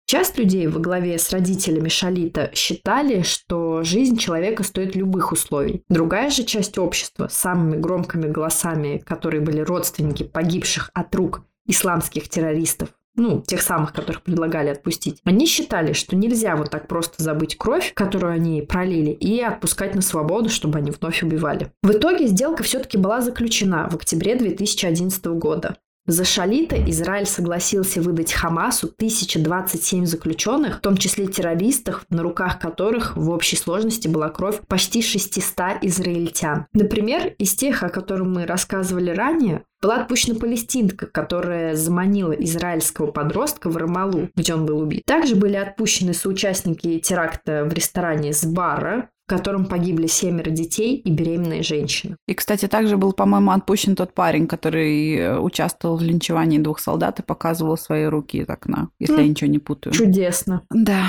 Часть 0.09 0.37
людей 0.37 0.67
во 0.67 0.79
главе 0.79 1.17
с 1.19 1.31
родителями 1.31 1.89
Шалита 1.89 2.49
считали, 2.53 3.23
что 3.23 3.83
жизнь 3.83 4.15
человека 4.15 4.63
стоит 4.63 4.95
любых 4.95 5.33
условий. 5.33 5.83
Другая 5.89 6.29
же 6.29 6.45
часть 6.45 6.77
общества 6.77 7.27
с 7.27 7.33
самыми 7.33 7.77
громкими 7.77 8.27
голосами, 8.27 9.03
которые 9.05 9.41
были 9.41 9.59
родственники 9.59 10.23
погибших 10.23 10.91
от 10.93 11.13
рук 11.13 11.43
исламских 11.67 12.29
террористов, 12.29 12.89
ну, 13.17 13.41
тех 13.45 13.61
самых, 13.61 13.93
которых 13.93 14.21
предлагали 14.21 14.69
отпустить, 14.69 15.19
они 15.25 15.45
считали, 15.45 15.93
что 15.93 16.15
нельзя 16.15 16.55
вот 16.55 16.69
так 16.69 16.87
просто 16.87 17.23
забыть 17.23 17.57
кровь, 17.57 17.91
которую 17.93 18.33
они 18.33 18.61
пролили, 18.61 19.11
и 19.11 19.41
отпускать 19.41 19.95
на 19.95 20.01
свободу, 20.01 20.49
чтобы 20.49 20.77
они 20.77 20.91
вновь 20.91 21.23
убивали. 21.23 21.71
В 21.83 21.91
итоге 21.91 22.27
сделка 22.27 22.63
все-таки 22.63 22.97
была 22.97 23.21
заключена 23.21 23.89
в 23.89 23.95
октябре 23.95 24.35
2011 24.35 25.25
года. 25.25 25.77
За 26.07 26.23
Шалита 26.23 26.77
Израиль 26.89 27.25
согласился 27.25 28.01
выдать 28.01 28.31
Хамасу 28.31 28.87
1027 28.87 30.05
заключенных, 30.05 30.77
в 30.77 30.81
том 30.81 30.95
числе 30.95 31.27
террористов, 31.27 32.05
на 32.09 32.23
руках 32.23 32.59
которых 32.59 33.17
в 33.17 33.29
общей 33.29 33.57
сложности 33.57 34.07
была 34.07 34.29
кровь 34.29 34.61
почти 34.67 35.01
600 35.01 35.83
израильтян. 35.83 36.65
Например, 36.71 37.33
из 37.37 37.55
тех, 37.55 37.83
о 37.83 37.89
которых 37.89 38.25
мы 38.25 38.45
рассказывали 38.45 39.09
ранее, 39.09 39.63
была 39.81 39.97
отпущена 39.97 40.39
палестинка, 40.39 41.07
которая 41.07 41.75
заманила 41.75 42.31
израильского 42.31 43.11
подростка 43.11 43.69
в 43.69 43.75
Рамалу, 43.75 44.29
где 44.33 44.53
он 44.53 44.65
был 44.65 44.79
убит. 44.79 45.03
Также 45.05 45.35
были 45.35 45.57
отпущены 45.57 46.13
соучастники 46.13 46.99
теракта 46.99 47.65
в 47.65 47.73
ресторане 47.73 48.31
Сбара, 48.31 49.09
в 49.27 49.29
котором 49.29 49.65
погибли 49.65 50.07
семеро 50.07 50.49
детей 50.51 50.95
и 50.95 51.11
беременная 51.11 51.61
женщина. 51.61 52.15
И, 52.29 52.33
кстати, 52.33 52.65
также 52.69 52.95
был, 52.95 53.11
по-моему, 53.11 53.51
отпущен 53.51 53.97
тот 53.97 54.13
парень, 54.13 54.47
который 54.47 55.17
э, 55.17 55.37
участвовал 55.37 55.97
в 55.97 56.01
линчевании 56.01 56.59
двух 56.59 56.79
солдат 56.79 57.19
и 57.19 57.23
показывал 57.23 57.77
свои 57.77 58.05
руки 58.05 58.37
из 58.37 58.47
окна, 58.47 58.89
если 58.99 59.17
mm. 59.17 59.21
я 59.21 59.27
ничего 59.27 59.49
не 59.49 59.59
путаю. 59.59 59.93
Чудесно. 59.93 60.61
Да. 60.69 61.07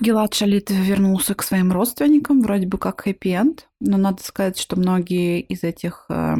Гилад 0.00 0.32
Шалит 0.32 0.70
вернулся 0.70 1.34
к 1.34 1.42
своим 1.42 1.70
родственникам, 1.70 2.40
вроде 2.40 2.66
бы 2.66 2.78
как 2.78 3.06
хэппи-энд, 3.06 3.68
но 3.80 3.98
надо 3.98 4.22
сказать, 4.22 4.58
что 4.58 4.76
многие 4.76 5.40
из 5.42 5.62
этих 5.62 6.06
э, 6.08 6.36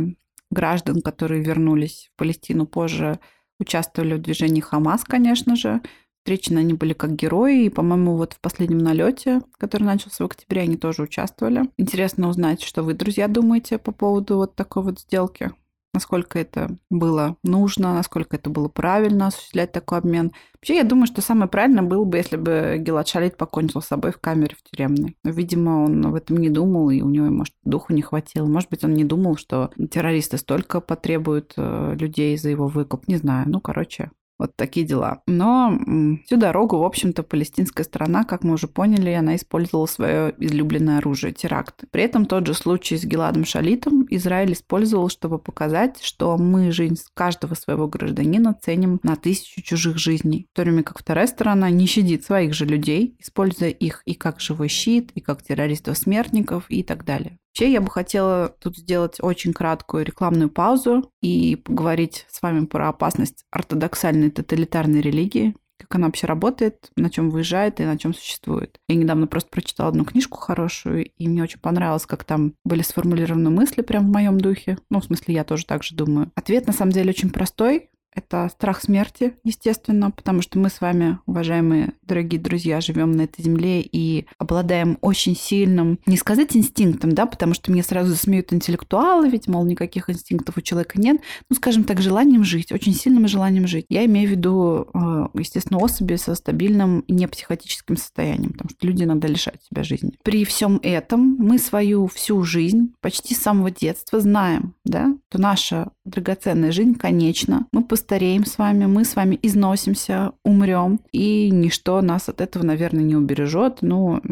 граждан, 0.50 1.02
которые 1.02 1.42
вернулись 1.42 2.10
в 2.14 2.18
Палестину 2.18 2.64
позже, 2.64 3.20
участвовали 3.60 4.14
в 4.14 4.22
движении 4.22 4.62
Хамас, 4.62 5.04
конечно 5.04 5.56
же, 5.56 5.82
встречены 6.28 6.58
они 6.58 6.74
были 6.74 6.92
как 6.92 7.16
герои, 7.16 7.64
и, 7.64 7.70
по-моему, 7.70 8.16
вот 8.16 8.34
в 8.34 8.40
последнем 8.40 8.78
налете, 8.78 9.40
который 9.56 9.84
начался 9.84 10.24
в 10.24 10.26
октябре, 10.26 10.60
они 10.60 10.76
тоже 10.76 11.02
участвовали. 11.02 11.70
Интересно 11.78 12.28
узнать, 12.28 12.60
что 12.62 12.82
вы, 12.82 12.92
друзья, 12.92 13.28
думаете 13.28 13.78
по 13.78 13.92
поводу 13.92 14.36
вот 14.36 14.54
такой 14.54 14.82
вот 14.82 15.00
сделки. 15.00 15.52
Насколько 15.94 16.38
это 16.38 16.76
было 16.90 17.36
нужно, 17.42 17.94
насколько 17.94 18.36
это 18.36 18.50
было 18.50 18.68
правильно 18.68 19.28
осуществлять 19.28 19.72
такой 19.72 19.98
обмен. 19.98 20.32
Вообще, 20.52 20.76
я 20.76 20.84
думаю, 20.84 21.06
что 21.06 21.22
самое 21.22 21.48
правильное 21.48 21.82
было 21.82 22.04
бы, 22.04 22.18
если 22.18 22.36
бы 22.36 22.76
Гелат 22.78 23.08
Шалит 23.08 23.38
покончил 23.38 23.80
с 23.80 23.86
собой 23.86 24.12
в 24.12 24.18
камере 24.18 24.54
в 24.54 24.70
тюремной. 24.70 25.16
Но, 25.24 25.30
видимо, 25.30 25.84
он 25.84 26.04
об 26.04 26.14
этом 26.14 26.36
не 26.36 26.50
думал, 26.50 26.90
и 26.90 27.00
у 27.00 27.08
него, 27.08 27.30
может, 27.30 27.54
духу 27.64 27.94
не 27.94 28.02
хватило. 28.02 28.44
Может 28.44 28.68
быть, 28.68 28.84
он 28.84 28.92
не 28.92 29.04
думал, 29.04 29.38
что 29.38 29.70
террористы 29.90 30.36
столько 30.36 30.82
потребуют 30.82 31.54
э, 31.56 31.96
людей 31.98 32.36
за 32.36 32.50
его 32.50 32.68
выкуп. 32.68 33.08
Не 33.08 33.16
знаю. 33.16 33.48
Ну, 33.48 33.60
короче, 33.62 34.10
вот 34.38 34.54
такие 34.56 34.86
дела. 34.86 35.22
Но 35.26 35.78
всю 36.26 36.36
дорогу, 36.36 36.78
в 36.78 36.84
общем-то, 36.84 37.22
палестинская 37.22 37.84
сторона, 37.84 38.24
как 38.24 38.44
мы 38.44 38.54
уже 38.54 38.68
поняли, 38.68 39.10
она 39.10 39.36
использовала 39.36 39.86
свое 39.86 40.34
излюбленное 40.38 40.98
оружие– 40.98 41.32
теракт. 41.34 41.84
При 41.90 42.02
этом 42.02 42.26
тот 42.26 42.46
же 42.46 42.54
случай 42.54 42.96
с 42.96 43.04
Геладом 43.04 43.44
Шалитом 43.44 44.06
Израиль 44.10 44.52
использовал, 44.52 45.08
чтобы 45.08 45.38
показать, 45.38 46.02
что 46.02 46.36
мы 46.36 46.70
жизнь 46.70 46.96
каждого 47.14 47.54
своего 47.54 47.88
гражданина 47.88 48.54
ценим 48.54 49.00
на 49.02 49.16
тысячу 49.16 49.62
чужих 49.62 49.98
жизней. 49.98 50.46
В 50.52 50.56
то 50.56 50.62
время 50.62 50.82
как 50.82 50.98
вторая 50.98 51.26
сторона 51.26 51.70
не 51.70 51.86
щадит 51.86 52.24
своих 52.24 52.54
же 52.54 52.64
людей, 52.64 53.16
используя 53.18 53.70
их 53.70 54.02
и 54.04 54.14
как 54.14 54.40
живой 54.40 54.68
щит, 54.68 55.10
и 55.14 55.20
как 55.20 55.42
террористов-смертников 55.42 56.64
и 56.68 56.82
так 56.82 57.04
далее. 57.04 57.38
Вообще, 57.58 57.72
я 57.72 57.80
бы 57.80 57.90
хотела 57.90 58.54
тут 58.60 58.76
сделать 58.76 59.16
очень 59.20 59.52
краткую 59.52 60.04
рекламную 60.04 60.48
паузу 60.48 61.10
и 61.20 61.56
поговорить 61.56 62.24
с 62.30 62.40
вами 62.40 62.66
про 62.66 62.88
опасность 62.88 63.44
ортодоксальной 63.50 64.30
тоталитарной 64.30 65.00
религии, 65.00 65.56
как 65.76 65.92
она 65.96 66.06
вообще 66.06 66.28
работает, 66.28 66.92
на 66.94 67.10
чем 67.10 67.30
выезжает 67.30 67.80
и 67.80 67.84
на 67.84 67.98
чем 67.98 68.14
существует. 68.14 68.78
Я 68.86 68.94
недавно 68.94 69.26
просто 69.26 69.50
прочитала 69.50 69.88
одну 69.88 70.04
книжку 70.04 70.38
хорошую, 70.38 71.06
и 71.06 71.26
мне 71.26 71.42
очень 71.42 71.58
понравилось, 71.58 72.06
как 72.06 72.22
там 72.22 72.54
были 72.64 72.82
сформулированы 72.82 73.50
мысли 73.50 73.82
прям 73.82 74.06
в 74.06 74.12
моем 74.12 74.38
духе. 74.38 74.78
Ну, 74.88 75.00
в 75.00 75.06
смысле, 75.06 75.34
я 75.34 75.42
тоже 75.42 75.66
так 75.66 75.82
же 75.82 75.96
думаю. 75.96 76.30
Ответ 76.36 76.68
на 76.68 76.72
самом 76.72 76.92
деле 76.92 77.10
очень 77.10 77.30
простой. 77.30 77.90
Это 78.18 78.48
страх 78.52 78.82
смерти, 78.82 79.34
естественно, 79.44 80.10
потому 80.10 80.42
что 80.42 80.58
мы 80.58 80.70
с 80.70 80.80
вами, 80.80 81.20
уважаемые 81.26 81.92
дорогие 82.02 82.40
друзья, 82.40 82.80
живем 82.80 83.12
на 83.12 83.22
этой 83.22 83.42
земле 83.42 83.80
и 83.80 84.26
обладаем 84.38 84.98
очень 85.02 85.36
сильным, 85.36 86.00
не 86.04 86.16
сказать 86.16 86.56
инстинктом, 86.56 87.12
да, 87.12 87.26
потому 87.26 87.54
что 87.54 87.70
мне 87.70 87.84
сразу 87.84 88.10
засмеют 88.10 88.52
интеллектуалы, 88.52 89.28
ведь, 89.28 89.46
мол, 89.46 89.64
никаких 89.64 90.10
инстинктов 90.10 90.56
у 90.56 90.60
человека 90.62 91.00
нет, 91.00 91.20
ну, 91.48 91.54
скажем 91.54 91.84
так, 91.84 92.00
желанием 92.00 92.42
жить, 92.42 92.72
очень 92.72 92.92
сильным 92.92 93.28
желанием 93.28 93.68
жить. 93.68 93.86
Я 93.88 94.04
имею 94.06 94.26
в 94.26 94.32
виду, 94.32 94.88
э, 94.92 95.28
естественно, 95.34 95.78
особи 95.78 96.16
со 96.16 96.34
стабильным 96.34 97.04
непсихотическим 97.06 97.96
состоянием, 97.96 98.50
потому 98.50 98.70
что 98.70 98.84
люди 98.84 99.04
иногда 99.04 99.28
лишают 99.28 99.62
себя 99.62 99.84
жизни. 99.84 100.18
При 100.24 100.44
всем 100.44 100.80
этом 100.82 101.36
мы 101.38 101.58
свою 101.58 102.08
всю 102.08 102.42
жизнь, 102.42 102.94
почти 103.00 103.36
с 103.36 103.42
самого 103.42 103.70
детства 103.70 104.18
знаем, 104.18 104.74
да, 104.84 105.14
что 105.28 105.40
наша 105.40 105.92
драгоценная 106.04 106.72
жизнь 106.72 106.94
конечна, 106.96 107.66
мы 107.70 107.84
постареем 108.08 108.46
с 108.46 108.56
вами, 108.56 108.86
мы 108.86 109.04
с 109.04 109.16
вами 109.16 109.38
износимся, 109.42 110.32
умрем, 110.42 110.98
и 111.12 111.50
ничто 111.50 112.00
нас 112.00 112.30
от 112.30 112.40
этого, 112.40 112.64
наверное, 112.64 113.04
не 113.04 113.14
убережет. 113.14 113.78
Ну, 113.82 114.22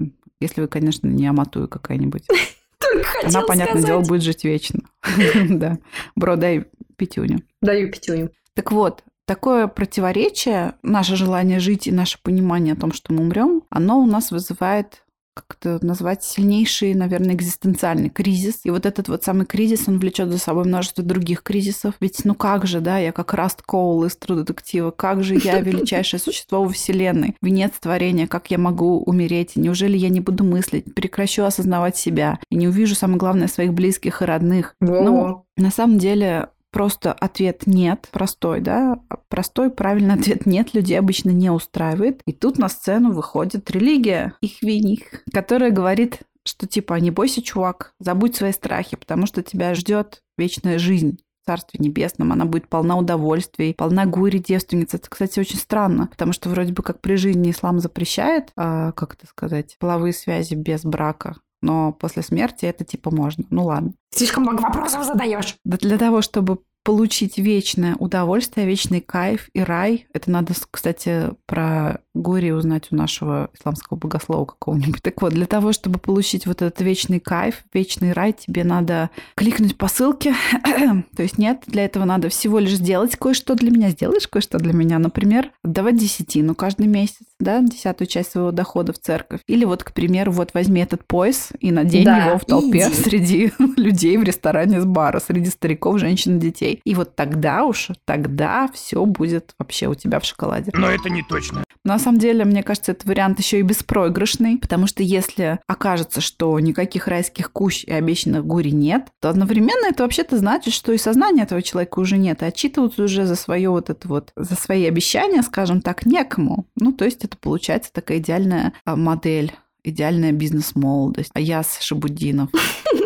если 0.40 0.62
вы, 0.62 0.66
конечно, 0.66 1.06
не 1.08 1.26
аматую 1.26 1.68
какая-нибудь. 1.68 2.26
Только 2.78 3.08
Она, 3.22 3.42
понятное 3.42 3.82
дело, 3.82 4.00
будет 4.00 4.22
жить 4.22 4.44
вечно. 4.44 4.80
Да. 5.50 5.76
Бро, 6.14 6.36
дай 6.36 6.64
пятюню. 6.96 7.42
Даю 7.60 7.92
пятюню. 7.92 8.30
Так 8.54 8.72
вот, 8.72 9.02
такое 9.26 9.66
противоречие, 9.66 10.72
наше 10.82 11.14
желание 11.14 11.60
жить 11.60 11.86
и 11.86 11.92
наше 11.92 12.18
понимание 12.22 12.72
о 12.72 12.80
том, 12.80 12.92
что 12.92 13.12
мы 13.12 13.24
умрем, 13.24 13.62
оно 13.68 14.00
у 14.00 14.06
нас 14.06 14.30
вызывает 14.30 15.02
как 15.37 15.59
это 15.61 15.84
назвать, 15.84 16.24
сильнейший, 16.24 16.95
наверное, 16.95 17.34
экзистенциальный 17.34 18.09
кризис. 18.09 18.61
И 18.64 18.70
вот 18.70 18.87
этот 18.87 19.09
вот 19.09 19.22
самый 19.22 19.45
кризис, 19.45 19.87
он 19.87 19.99
влечет 19.99 20.30
за 20.30 20.39
собой 20.39 20.64
множество 20.64 21.05
других 21.05 21.43
кризисов. 21.43 21.95
Ведь 22.01 22.24
ну 22.24 22.34
как 22.34 22.66
же, 22.66 22.80
да, 22.80 22.97
я 22.97 23.12
как 23.12 23.34
Раст 23.34 23.61
Коул 23.61 24.05
из 24.05 24.16
Детектива, 24.16 24.91
как 24.91 25.22
же 25.22 25.37
я 25.37 25.61
величайшее 25.61 26.18
существо 26.18 26.62
во 26.62 26.70
Вселенной, 26.70 27.37
венец 27.43 27.72
творения, 27.78 28.26
как 28.26 28.51
я 28.51 28.57
могу 28.57 29.03
умереть? 29.03 29.57
Неужели 29.57 29.99
я 29.99 30.09
не 30.09 30.20
буду 30.20 30.43
мыслить, 30.43 30.95
прекращу 30.95 31.45
осознавать 31.45 31.99
себя 31.99 32.39
и 32.51 32.57
не 32.57 32.68
увижу, 32.68 32.95
самое 32.95 33.18
главное, 33.18 33.49
своих 33.49 33.74
близких 33.74 34.22
и 34.22 34.24
родных? 34.24 34.74
Ну, 34.80 35.45
на 35.57 35.70
самом 35.70 35.99
деле, 35.99 36.49
просто 36.76 37.14
ответ 37.14 37.66
нет, 37.66 38.06
простой, 38.12 38.60
да, 38.60 39.00
простой 39.30 39.70
правильный 39.70 40.12
ответ 40.12 40.44
нет, 40.44 40.74
людей 40.74 40.98
обычно 40.98 41.30
не 41.30 41.48
устраивает. 41.48 42.20
И 42.26 42.34
тут 42.34 42.58
на 42.58 42.68
сцену 42.68 43.12
выходит 43.12 43.70
религия, 43.70 44.34
их 44.42 44.60
виних, 44.60 45.00
которая 45.32 45.70
говорит, 45.70 46.18
что 46.44 46.66
типа 46.66 46.92
не 47.00 47.10
бойся, 47.10 47.40
чувак, 47.40 47.94
забудь 47.98 48.36
свои 48.36 48.52
страхи, 48.52 48.98
потому 48.98 49.24
что 49.24 49.42
тебя 49.42 49.74
ждет 49.74 50.20
вечная 50.36 50.78
жизнь. 50.78 51.18
Царстве 51.46 51.78
Небесном, 51.80 52.32
она 52.32 52.44
будет 52.44 52.68
полна 52.68 52.98
удовольствий, 52.98 53.72
полна 53.72 54.04
гури 54.04 54.38
девственниц. 54.38 54.92
Это, 54.92 55.08
кстати, 55.08 55.40
очень 55.40 55.58
странно, 55.58 56.08
потому 56.08 56.34
что 56.34 56.50
вроде 56.50 56.74
бы 56.74 56.82
как 56.82 57.00
при 57.00 57.14
жизни 57.14 57.52
ислам 57.52 57.78
запрещает, 57.78 58.50
а, 58.56 58.92
как 58.92 59.14
это 59.14 59.26
сказать, 59.28 59.76
половые 59.78 60.12
связи 60.12 60.54
без 60.54 60.82
брака 60.82 61.36
но 61.66 61.92
после 61.92 62.22
смерти 62.22 62.64
это 62.64 62.84
типа 62.84 63.10
можно. 63.10 63.44
Ну 63.50 63.64
ладно. 63.64 63.92
Слишком 64.14 64.44
много 64.44 64.60
вопросов 64.60 65.04
задаешь. 65.04 65.56
Да 65.64 65.76
для 65.76 65.98
того, 65.98 66.22
чтобы 66.22 66.60
получить 66.84 67.36
вечное 67.36 67.96
удовольствие, 67.96 68.64
вечный 68.64 69.00
кайф 69.00 69.48
и 69.52 69.60
рай. 69.60 70.06
Это 70.12 70.30
надо, 70.30 70.54
кстати, 70.70 71.32
про 71.46 71.98
горе 72.16 72.54
узнать 72.54 72.88
у 72.90 72.96
нашего 72.96 73.50
исламского 73.58 73.96
богослова 73.96 74.44
какого-нибудь. 74.44 75.02
Так 75.02 75.20
вот, 75.22 75.32
для 75.32 75.46
того, 75.46 75.72
чтобы 75.72 75.98
получить 75.98 76.46
вот 76.46 76.62
этот 76.62 76.80
вечный 76.80 77.20
кайф, 77.20 77.64
вечный 77.72 78.12
рай, 78.12 78.32
тебе 78.32 78.64
надо 78.64 79.10
кликнуть 79.34 79.76
по 79.76 79.88
ссылке. 79.88 80.34
То 81.16 81.22
есть 81.22 81.38
нет, 81.38 81.62
для 81.66 81.84
этого 81.84 82.04
надо 82.04 82.28
всего 82.28 82.58
лишь 82.58 82.74
сделать 82.74 83.16
кое-что 83.16 83.54
для 83.54 83.70
меня. 83.70 83.90
Сделаешь 83.90 84.28
кое-что 84.28 84.58
для 84.58 84.72
меня, 84.72 84.98
например, 84.98 85.50
давать 85.62 85.96
десятину 85.96 86.54
каждый 86.54 86.86
месяц, 86.86 87.26
да, 87.38 87.60
десятую 87.60 88.08
часть 88.08 88.32
своего 88.32 88.50
дохода 88.50 88.92
в 88.92 88.98
церковь. 88.98 89.40
Или 89.46 89.64
вот, 89.64 89.84
к 89.84 89.92
примеру, 89.92 90.32
вот 90.32 90.54
возьми 90.54 90.80
этот 90.80 91.04
пояс 91.06 91.50
и 91.60 91.70
надень 91.70 92.04
Да, 92.04 92.26
его 92.26 92.38
в 92.38 92.44
толпе 92.44 92.88
иди. 92.88 92.94
среди 92.94 93.52
людей 93.76 94.16
в 94.16 94.22
ресторане 94.22 94.80
с 94.80 94.84
бара, 94.84 95.20
среди 95.20 95.50
стариков, 95.50 95.98
женщин 95.98 96.36
и 96.38 96.40
детей. 96.40 96.80
И 96.84 96.94
вот 96.94 97.14
тогда 97.14 97.64
уж, 97.64 97.90
тогда 98.04 98.68
все 98.72 99.04
будет 99.04 99.54
вообще 99.58 99.86
у 99.88 99.94
тебя 99.94 100.20
в 100.20 100.24
шоколаде. 100.24 100.70
Но 100.74 100.90
это 100.90 101.10
не 101.10 101.22
точно. 101.22 101.64
На 101.84 101.98
самом 102.07 102.20
деле, 102.20 102.44
мне 102.44 102.62
кажется, 102.62 102.92
этот 102.92 103.04
вариант 103.07 103.40
еще 103.40 103.59
и 103.59 103.62
беспроигрышный, 103.62 104.59
потому 104.59 104.86
что 104.86 105.02
если 105.02 105.59
окажется, 105.66 106.20
что 106.20 106.59
никаких 106.61 107.09
райских 107.09 107.50
кущ 107.50 107.82
и 107.82 107.90
обещанных 107.90 108.46
гури 108.46 108.70
нет, 108.70 109.09
то 109.20 109.28
одновременно 109.28 109.86
это 109.88 110.04
вообще-то 110.04 110.38
значит, 110.38 110.72
что 110.72 110.92
и 110.92 110.98
сознания 110.98 111.42
этого 111.42 111.62
человека 111.62 111.98
уже 111.98 112.16
нет, 112.16 112.42
и 112.42 112.44
отчитываться 112.44 113.02
уже 113.02 113.26
за 113.26 113.34
свое 113.34 113.70
вот 113.70 113.90
это 113.90 114.07
вот, 114.07 114.30
за 114.36 114.54
свои 114.54 114.86
обещания, 114.86 115.42
скажем 115.42 115.80
так, 115.80 116.07
некому. 116.07 116.66
Ну, 116.76 116.92
то 116.92 117.04
есть 117.04 117.24
это 117.24 117.36
получается 117.36 117.92
такая 117.92 118.18
идеальная 118.18 118.72
а, 118.84 118.94
модель 118.94 119.52
идеальная 119.82 120.32
бизнес-молодость. 120.32 121.30
Аяс 121.34 121.78
Шабудинов. 121.80 122.50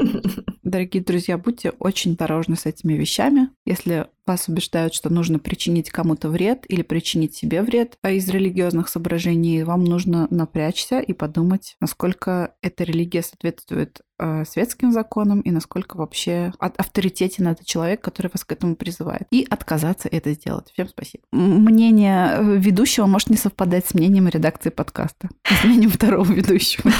Дорогие 0.63 1.03
друзья, 1.03 1.37
будьте 1.37 1.71
очень 1.79 2.13
осторожны 2.13 2.57
с 2.57 2.65
этими 2.65 2.95
вещами. 2.95 3.51
Если 3.67 4.07
вас 4.27 4.49
убеждают, 4.49 4.95
что 4.95 5.11
нужно 5.11 5.39
причинить 5.39 5.91
кому-то 5.91 6.29
вред 6.29 6.65
или 6.69 6.83
причинить 6.83 7.35
себе 7.35 7.63
вред 7.63 7.97
а 8.03 8.11
из 8.11 8.29
религиозных 8.29 8.89
соображений, 8.89 9.63
вам 9.63 9.85
нужно 9.85 10.27
напрячься 10.31 11.01
и 11.01 11.13
подумать, 11.13 11.77
насколько 11.81 12.55
эта 12.63 12.85
религия 12.85 13.23
соответствует 13.23 14.01
э, 14.19 14.45
светским 14.45 14.93
законам 14.93 15.41
и 15.41 15.51
насколько 15.51 15.97
вообще 15.97 16.53
от- 16.59 16.79
авторитетен 16.79 17.49
этот 17.49 17.67
человек, 17.67 18.01
который 18.01 18.31
вас 18.33 18.45
к 18.45 18.53
этому 18.53 18.77
призывает. 18.77 19.27
И 19.31 19.47
отказаться 19.49 20.09
это 20.09 20.33
сделать. 20.33 20.71
Всем 20.73 20.89
спасибо. 20.89 21.25
Мнение 21.33 22.33
э, 22.33 22.57
ведущего 22.57 23.07
может 23.07 23.31
не 23.31 23.37
совпадать 23.37 23.87
с 23.87 23.95
мнением 23.95 24.29
редакции 24.29 24.71
подкаста. 24.71 25.29
С 25.45 25.65
мнением 25.65 25.91
второго 25.91 26.31
ведущего. 26.31 26.91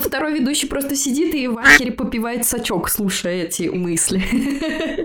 Второй 0.00 0.38
ведущий 0.38 0.66
просто 0.66 0.96
сидит 0.96 1.34
и 1.34 1.48
в 1.48 1.58
попивает 1.96 2.46
сачок, 2.46 2.88
слушая 2.88 3.44
эти 3.44 3.64
мысли. 3.64 4.22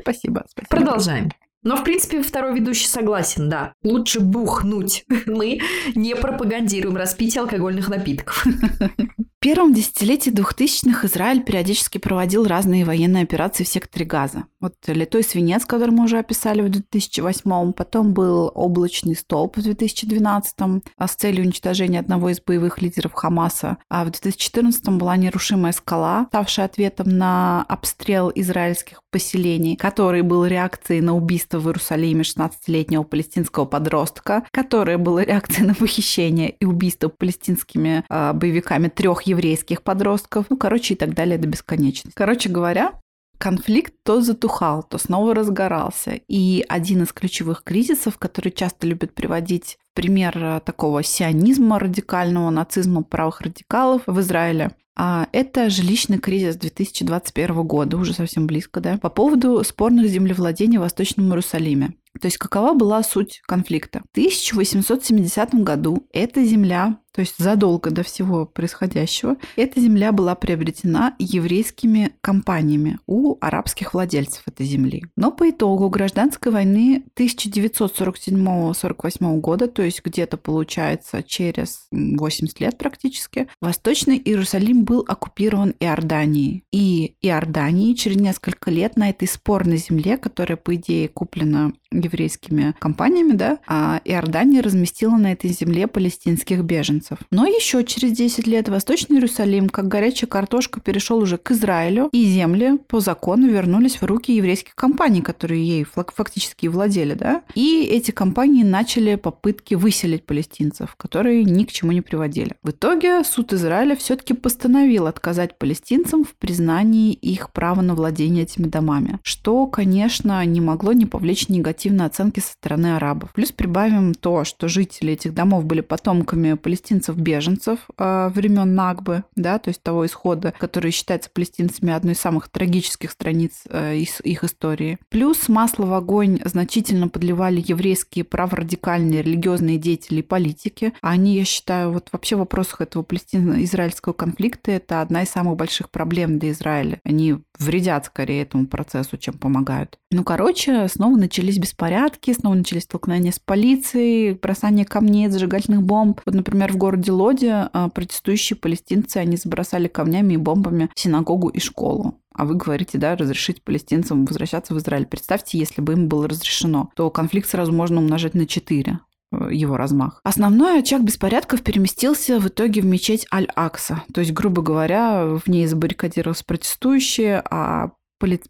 Спасибо. 0.01 0.45
спасибо. 0.47 0.67
Продолжаем. 0.69 1.29
Но, 1.64 1.76
в 1.76 1.84
принципе, 1.84 2.22
второй 2.22 2.55
ведущий 2.55 2.88
согласен, 2.88 3.49
да. 3.49 3.74
Лучше 3.84 4.20
бухнуть. 4.22 5.05
Мы 5.26 5.60
не 5.95 6.16
пропагандируем 6.16 6.95
распитие 6.95 7.41
алкогольных 7.41 7.89
напитков. 7.89 8.45
В 9.39 9.41
первом 9.41 9.73
десятилетии 9.73 10.33
2000-х 10.33 11.07
Израиль 11.07 11.41
периодически 11.41 11.97
проводил 11.97 12.45
разные 12.45 12.83
военные 12.83 13.23
операции 13.23 13.63
в 13.63 13.69
секторе 13.69 14.05
Газа. 14.05 14.43
Вот 14.59 14.73
литой 14.87 15.23
свинец, 15.23 15.63
который 15.63 15.91
мы 15.91 16.03
уже 16.03 16.17
описали 16.17 16.61
в 16.61 16.67
2008 16.67 17.71
потом 17.71 18.13
был 18.13 18.51
облачный 18.53 19.15
столб 19.15 19.55
в 19.55 19.63
2012 19.63 20.55
а 20.97 21.07
с 21.07 21.15
целью 21.15 21.45
уничтожения 21.45 22.01
одного 22.01 22.31
из 22.31 22.41
боевых 22.41 22.81
лидеров 22.81 23.13
Хамаса. 23.13 23.77
А 23.89 24.03
в 24.03 24.11
2014 24.11 24.89
была 24.89 25.15
нерушимая 25.15 25.71
скала, 25.71 26.25
ставшая 26.27 26.65
ответом 26.65 27.07
на 27.07 27.63
обстрел 27.69 28.33
израильских 28.35 29.01
поселений, 29.09 29.77
который 29.77 30.21
был 30.21 30.45
реакцией 30.45 30.99
на 30.99 31.15
убийство 31.15 31.59
в 31.59 31.67
Иерусалиме 31.67 32.23
16-летнего 32.23 33.03
палестинского 33.03 33.63
подростка, 33.63 34.43
которое 34.51 34.97
было 34.97 35.23
реакцией 35.23 35.65
на 35.65 35.75
похищение 35.75 36.49
и 36.49 36.65
убийство 36.65 37.07
палестинскими 37.07 38.03
э, 38.09 38.33
боевиками 38.33 38.89
трех 38.89 39.28
еврейских 39.30 39.84
подростков, 39.84 40.47
ну, 40.49 40.57
короче, 40.57 40.93
и 40.93 40.97
так 40.97 41.13
далее 41.13 41.38
до 41.38 41.47
бесконечности. 41.47 42.15
Короче 42.15 42.49
говоря, 42.49 42.93
конфликт 43.38 43.93
то 44.03 44.21
затухал, 44.21 44.84
то 44.84 44.97
снова 44.97 45.34
разгорался. 45.34 46.19
И 46.27 46.63
один 46.67 47.03
из 47.03 47.13
ключевых 47.13 47.63
кризисов, 47.63 48.17
который 48.17 48.51
часто 48.51 48.86
любят 48.86 49.13
приводить 49.15 49.77
в 49.91 49.95
пример 49.95 50.38
э, 50.38 50.59
такого 50.63 51.03
сионизма 51.03 51.80
радикального, 51.80 52.49
нацизма 52.49 53.03
правых 53.03 53.41
радикалов 53.41 54.03
в 54.05 54.19
Израиле, 54.19 54.71
а 55.01 55.30
это 55.32 55.69
жилищный 55.69 56.19
кризис 56.19 56.57
2021 56.57 57.63
года, 57.63 57.95
уже 57.95 58.13
совсем 58.13 58.47
близко, 58.47 58.82
да, 58.82 58.97
по 58.97 59.09
поводу 59.09 59.63
спорных 59.63 60.07
землевладений 60.07 60.77
в 60.77 60.82
Восточном 60.82 61.27
Иерусалиме. 61.30 61.93
То 62.19 62.25
есть 62.25 62.38
какова 62.38 62.73
была 62.73 63.01
суть 63.01 63.41
конфликта? 63.45 63.99
В 63.99 64.11
1870 64.11 65.53
году 65.63 66.05
эта 66.11 66.43
земля, 66.43 66.97
то 67.20 67.24
есть 67.24 67.36
задолго 67.38 67.91
до 67.91 68.03
всего 68.03 68.45
происходящего, 68.45 69.36
эта 69.57 69.82
земля 69.82 70.13
была 70.13 70.36
приобретена 70.36 71.15
еврейскими 71.20 72.13
компаниями 72.22 72.97
у 73.07 73.36
арабских 73.41 73.93
владельцев 73.93 74.43
этой 74.47 74.65
земли. 74.65 75.03
Но 75.17 75.30
по 75.30 75.49
итогу 75.49 75.89
гражданской 75.89 76.49
войны 76.49 77.03
1947-48 77.17 79.39
года, 79.41 79.67
то 79.67 79.82
есть 79.82 80.01
где-то 80.01 80.38
получается 80.38 81.22
через 81.22 81.88
80 81.91 82.57
лет 82.61 82.78
практически, 82.78 83.49
Восточный 83.59 84.22
Иерусалим 84.24 84.86
был 84.86 85.03
оккупирован 85.05 85.76
Иорданией. 85.82 86.63
И 86.72 87.17
Иордании 87.22 87.95
через 87.95 88.15
несколько 88.15 88.72
лет 88.72 88.95
на 88.95 89.09
этой 89.09 89.28
спорной 89.28 89.76
земле, 89.76 90.15
которая, 90.15 90.55
по 90.55 90.74
идее, 90.76 91.09
куплена 91.09 91.74
еврейскими 91.91 92.76
компаниями, 92.80 93.34
да, 93.34 93.59
а 93.67 93.99
Иордания 94.05 94.61
разместила 94.61 95.17
на 95.17 95.34
этой 95.34 95.49
земле 95.49 95.88
палестинских 95.88 96.63
беженцев. 96.63 97.09
Палестинцев. 97.10 97.20
Но 97.32 97.45
еще 97.45 97.84
через 97.84 98.12
10 98.12 98.47
лет 98.47 98.70
Восточный 98.70 99.18
Иерусалим, 99.18 99.70
как 99.70 99.88
горячая 99.88 100.30
картошка, 100.30 100.80
перешел 100.80 101.18
уже 101.20 101.38
к 101.38 101.51
Израилю, 101.51 102.10
и 102.12 102.24
земли 102.26 102.78
по 102.88 102.99
закону 102.99 103.47
вернулись 103.47 104.01
в 104.01 104.05
руки 104.05 104.36
еврейских 104.36 104.76
компаний, 104.76 105.22
которые 105.22 105.66
ей 105.66 105.84
фактически 105.84 106.68
владели, 106.68 107.14
да. 107.14 107.41
И 107.55 107.84
эти 107.84 108.12
компании 108.12 108.64
начали 108.64 109.16
попытки 109.16 109.76
выселить 109.76 110.26
палестинцев, 110.26 110.95
которые 110.95 111.43
ни 111.43 111.64
к 111.64 111.72
чему 111.72 111.91
не 111.91 112.01
приводили. 112.01 112.55
В 112.64 112.72
итоге 112.72 113.24
суд 113.24 113.53
Израиля 113.53 113.95
все-таки 113.95 114.34
постановил 114.34 115.07
отказать 115.07 115.57
палестинцам 115.57 116.24
в 116.24 116.36
признании 116.36 117.14
их 117.14 117.51
права 117.51 117.82
на 117.82 117.95
владение 117.95 118.43
этими 118.43 118.68
домами, 118.68 119.20
что, 119.24 119.66
конечно, 119.68 120.43
не 120.45 120.62
могло 120.62 120.93
не 120.93 121.05
повлечь 121.05 121.49
негативной 121.49 122.05
оценки 122.05 122.39
со 122.39 122.53
стороны 122.53 122.95
арабов. 122.95 123.34
Плюс 123.34 123.51
прибавим 123.51 124.14
то, 124.14 124.43
что 124.43 124.68
жители 124.68 125.14
этих 125.14 125.34
домов 125.34 125.66
были 125.66 125.82
потомками 125.82 126.53
палестинцев-беженцев 126.99 127.79
э, 127.97 128.29
времен 128.33 128.75
Нагбы, 128.75 129.23
да, 129.35 129.59
то 129.59 129.69
есть 129.69 129.81
того 129.81 130.05
исхода, 130.05 130.53
который 130.57 130.91
считается 130.91 131.29
палестинцами 131.29 131.93
одной 131.93 132.13
из 132.13 132.19
самых 132.19 132.49
трагических 132.49 133.11
страниц 133.11 133.63
э, 133.69 133.97
их 133.97 134.43
истории. 134.43 134.99
Плюс 135.09 135.49
масло 135.49 135.85
в 135.85 135.93
огонь 135.93 136.39
значительно 136.45 137.07
подливали 137.07 137.63
еврейские 137.65 138.25
праворадикальные 138.25 139.21
религиозные 139.21 139.77
деятели 139.77 140.19
и 140.19 140.23
политики. 140.23 140.93
Они, 141.01 141.35
я 141.35 141.45
считаю, 141.45 141.91
вот 141.91 142.09
вообще 142.11 142.35
в 142.35 142.39
вопросах 142.39 142.81
этого 142.81 143.03
палестино-израильского 143.03 144.13
конфликта 144.13 144.71
это 144.71 145.01
одна 145.01 145.23
из 145.23 145.29
самых 145.29 145.55
больших 145.55 145.89
проблем 145.89 146.39
для 146.39 146.51
Израиля. 146.51 146.99
Они 147.03 147.37
вредят 147.60 148.05
скорее 148.05 148.43
этому 148.43 148.68
процессу, 148.68 149.18
чем 149.18 149.36
помогают. 149.36 149.99
Ну, 150.12 150.24
короче, 150.24 150.88
снова 150.88 151.18
начались 151.18 151.57
беспорядки, 151.57 152.34
снова 152.34 152.55
начались 152.55 152.84
столкновения 152.84 153.32
с 153.32 153.39
полицией, 153.39 154.34
бросание 154.34 154.86
камней, 154.86 155.28
зажигательных 155.28 155.84
бомб. 155.84 156.22
Вот, 156.26 156.34
например, 156.34 156.72
в 156.72 156.78
городе 156.78 157.12
Лоде 157.12 157.70
а, 157.74 157.89
протестующие 157.89 158.57
палестинцы, 158.57 159.18
они 159.18 159.38
забросали 159.38 159.88
камнями 159.88 160.34
и 160.34 160.38
бомбами 160.38 160.89
синагогу 160.95 161.49
и 161.49 161.60
школу. 161.60 162.20
А 162.34 162.45
вы 162.45 162.55
говорите, 162.55 162.97
да, 162.97 163.18
разрешить 163.18 163.62
палестинцам 163.64 164.26
возвращаться 164.26 164.74
в 164.74 164.78
Израиль. 164.78 165.05
Представьте, 165.05 165.57
если 165.57 165.82
бы 165.82 165.91
им 165.93 166.07
было 166.07 166.28
разрешено, 166.28 166.89
то 166.95 167.10
конфликт 167.10 167.49
сразу 167.49 167.74
можно 167.74 167.97
умножить 167.99 168.34
на 168.34 168.45
4 168.45 168.93
э, 168.93 168.95
его 169.32 169.77
размах. 169.77 170.21
Основной 170.23 170.80
очаг 170.80 171.03
беспорядков 171.03 171.61
переместился 171.61 172.39
в 172.39 172.47
итоге 172.47 172.82
в 172.82 172.86
мечеть 172.86 173.27
Аль-Акса. 173.32 174.03
То 174.13 174.21
есть, 174.21 174.34
грубо 174.34 174.61
говоря, 174.61 175.25
в 175.25 175.47
ней 175.47 175.67
забаррикадировались 175.67 176.43
протестующие, 176.43 177.43
а 177.49 177.91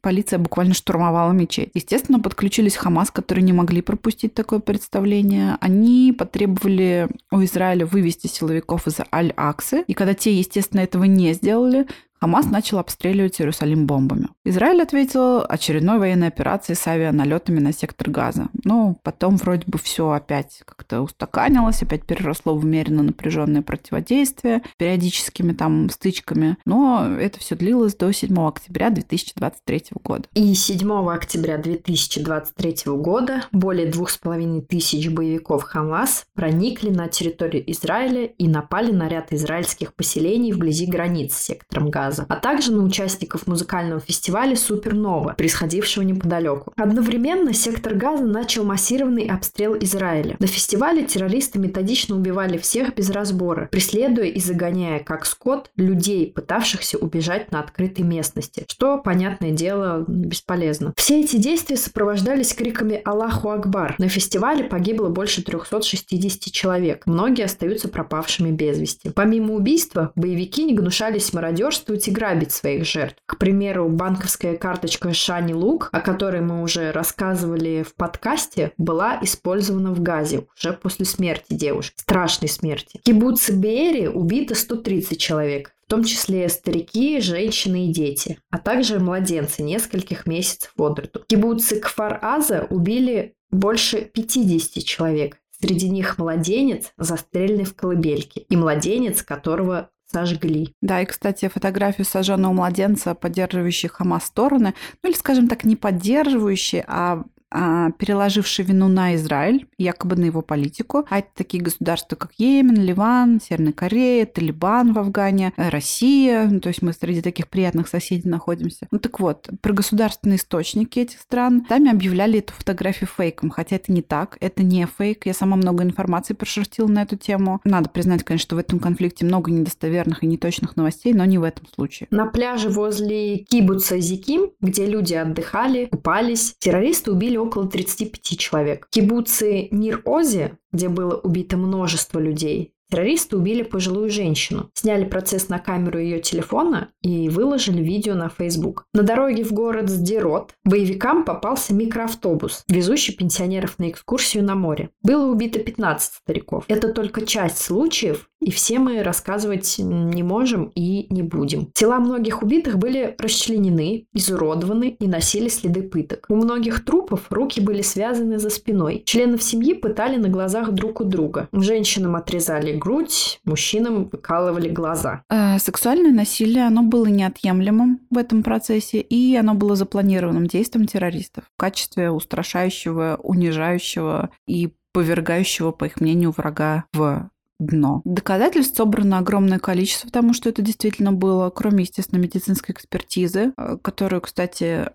полиция 0.01 0.39
буквально 0.39 0.73
штурмовала 0.73 1.31
мечеть. 1.31 1.69
Естественно, 1.75 2.19
подключились 2.19 2.75
Хамас, 2.75 3.11
которые 3.11 3.43
не 3.43 3.53
могли 3.53 3.81
пропустить 3.81 4.33
такое 4.33 4.59
представление. 4.59 5.57
Они 5.61 6.11
потребовали 6.17 7.07
у 7.31 7.43
Израиля 7.43 7.85
вывести 7.85 8.25
силовиков 8.25 8.87
из 8.87 8.97
Аль-Аксы. 9.13 9.83
И 9.85 9.93
когда 9.93 10.15
те, 10.15 10.33
естественно, 10.33 10.81
этого 10.81 11.03
не 11.03 11.33
сделали, 11.33 11.85
Хамас 12.21 12.47
начал 12.47 12.79
обстреливать 12.79 13.39
Иерусалим 13.39 13.87
бомбами. 13.87 14.27
Израиль 14.43 14.81
ответил 14.81 15.45
очередной 15.47 15.99
военной 15.99 16.27
операцией 16.27 16.75
с 16.75 16.85
авианалетами 16.85 17.59
на 17.59 17.71
сектор 17.71 18.09
Газа. 18.09 18.49
Но 18.65 18.97
потом 19.03 19.37
вроде 19.37 19.63
бы 19.67 19.77
все 19.77 20.11
опять 20.11 20.61
как-то 20.65 21.01
устаканилось, 21.01 21.81
опять 21.81 22.05
переросло 22.05 22.55
в 22.55 22.65
умеренно 22.65 23.03
напряженное 23.03 23.61
противодействие, 23.61 24.63
периодическими 24.77 25.53
там 25.53 25.89
стычками. 25.89 26.57
Но 26.65 27.07
это 27.17 27.39
все 27.39 27.55
длилось 27.55 27.95
до 27.95 28.11
7 28.11 28.37
октября 28.47 28.89
2023 28.89 29.85
года. 30.03 30.27
И 30.33 30.53
7 30.53 31.09
октября 31.09 31.57
2023 31.57 32.93
года 32.95 33.45
более 33.53 33.87
двух 33.87 34.09
с 34.09 34.17
половиной 34.17 34.61
тысяч 34.61 35.09
боевиков 35.09 35.63
Хамас 35.63 36.25
проникли 36.33 36.89
на 36.89 37.07
территорию 37.07 37.63
Израиля 37.71 38.25
и 38.25 38.49
напали 38.49 38.91
на 38.91 39.07
ряд 39.07 39.31
израильских 39.31 39.93
поселений 39.93 40.51
вблизи 40.51 40.85
границ 40.85 41.33
с 41.33 41.43
сектором 41.43 41.89
Газа 41.89 42.08
джаза, 42.09 42.25
а 42.27 42.35
также 42.35 42.71
на 42.71 42.83
участников 42.83 43.47
музыкального 43.47 43.99
фестиваля 44.01 44.55
Супернова, 44.55 45.33
происходившего 45.37 46.03
неподалеку. 46.03 46.73
Одновременно 46.75 47.53
сектор 47.53 47.93
Газа 47.93 48.25
начал 48.25 48.63
массированный 48.63 49.27
обстрел 49.27 49.77
Израиля. 49.79 50.35
На 50.39 50.47
фестивале 50.47 51.03
террористы 51.03 51.59
методично 51.59 52.15
убивали 52.15 52.57
всех 52.57 52.95
без 52.95 53.09
разбора, 53.09 53.67
преследуя 53.71 54.27
и 54.27 54.39
загоняя, 54.39 54.99
как 54.99 55.25
скот, 55.25 55.71
людей, 55.75 56.31
пытавшихся 56.31 56.97
убежать 56.97 57.51
на 57.51 57.59
открытой 57.59 58.05
местности, 58.05 58.65
что, 58.67 58.97
понятное 58.97 59.51
дело, 59.51 60.05
бесполезно. 60.07 60.93
Все 60.95 61.21
эти 61.21 61.37
действия 61.37 61.77
сопровождались 61.77 62.53
криками 62.53 63.01
«Аллаху 63.05 63.49
Акбар». 63.49 63.95
На 63.97 64.09
фестивале 64.09 64.63
погибло 64.63 65.09
больше 65.09 65.43
360 65.43 66.51
человек. 66.51 67.03
Многие 67.05 67.43
остаются 67.43 67.87
пропавшими 67.87 68.51
без 68.51 68.79
вести. 68.79 69.09
Помимо 69.09 69.53
убийства, 69.53 70.11
боевики 70.15 70.63
не 70.63 70.73
гнушались 70.73 71.33
мародерствовать 71.33 71.98
использовать 71.99 72.07
и 72.07 72.11
грабить 72.11 72.51
своих 72.51 72.85
жертв. 72.85 73.17
К 73.25 73.37
примеру, 73.37 73.89
банковская 73.89 74.55
карточка 74.55 75.13
Шани 75.13 75.53
Лук, 75.53 75.89
о 75.91 76.01
которой 76.01 76.41
мы 76.41 76.61
уже 76.61 76.91
рассказывали 76.91 77.83
в 77.83 77.95
подкасте, 77.95 78.71
была 78.77 79.19
использована 79.21 79.91
в 79.91 80.01
Газе 80.01 80.45
уже 80.57 80.73
после 80.73 81.05
смерти 81.05 81.53
девушки, 81.53 81.95
страшной 81.97 82.49
смерти. 82.49 82.99
В 82.99 83.03
кибуце 83.03 83.53
Бери 83.53 84.07
убито 84.07 84.55
130 84.55 85.19
человек, 85.19 85.71
в 85.85 85.89
том 85.89 86.03
числе 86.03 86.49
старики, 86.49 87.19
женщины 87.19 87.87
и 87.87 87.93
дети, 87.93 88.37
а 88.51 88.57
также 88.57 88.99
младенцы 88.99 89.63
нескольких 89.63 90.25
месяцев 90.25 90.71
от 90.77 90.99
роду. 90.99 91.19
В 91.23 91.27
кибуце 91.27 91.79
Кфар-Аза 91.79 92.67
убили 92.69 93.35
больше 93.51 94.01
50 94.01 94.83
человек. 94.83 95.37
Среди 95.61 95.89
них 95.89 96.17
младенец, 96.17 96.93
застреленный 96.97 97.65
в 97.65 97.75
колыбельке, 97.75 98.39
и 98.39 98.55
младенец, 98.55 99.23
которого 99.23 99.89
сожгли. 100.11 100.73
Да, 100.81 101.01
и, 101.01 101.05
кстати, 101.05 101.47
фотографию 101.47 102.05
сожженного 102.05 102.53
младенца, 102.53 103.15
поддерживающих 103.15 103.93
Хамас 103.93 104.25
стороны, 104.25 104.73
ну 105.03 105.09
или, 105.09 105.17
скажем 105.17 105.47
так, 105.47 105.63
не 105.63 105.75
поддерживающие, 105.75 106.83
а, 106.87 107.23
переложивший 107.51 108.65
вину 108.65 108.87
на 108.87 109.15
Израиль, 109.15 109.67
якобы 109.77 110.15
на 110.15 110.25
его 110.25 110.41
политику. 110.41 111.05
А 111.09 111.19
это 111.19 111.29
такие 111.33 111.63
государства, 111.63 112.15
как 112.15 112.31
Йемен, 112.37 112.81
Ливан, 112.81 113.41
Северная 113.41 113.73
Корея, 113.73 114.25
Талибан 114.25 114.93
в 114.93 114.99
Афгане, 114.99 115.53
Россия. 115.57 116.47
Ну, 116.49 116.59
то 116.59 116.69
есть 116.69 116.81
мы 116.81 116.93
среди 116.93 117.21
таких 117.21 117.47
приятных 117.47 117.87
соседей 117.87 118.29
находимся. 118.29 118.87
Ну 118.91 118.99
так 118.99 119.19
вот, 119.19 119.49
про 119.61 119.73
государственные 119.73 120.37
источники 120.37 120.99
этих 120.99 121.19
стран 121.19 121.65
сами 121.67 121.91
объявляли 121.91 122.39
эту 122.39 122.53
фотографию 122.53 123.09
фейком, 123.15 123.49
хотя 123.49 123.77
это 123.77 123.91
не 123.91 124.01
так, 124.01 124.37
это 124.39 124.63
не 124.63 124.85
фейк. 124.85 125.25
Я 125.25 125.33
сама 125.33 125.57
много 125.57 125.83
информации 125.83 126.33
прошерстила 126.33 126.87
на 126.87 127.01
эту 127.01 127.17
тему. 127.17 127.61
Надо 127.63 127.89
признать, 127.89 128.23
конечно, 128.23 128.43
что 128.43 128.55
в 128.55 128.59
этом 128.59 128.79
конфликте 128.79 129.25
много 129.25 129.51
недостоверных 129.51 130.23
и 130.23 130.27
неточных 130.27 130.75
новостей, 130.75 131.13
но 131.13 131.25
не 131.25 131.37
в 131.37 131.43
этом 131.43 131.65
случае. 131.73 132.07
На 132.11 132.27
пляже 132.27 132.69
возле 132.69 133.39
Кибуца 133.39 133.99
Зиким, 133.99 134.51
где 134.61 134.85
люди 134.85 135.13
отдыхали, 135.13 135.85
купались, 135.85 136.55
террористы 136.59 137.11
убили 137.11 137.38
около 137.39 137.67
35 137.67 138.37
человек. 138.37 138.87
В 138.87 138.89
кибуце 138.89 139.67
Нир-Ози, 139.71 140.57
где 140.71 140.89
было 140.89 141.15
убито 141.15 141.57
множество 141.57 142.19
людей, 142.19 142.73
Террористы 142.89 143.37
убили 143.37 143.61
пожилую 143.61 144.09
женщину, 144.09 144.71
сняли 144.73 145.05
процесс 145.05 145.49
на 145.49 145.59
камеру 145.59 145.99
ее 145.99 146.19
телефона 146.19 146.89
и 147.01 147.29
выложили 147.29 147.83
видео 147.83 148.15
на 148.15 148.29
Facebook. 148.29 148.85
На 148.93 149.03
дороге 149.03 149.43
в 149.43 149.51
город 149.51 149.89
Сдерот 149.89 150.53
боевикам 150.65 151.23
попался 151.23 151.73
микроавтобус, 151.73 152.63
везущий 152.67 153.15
пенсионеров 153.15 153.77
на 153.77 153.89
экскурсию 153.89 154.43
на 154.43 154.55
море. 154.55 154.89
Было 155.03 155.31
убито 155.31 155.59
15 155.59 156.13
стариков. 156.13 156.65
Это 156.67 156.91
только 156.91 157.25
часть 157.25 157.59
случаев, 157.59 158.29
и 158.41 158.51
все 158.51 158.79
мы 158.79 159.03
рассказывать 159.03 159.75
не 159.79 160.23
можем 160.23 160.71
и 160.73 161.13
не 161.13 161.23
будем. 161.23 161.67
Тела 161.73 161.99
многих 161.99 162.41
убитых 162.41 162.77
были 162.77 163.15
расчленены, 163.19 164.07
изуродованы 164.13 164.95
и 164.99 165.07
носили 165.07 165.49
следы 165.49 165.83
пыток. 165.83 166.25
У 166.29 166.35
многих 166.35 166.85
трупов 166.85 167.27
руки 167.29 167.59
были 167.59 167.81
связаны 167.81 168.39
за 168.39 168.49
спиной. 168.49 169.03
Членов 169.05 169.43
семьи 169.43 169.73
пытали 169.73 170.15
на 170.15 170.29
глазах 170.29 170.71
друг 170.71 171.01
у 171.01 171.03
друга. 171.03 171.49
Женщинам 171.51 172.15
отрезали 172.15 172.78
грудь, 172.79 173.39
мужчинам 173.45 174.05
выкалывали 174.05 174.69
глаза. 174.69 175.23
Э, 175.29 175.59
сексуальное 175.59 176.11
насилие, 176.11 176.65
оно 176.65 176.83
было 176.83 177.05
неотъемлемым 177.05 178.01
в 178.09 178.17
этом 178.17 178.43
процессе, 178.43 178.99
и 178.99 179.35
оно 179.35 179.53
было 179.53 179.75
запланированным 179.75 180.47
действием 180.47 180.87
террористов 180.87 181.43
в 181.45 181.57
качестве 181.59 182.09
устрашающего, 182.09 183.19
унижающего 183.21 184.29
и 184.47 184.73
повергающего, 184.91 185.71
по 185.71 185.85
их 185.85 186.01
мнению, 186.01 186.33
врага 186.35 186.85
в 186.93 187.29
дно. 187.59 188.01
Доказательств 188.05 188.77
собрано 188.77 189.17
огромное 189.17 189.59
количество, 189.59 190.07
потому 190.07 190.33
что 190.33 190.49
это 190.49 190.61
действительно 190.61 191.11
было, 191.11 191.49
кроме, 191.49 191.83
естественно, 191.83 192.19
медицинской 192.19 192.73
экспертизы, 192.73 193.53
э, 193.55 193.77
которую, 193.81 194.21
кстати, 194.21 194.89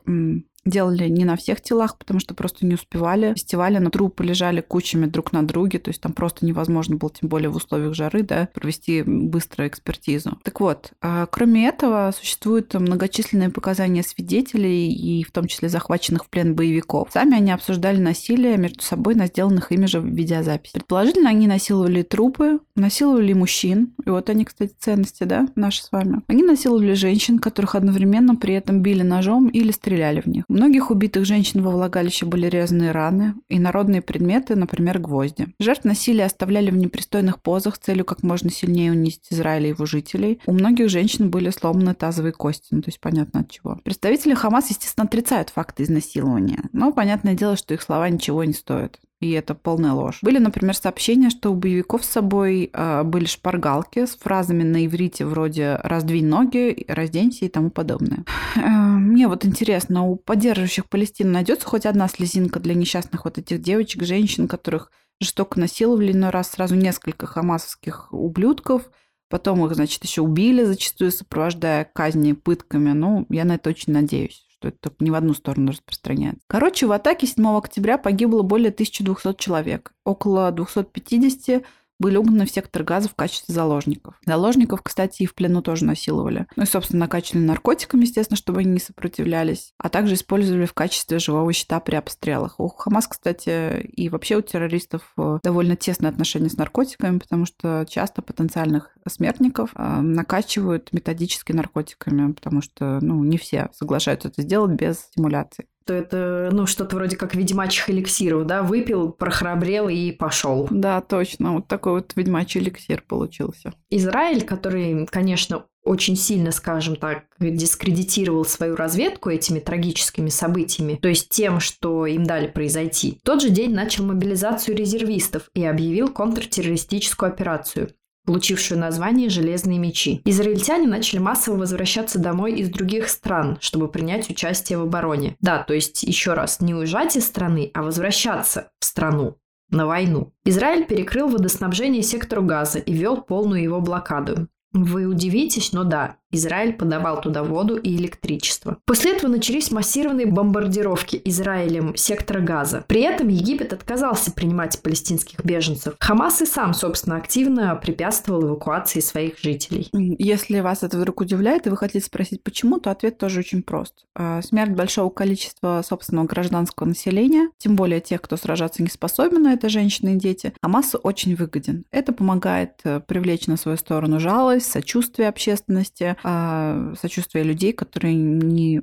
делали 0.65 1.09
не 1.09 1.25
на 1.25 1.37
всех 1.37 1.61
телах, 1.61 1.99
потому 1.99 2.21
что 2.21 2.35
просто 2.35 2.67
не 2.67 2.75
успевали. 2.75 3.35
Фестивали 3.35 3.79
на 3.79 3.91
трупы 3.91 4.25
лежали 4.25 4.61
кучами 4.61 5.07
друг 5.07 5.33
на 5.33 5.47
друге, 5.47 5.79
то 5.79 5.91
есть 5.91 6.01
там 6.01 6.12
просто 6.12 6.47
невозможно 6.47 6.97
было, 6.97 7.11
тем 7.11 7.29
более 7.29 7.51
в 7.51 7.57
условиях 7.57 7.95
жары, 7.95 8.23
да, 8.23 8.49
провести 8.55 9.03
быструю 9.03 9.69
экспертизу. 9.69 10.39
Так 10.43 10.61
вот, 10.61 10.93
а, 11.01 11.27
кроме 11.27 11.69
этого, 11.69 12.12
существуют 12.17 12.75
многочисленные 12.75 13.51
показания 13.51 14.03
свидетелей 14.03 14.93
и 14.93 15.23
в 15.25 15.33
том 15.33 15.47
числе 15.47 15.69
захваченных 15.69 16.25
в 16.25 16.29
плен 16.29 16.55
боевиков. 16.55 17.09
Сами 17.12 17.37
они 17.37 17.53
обсуждали 17.53 17.99
насилие 17.99 18.57
между 18.57 18.83
собой 18.83 19.15
на 19.15 19.27
сделанных 19.27 19.73
ими 19.73 19.87
же 19.87 20.01
видеозаписи. 20.01 20.75
Предположительно, 20.75 21.31
они 21.31 21.47
насиловали 21.47 22.03
трупы, 22.03 22.61
насиловали 22.77 23.33
мужчин, 23.33 23.95
и 24.05 24.11
вот 24.11 24.31
они, 24.31 24.45
кстати, 24.45 24.75
ценности, 24.79 25.25
да, 25.25 25.49
наши 25.55 25.83
с 25.83 25.93
вами. 25.93 26.23
Они 26.27 26.43
насиловали 26.43 26.95
женщин, 26.95 27.39
которых 27.39 27.75
одновременно 27.75 28.37
при 28.37 28.55
этом 28.55 28.81
били 28.83 29.03
ножом 29.03 29.49
или 29.49 29.71
стреляли 29.71 30.21
в 30.21 30.27
них. 30.27 30.45
У 30.55 30.57
многих 30.57 30.92
убитых 30.92 31.24
женщин 31.24 31.62
во 31.62 31.72
влагалище 31.72 32.26
были 32.26 32.46
резаные 32.46 32.92
раны 32.92 33.34
и 33.48 33.59
народные 33.59 34.02
предметы, 34.02 34.55
например, 34.55 35.00
гвозди. 35.00 35.48
Жертв 35.59 35.84
насилия 35.84 36.26
оставляли 36.26 36.70
в 36.70 36.76
непристойных 36.76 37.42
позах 37.42 37.74
с 37.74 37.80
целью 37.80 38.05
как 38.05 38.22
можно 38.22 38.50
сильнее 38.50 38.92
унизить 38.92 39.26
Израиль 39.30 39.66
и 39.66 39.68
его 39.70 39.84
жителей. 39.84 40.40
У 40.46 40.52
многих 40.52 40.90
женщин 40.90 41.28
были 41.28 41.50
сломаны 41.50 41.92
тазовые 41.92 42.32
кости, 42.32 42.68
ну 42.70 42.82
то 42.82 42.90
есть 42.90 43.00
понятно 43.00 43.40
от 43.40 43.50
чего. 43.50 43.80
Представители 43.82 44.34
Хамас, 44.34 44.70
естественно, 44.70 45.09
отрицают 45.09 45.50
факты 45.50 45.82
изнасилования, 45.82 46.61
но 46.72 46.92
понятное 46.92 47.34
дело, 47.34 47.57
что 47.57 47.74
их 47.74 47.82
слова 47.82 48.09
ничего 48.09 48.44
не 48.44 48.52
стоят 48.52 49.00
и 49.21 49.31
это 49.31 49.55
полная 49.55 49.93
ложь. 49.93 50.19
Были, 50.23 50.39
например, 50.39 50.75
сообщения, 50.77 51.31
что 51.31 51.51
у 51.51 51.55
боевиков 51.55 52.05
с 52.05 52.11
собой 52.11 52.71
э, 52.73 53.03
были 53.05 53.25
шпаргалки 53.25 54.07
с 54.07 54.17
фразами 54.17 54.62
на 54.62 54.85
иврите 54.87 55.25
вроде 55.25 55.77
«раздвинь 55.83 56.27
ноги», 56.27 56.85
«разденься» 56.89 57.45
и 57.45 57.49
тому 57.49 57.71
подобное. 57.71 58.25
Э, 58.57 58.61
мне 58.61 59.29
вот 59.29 59.47
интересно, 59.47 60.05
у 60.05 60.17
поддерживающих 60.17 60.89
Палестину 60.89 61.31
найдется 61.31 61.67
хоть 61.67 61.87
одна 61.87 62.09
слезинка 62.09 62.61
для 62.61 62.75
несчастных 62.75 63.25
вот 63.25 63.39
этих 63.39 63.62
девочек, 63.62 64.03
женщин, 64.03 64.49
которых 64.49 64.91
жестоко 65.21 65.61
насиловали 65.61 66.12
но 66.12 66.31
раз 66.31 66.51
сразу 66.51 66.75
несколько 66.75 67.27
хамасовских 67.27 68.12
ублюдков, 68.12 68.91
потом 69.31 69.65
их, 69.65 69.75
значит, 69.75 70.05
еще 70.05 70.23
убили, 70.23 70.65
зачастую 70.65 71.12
сопровождая 71.12 71.85
казни 71.85 72.33
пытками. 72.33 72.93
Ну, 72.93 73.27
я 73.31 73.45
на 73.45 73.55
это 73.55 73.71
очень 73.71 73.93
надеюсь 73.93 74.45
что 74.65 74.69
это 74.69 74.95
не 75.01 75.11
в 75.11 75.15
одну 75.15 75.35
сторону 75.35 75.73
распространяется. 75.73 76.41
Короче, 76.47 76.87
в 76.87 76.93
атаке 76.93 77.27
7 77.27 77.47
октября 77.57 77.99
погибло 77.99 78.43
более 78.43 78.71
1200 78.71 79.35
человек. 79.39 79.93
Около 80.05 80.51
250 80.51 81.65
были 82.05 82.18
угнаны 82.18 82.44
в 82.44 82.50
сектор 82.50 82.82
газа 82.82 83.09
в 83.09 83.14
качестве 83.14 83.55
заложников. 83.55 84.20
Заложников, 84.26 84.82
кстати, 84.82 85.22
и 85.22 85.26
в 85.26 85.34
плену 85.34 85.62
тоже 85.62 85.86
насиловали. 85.86 86.46
Ну 86.55 86.64
и, 86.64 86.66
собственно, 86.66 87.00
накачивали 87.00 87.42
наркотиками, 87.44 88.02
естественно, 88.02 88.36
чтобы 88.36 88.61
они 88.61 88.72
не 88.72 88.78
сопротивлялись, 88.78 89.72
а 89.78 89.88
также 89.88 90.12
использовали 90.12 90.66
в 90.66 90.74
качестве 90.74 91.18
живого 91.18 91.50
щита 91.55 91.80
при 91.80 91.94
обстрелах. 91.94 92.61
У 92.61 92.68
Хамас, 92.68 93.09
кстати, 93.09 93.80
и 93.80 94.11
вообще 94.11 94.36
у 94.36 94.42
террористов 94.42 95.14
э, 95.16 95.38
довольно 95.42 95.76
тесные 95.76 96.11
отношения 96.11 96.50
с 96.50 96.59
наркотиками, 96.59 97.20
потому 97.20 97.46
что 97.46 97.86
часто 97.88 98.20
потенциальных 98.20 98.90
смертников 99.09 99.70
э, 99.74 100.00
накачивают 100.02 100.92
методически 100.92 101.52
наркотиками, 101.52 102.32
потому 102.32 102.61
что, 102.61 102.98
ну, 103.00 103.24
не 103.24 103.38
все 103.38 103.70
соглашаются 103.72 104.28
это 104.28 104.42
сделать 104.42 104.72
без 104.72 104.98
стимуляции 104.98 105.68
то 105.85 105.95
это, 105.95 106.51
ну, 106.53 106.66
что-то 106.66 106.97
вроде 106.97 107.16
как 107.16 107.35
ведьмачьих 107.35 107.91
эликсиров, 107.91 108.47
да, 108.47 108.62
выпил, 108.62 109.12
прохрабрел 109.12 109.89
и 109.89 110.12
пошел. 110.12 110.66
Да, 110.70 111.01
точно, 111.01 111.55
вот 111.55 111.68
такой 111.68 111.93
вот 111.93 112.12
ведьмачий 112.16 112.61
эликсир 112.61 113.03
получился. 113.07 113.72
Израиль, 113.91 114.45
который, 114.45 115.07
конечно, 115.07 115.66
очень 115.85 116.16
сильно, 116.16 116.51
скажем 116.51 116.97
так, 116.97 117.24
дискредитировал 117.39 118.45
свою 118.45 118.74
разведку 118.74 119.28
этими 119.28 119.61
трагическими 119.61 120.30
событиями, 120.30 120.99
то 121.01 121.09
есть 121.09 121.28
тем, 121.28 121.61
что 121.61 122.07
им 122.07 122.24
дали 122.24 122.47
произойти. 122.47 123.18
В 123.22 123.26
тот 123.26 123.43
же 123.43 123.51
день 123.51 123.74
начал 123.74 124.05
мобилизацию 124.05 124.76
резервистов 124.76 125.51
и 125.55 125.64
объявил 125.64 126.09
контртеррористическую 126.09 127.30
операцию 127.30 127.91
получившую 128.25 128.81
название 128.81 129.29
«Железные 129.29 129.79
мечи». 129.79 130.20
Израильтяне 130.25 130.87
начали 130.87 131.18
массово 131.18 131.57
возвращаться 131.57 132.18
домой 132.18 132.55
из 132.55 132.70
других 132.70 133.09
стран, 133.09 133.59
чтобы 133.61 133.89
принять 133.89 134.31
участие 134.31 134.79
в 134.79 134.83
обороне. 134.83 135.37
Да, 135.41 135.62
то 135.62 135.75
есть, 135.75 136.03
еще 136.03 136.35
раз, 136.35 136.61
не 136.61 136.75
уезжать 136.75 137.16
из 137.16 137.27
страны, 137.27 137.70
а 137.75 137.83
возвращаться 137.83 138.70
в 138.81 138.85
страну 138.85 139.37
на 139.70 139.87
войну. 139.87 140.33
Израиль 140.45 140.87
перекрыл 140.87 141.29
водоснабжение 141.29 142.03
сектору 142.03 142.43
газа 142.43 142.79
и 142.79 142.93
вел 142.93 143.20
полную 143.20 143.62
его 143.62 143.81
блокаду. 143.81 144.49
Вы 144.72 145.07
удивитесь, 145.07 145.72
но 145.72 145.85
да, 145.85 146.16
Израиль 146.35 146.72
подавал 146.72 147.20
туда 147.20 147.43
воду 147.43 147.76
и 147.76 147.97
электричество. 147.97 148.78
После 148.85 149.12
этого 149.12 149.30
начались 149.30 149.70
массированные 149.70 150.26
бомбардировки 150.26 151.20
Израилем 151.24 151.97
сектора 151.97 152.41
Газа. 152.41 152.85
При 152.87 153.03
этом 153.03 153.28
Египет 153.28 153.72
отказался 153.72 154.32
принимать 154.32 154.80
палестинских 154.82 155.45
беженцев. 155.45 155.95
Хамас 156.01 156.43
и 156.43 156.47
сам, 156.47 156.74
собственно, 156.74 157.16
активно 157.16 157.74
препятствовал 157.76 158.45
эвакуации 158.45 159.01
своих 159.01 159.39
жителей. 159.39 159.89
Если 159.93 160.61
вас 160.61 160.82
это 160.82 160.97
вдруг 160.97 161.20
удивляет, 161.20 161.66
и 161.66 161.70
вы 161.70 161.76
хотите 161.76 162.05
спросить, 162.05 162.43
почему, 162.43 162.78
то 162.78 162.91
ответ 162.91 163.18
тоже 163.18 163.41
очень 163.41 163.62
прост. 163.62 164.07
А, 164.14 164.43
смерть 164.43 164.72
большого 164.72 165.11
количества 165.11 165.82
собственного 165.87 166.26
гражданского 166.26 166.87
населения, 166.87 167.51
тем 167.59 167.76
более 167.76 168.01
тех, 168.01 168.20
кто 168.22 168.37
сражаться 168.37 168.82
не 168.82 168.89
способен, 168.89 169.47
а 169.47 169.53
это 169.53 169.68
женщины 169.68 170.14
и 170.14 170.18
дети, 170.18 170.53
Хамасу 170.62 170.99
очень 170.99 171.35
выгоден. 171.37 171.85
Это 171.91 172.12
помогает 172.12 172.72
э, 172.85 173.01
привлечь 173.01 173.47
на 173.47 173.57
свою 173.57 173.76
сторону 173.76 174.20
жалость, 174.20 174.70
сочувствие 174.70 175.28
общественности, 175.28 176.16
сочувствие 176.25 177.45
людей, 177.45 177.72
которые 177.72 178.14
не 178.14 178.83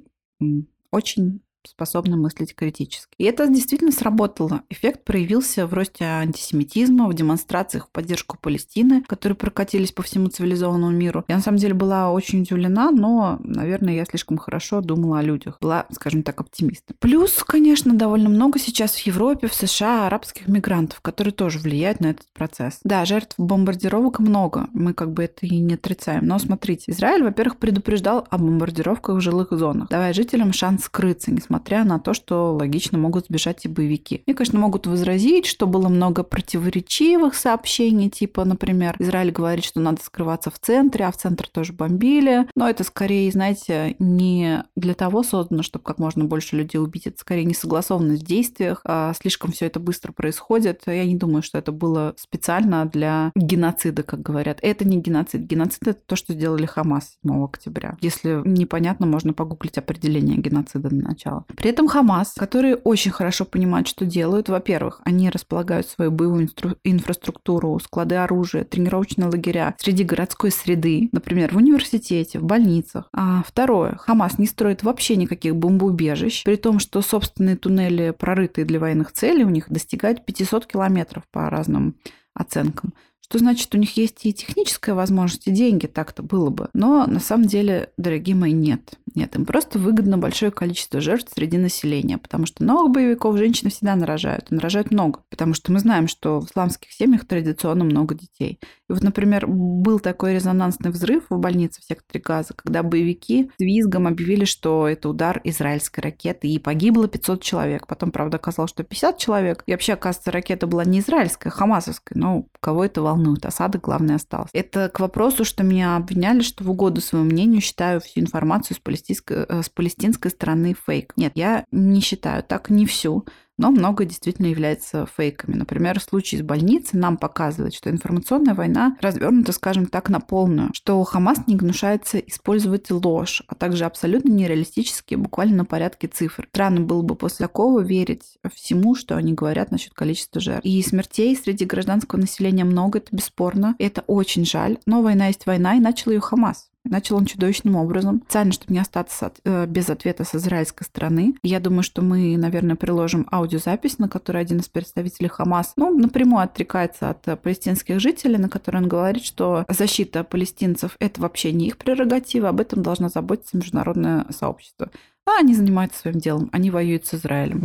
очень 0.91 1.41
способны 1.67 2.17
мыслить 2.17 2.55
критически. 2.55 3.13
И 3.17 3.23
это 3.23 3.47
действительно 3.47 3.91
сработало. 3.91 4.61
Эффект 4.69 5.03
проявился 5.03 5.67
в 5.67 5.73
росте 5.73 6.05
антисемитизма, 6.05 7.07
в 7.07 7.13
демонстрациях 7.13 7.87
в 7.87 7.89
поддержку 7.89 8.37
Палестины, 8.41 9.03
которые 9.03 9.35
прокатились 9.35 9.91
по 9.91 10.03
всему 10.03 10.27
цивилизованному 10.27 10.91
миру. 10.91 11.23
Я 11.27 11.35
на 11.35 11.41
самом 11.41 11.57
деле 11.57 11.73
была 11.73 12.11
очень 12.11 12.41
удивлена, 12.41 12.91
но, 12.91 13.39
наверное, 13.43 13.95
я 13.95 14.05
слишком 14.05 14.37
хорошо 14.37 14.81
думала 14.81 15.19
о 15.19 15.21
людях. 15.21 15.57
Была, 15.61 15.85
скажем 15.91 16.23
так, 16.23 16.39
оптимистом. 16.41 16.95
Плюс, 16.99 17.43
конечно, 17.43 17.93
довольно 17.93 18.29
много 18.29 18.59
сейчас 18.59 18.93
в 18.95 19.05
Европе, 19.05 19.47
в 19.47 19.53
США 19.53 20.07
арабских 20.07 20.47
мигрантов, 20.47 21.01
которые 21.01 21.33
тоже 21.33 21.59
влияют 21.59 21.99
на 21.99 22.07
этот 22.07 22.27
процесс. 22.33 22.79
Да, 22.83 23.05
жертв 23.05 23.35
бомбардировок 23.37 24.19
много, 24.19 24.67
мы 24.73 24.93
как 24.93 25.13
бы 25.13 25.23
это 25.23 25.45
и 25.45 25.59
не 25.59 25.75
отрицаем. 25.75 26.25
Но 26.25 26.39
смотрите, 26.39 26.91
Израиль, 26.91 27.23
во-первых, 27.23 27.57
предупреждал 27.57 28.27
о 28.29 28.37
бомбардировках 28.37 29.17
в 29.17 29.21
жилых 29.21 29.49
зонах, 29.51 29.89
давая 29.89 30.13
жителям 30.13 30.53
шанс 30.53 30.85
скрыться, 30.85 31.31
несмотря 31.51 31.83
на 31.83 31.99
то, 31.99 32.13
что 32.13 32.55
логично 32.55 32.97
могут 32.97 33.25
сбежать 33.25 33.65
и 33.65 33.67
боевики. 33.67 34.23
Мне, 34.25 34.33
конечно, 34.33 34.57
могут 34.57 34.87
возразить, 34.87 35.45
что 35.45 35.67
было 35.67 35.89
много 35.89 36.23
противоречивых 36.23 37.35
сообщений, 37.35 38.09
типа, 38.09 38.45
например, 38.45 38.95
Израиль 38.99 39.31
говорит, 39.31 39.65
что 39.65 39.81
надо 39.81 40.01
скрываться 40.01 40.49
в 40.49 40.59
центре, 40.59 41.05
а 41.05 41.11
в 41.11 41.17
центр 41.17 41.47
тоже 41.47 41.73
бомбили. 41.73 42.47
Но 42.55 42.69
это 42.69 42.85
скорее, 42.85 43.29
знаете, 43.31 43.95
не 43.99 44.63
для 44.77 44.93
того 44.93 45.23
создано, 45.23 45.61
чтобы 45.61 45.83
как 45.83 45.97
можно 45.99 46.23
больше 46.23 46.55
людей 46.55 46.79
убить. 46.79 47.07
Это 47.07 47.19
скорее 47.19 47.43
не 47.43 47.53
согласованность 47.53 48.23
в 48.23 48.25
действиях. 48.25 48.79
А 48.85 49.13
слишком 49.13 49.51
все 49.51 49.65
это 49.65 49.81
быстро 49.81 50.13
происходит. 50.13 50.83
Я 50.85 51.03
не 51.05 51.15
думаю, 51.15 51.43
что 51.43 51.57
это 51.57 51.73
было 51.73 52.15
специально 52.17 52.85
для 52.85 53.31
геноцида, 53.35 54.03
как 54.03 54.21
говорят. 54.21 54.59
Это 54.61 54.87
не 54.87 55.01
геноцид. 55.01 55.41
Геноцид 55.41 55.85
это 55.85 55.99
то, 56.05 56.15
что 56.15 56.33
сделали 56.33 56.65
Хамас 56.65 57.17
7 57.23 57.43
октября. 57.43 57.97
Если 57.99 58.41
непонятно, 58.45 59.05
можно 59.05 59.33
погуглить 59.33 59.77
определение 59.77 60.37
геноцида 60.37 60.89
для 60.89 61.09
При 61.55 61.69
этом 61.69 61.87
Хамас, 61.87 62.33
которые 62.33 62.75
очень 62.75 63.11
хорошо 63.11 63.45
понимают, 63.45 63.87
что 63.87 64.05
делают, 64.05 64.49
во-первых, 64.49 65.01
они 65.05 65.29
располагают 65.29 65.87
свою 65.87 66.11
боевую 66.11 66.45
инстру- 66.45 66.77
инфраструктуру, 66.83 67.79
склады 67.79 68.15
оружия, 68.15 68.63
тренировочные 68.63 69.27
лагеря 69.27 69.75
среди 69.79 70.03
городской 70.03 70.51
среды, 70.51 71.09
например, 71.11 71.53
в 71.53 71.57
университете, 71.57 72.39
в 72.39 72.43
больницах. 72.43 73.09
А 73.13 73.43
второе, 73.45 73.95
Хамас 73.97 74.37
не 74.37 74.47
строит 74.47 74.83
вообще 74.83 75.15
никаких 75.15 75.55
бомбоубежищ, 75.55 76.43
при 76.43 76.55
том, 76.55 76.79
что 76.79 77.01
собственные 77.01 77.57
туннели, 77.57 78.13
прорытые 78.17 78.65
для 78.65 78.79
военных 78.79 79.11
целей, 79.11 79.43
у 79.43 79.49
них 79.49 79.69
достигают 79.69 80.25
500 80.25 80.65
километров 80.65 81.23
по 81.31 81.49
разным 81.49 81.95
оценкам 82.33 82.93
что 83.31 83.39
значит 83.39 83.73
у 83.73 83.77
них 83.77 83.95
есть 83.95 84.25
и 84.25 84.33
техническая 84.33 84.93
возможность, 84.93 85.47
и 85.47 85.51
деньги, 85.51 85.87
так-то 85.87 86.21
было 86.21 86.49
бы. 86.49 86.67
Но 86.73 87.05
на 87.07 87.21
самом 87.21 87.45
деле, 87.45 87.89
дорогие 87.95 88.35
мои, 88.35 88.51
нет. 88.51 88.91
Нет, 89.15 89.35
им 89.37 89.45
просто 89.45 89.79
выгодно 89.79 90.17
большое 90.17 90.51
количество 90.51 90.99
жертв 90.99 91.31
среди 91.33 91.57
населения, 91.57 92.17
потому 92.17 92.45
что 92.45 92.63
новых 92.63 92.91
боевиков 92.91 93.37
женщины 93.37 93.69
всегда 93.69 93.95
нарожают, 93.95 94.51
и 94.51 94.55
нарожают 94.55 94.91
много, 94.91 95.21
потому 95.29 95.53
что 95.53 95.71
мы 95.71 95.79
знаем, 95.79 96.07
что 96.09 96.41
в 96.41 96.45
исламских 96.45 96.91
семьях 96.91 97.25
традиционно 97.25 97.85
много 97.85 98.15
детей. 98.15 98.59
И 98.89 98.93
вот, 98.93 99.01
например, 99.01 99.47
был 99.47 99.99
такой 99.99 100.33
резонансный 100.33 100.91
взрыв 100.91 101.23
в 101.29 101.37
больнице 101.37 101.81
в 101.81 101.85
секторе 101.85 102.21
Газа, 102.21 102.53
когда 102.53 102.83
боевики 102.83 103.49
с 103.57 103.61
визгом 103.61 104.07
объявили, 104.07 104.43
что 104.43 104.87
это 104.87 105.07
удар 105.07 105.39
израильской 105.45 106.03
ракеты, 106.03 106.47
и 106.49 106.59
погибло 106.59 107.07
500 107.07 107.41
человек. 107.41 107.87
Потом, 107.87 108.11
правда, 108.11 108.37
оказалось, 108.37 108.71
что 108.71 108.83
50 108.83 109.17
человек. 109.17 109.63
И 109.65 109.71
вообще, 109.71 109.93
оказывается, 109.93 110.31
ракета 110.31 110.67
была 110.67 110.83
не 110.83 110.99
израильская, 110.99 111.49
а 111.49 111.51
хамасовская. 111.51 112.19
Но 112.19 112.45
кого 112.59 112.85
это 112.85 113.01
волнует? 113.01 113.20
Осадок, 113.45 113.81
главное, 113.81 114.15
остался. 114.15 114.49
Это 114.53 114.89
к 114.89 114.99
вопросу, 114.99 115.45
что 115.45 115.63
меня 115.63 115.95
обвиняли, 115.95 116.41
что 116.41 116.63
в 116.63 116.69
угоду 116.69 117.01
своему 117.01 117.29
мнению 117.29 117.61
считаю 117.61 118.01
всю 118.01 118.19
информацию 118.19 118.77
с 118.77 118.79
палестинской, 118.79 119.45
э, 119.47 119.61
с 119.63 119.69
палестинской 119.69 120.31
стороны 120.31 120.75
фейк. 120.85 121.13
Нет, 121.15 121.33
я 121.35 121.65
не 121.71 122.01
считаю 122.01 122.43
так, 122.43 122.69
не 122.69 122.85
всю 122.85 123.25
но 123.61 123.69
многое 123.69 124.07
действительно 124.07 124.47
является 124.47 125.05
фейками. 125.05 125.55
Например, 125.55 125.99
случай 126.01 126.37
с 126.37 126.41
больницей 126.41 126.99
нам 126.99 127.17
показывает, 127.17 127.75
что 127.75 127.91
информационная 127.91 128.55
война 128.55 128.97
развернута, 129.01 129.51
скажем 129.51 129.85
так, 129.85 130.09
на 130.09 130.19
полную, 130.19 130.71
что 130.73 131.01
Хамас 131.03 131.45
не 131.45 131.55
гнушается 131.55 132.17
использовать 132.17 132.89
ложь, 132.89 133.43
а 133.47 133.53
также 133.53 133.85
абсолютно 133.85 134.31
нереалистические, 134.31 135.17
буквально 135.17 135.57
на 135.57 135.65
порядке 135.65 136.07
цифр. 136.07 136.47
Странно 136.49 136.81
было 136.81 137.03
бы 137.03 137.15
после 137.15 137.45
такого 137.45 137.81
верить 137.81 138.39
всему, 138.53 138.95
что 138.95 139.15
они 139.15 139.33
говорят 139.33 139.69
насчет 139.69 139.93
количества 139.93 140.41
жертв. 140.41 140.65
И 140.65 140.81
смертей 140.81 141.35
среди 141.35 141.65
гражданского 141.65 142.19
населения 142.19 142.63
много, 142.63 142.97
это 142.97 143.15
бесспорно. 143.15 143.75
Это 143.77 144.01
очень 144.07 144.45
жаль, 144.45 144.79
но 144.87 145.03
война 145.03 145.27
есть 145.27 145.45
война, 145.45 145.75
и 145.75 145.79
начал 145.79 146.11
ее 146.11 146.19
Хамас. 146.19 146.70
Начал 146.83 147.17
он 147.17 147.25
чудовищным 147.25 147.75
образом. 147.75 148.21
Специально, 148.25 148.51
чтобы 148.51 148.73
не 148.73 148.79
остаться 148.79 149.27
от, 149.27 149.39
э, 149.43 149.65
без 149.67 149.89
ответа 149.89 150.23
с 150.23 150.33
израильской 150.33 150.85
стороны. 150.85 151.35
Я 151.43 151.59
думаю, 151.59 151.83
что 151.83 152.01
мы, 152.01 152.35
наверное, 152.37 152.75
приложим 152.75 153.27
аудиозапись, 153.31 153.99
на 153.99 154.09
которой 154.09 154.41
один 154.41 154.59
из 154.59 154.67
представителей 154.67 155.29
Хамас 155.29 155.73
ну, 155.75 155.95
напрямую 155.95 156.43
отрекается 156.43 157.11
от 157.11 157.27
э, 157.27 157.35
палестинских 157.35 157.99
жителей, 157.99 158.37
на 158.37 158.49
которой 158.49 158.77
он 158.77 158.87
говорит, 158.87 159.23
что 159.23 159.65
защита 159.69 160.23
палестинцев– 160.23 160.95
это 160.99 161.21
вообще 161.21 161.51
не 161.51 161.67
их 161.67 161.77
прерогатива, 161.77 162.49
об 162.49 162.59
этом 162.59 162.81
должно 162.81 163.09
заботиться 163.09 163.57
международное 163.57 164.25
сообщество. 164.29 164.89
А 165.27 165.39
они 165.39 165.53
занимаются 165.53 165.99
своим 165.99 166.19
делом, 166.19 166.49
они 166.51 166.71
воюют 166.71 167.05
с 167.05 167.13
Израилем. 167.13 167.59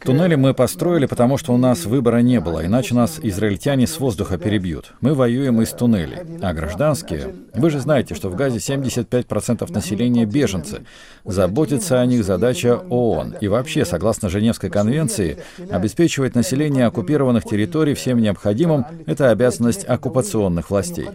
Туннели 0.00 0.34
мы 0.34 0.54
построили, 0.54 1.04
потому 1.04 1.36
что 1.36 1.52
у 1.52 1.58
нас 1.58 1.84
выбора 1.84 2.18
не 2.18 2.40
было, 2.40 2.64
иначе 2.64 2.94
нас 2.94 3.18
израильтяне 3.22 3.86
с 3.86 4.00
воздуха 4.00 4.38
перебьют. 4.38 4.94
Мы 5.02 5.12
воюем 5.14 5.60
из 5.60 5.70
туннелей. 5.70 6.18
А 6.40 6.54
гражданские... 6.54 7.34
Вы 7.54 7.70
же 7.70 7.80
знаете, 7.80 8.14
что 8.14 8.30
в 8.30 8.36
Газе 8.36 8.58
75% 8.58 9.70
населения 9.72 10.24
беженцы. 10.24 10.82
Заботиться 11.24 12.00
о 12.00 12.06
них 12.06 12.24
задача 12.24 12.80
ООН. 12.88 13.36
И 13.40 13.48
вообще, 13.48 13.84
согласно 13.84 14.30
Женевской 14.30 14.70
конвенции, 14.70 15.38
обеспечивать 15.70 16.34
население 16.34 16.86
оккупированных 16.86 17.44
территорий 17.44 17.94
всем 17.94 18.18
необходимым– 18.18 18.86
это 19.06 19.30
обязанность 19.30 19.84
оккупационных 19.86 20.70
властей. 20.70 21.08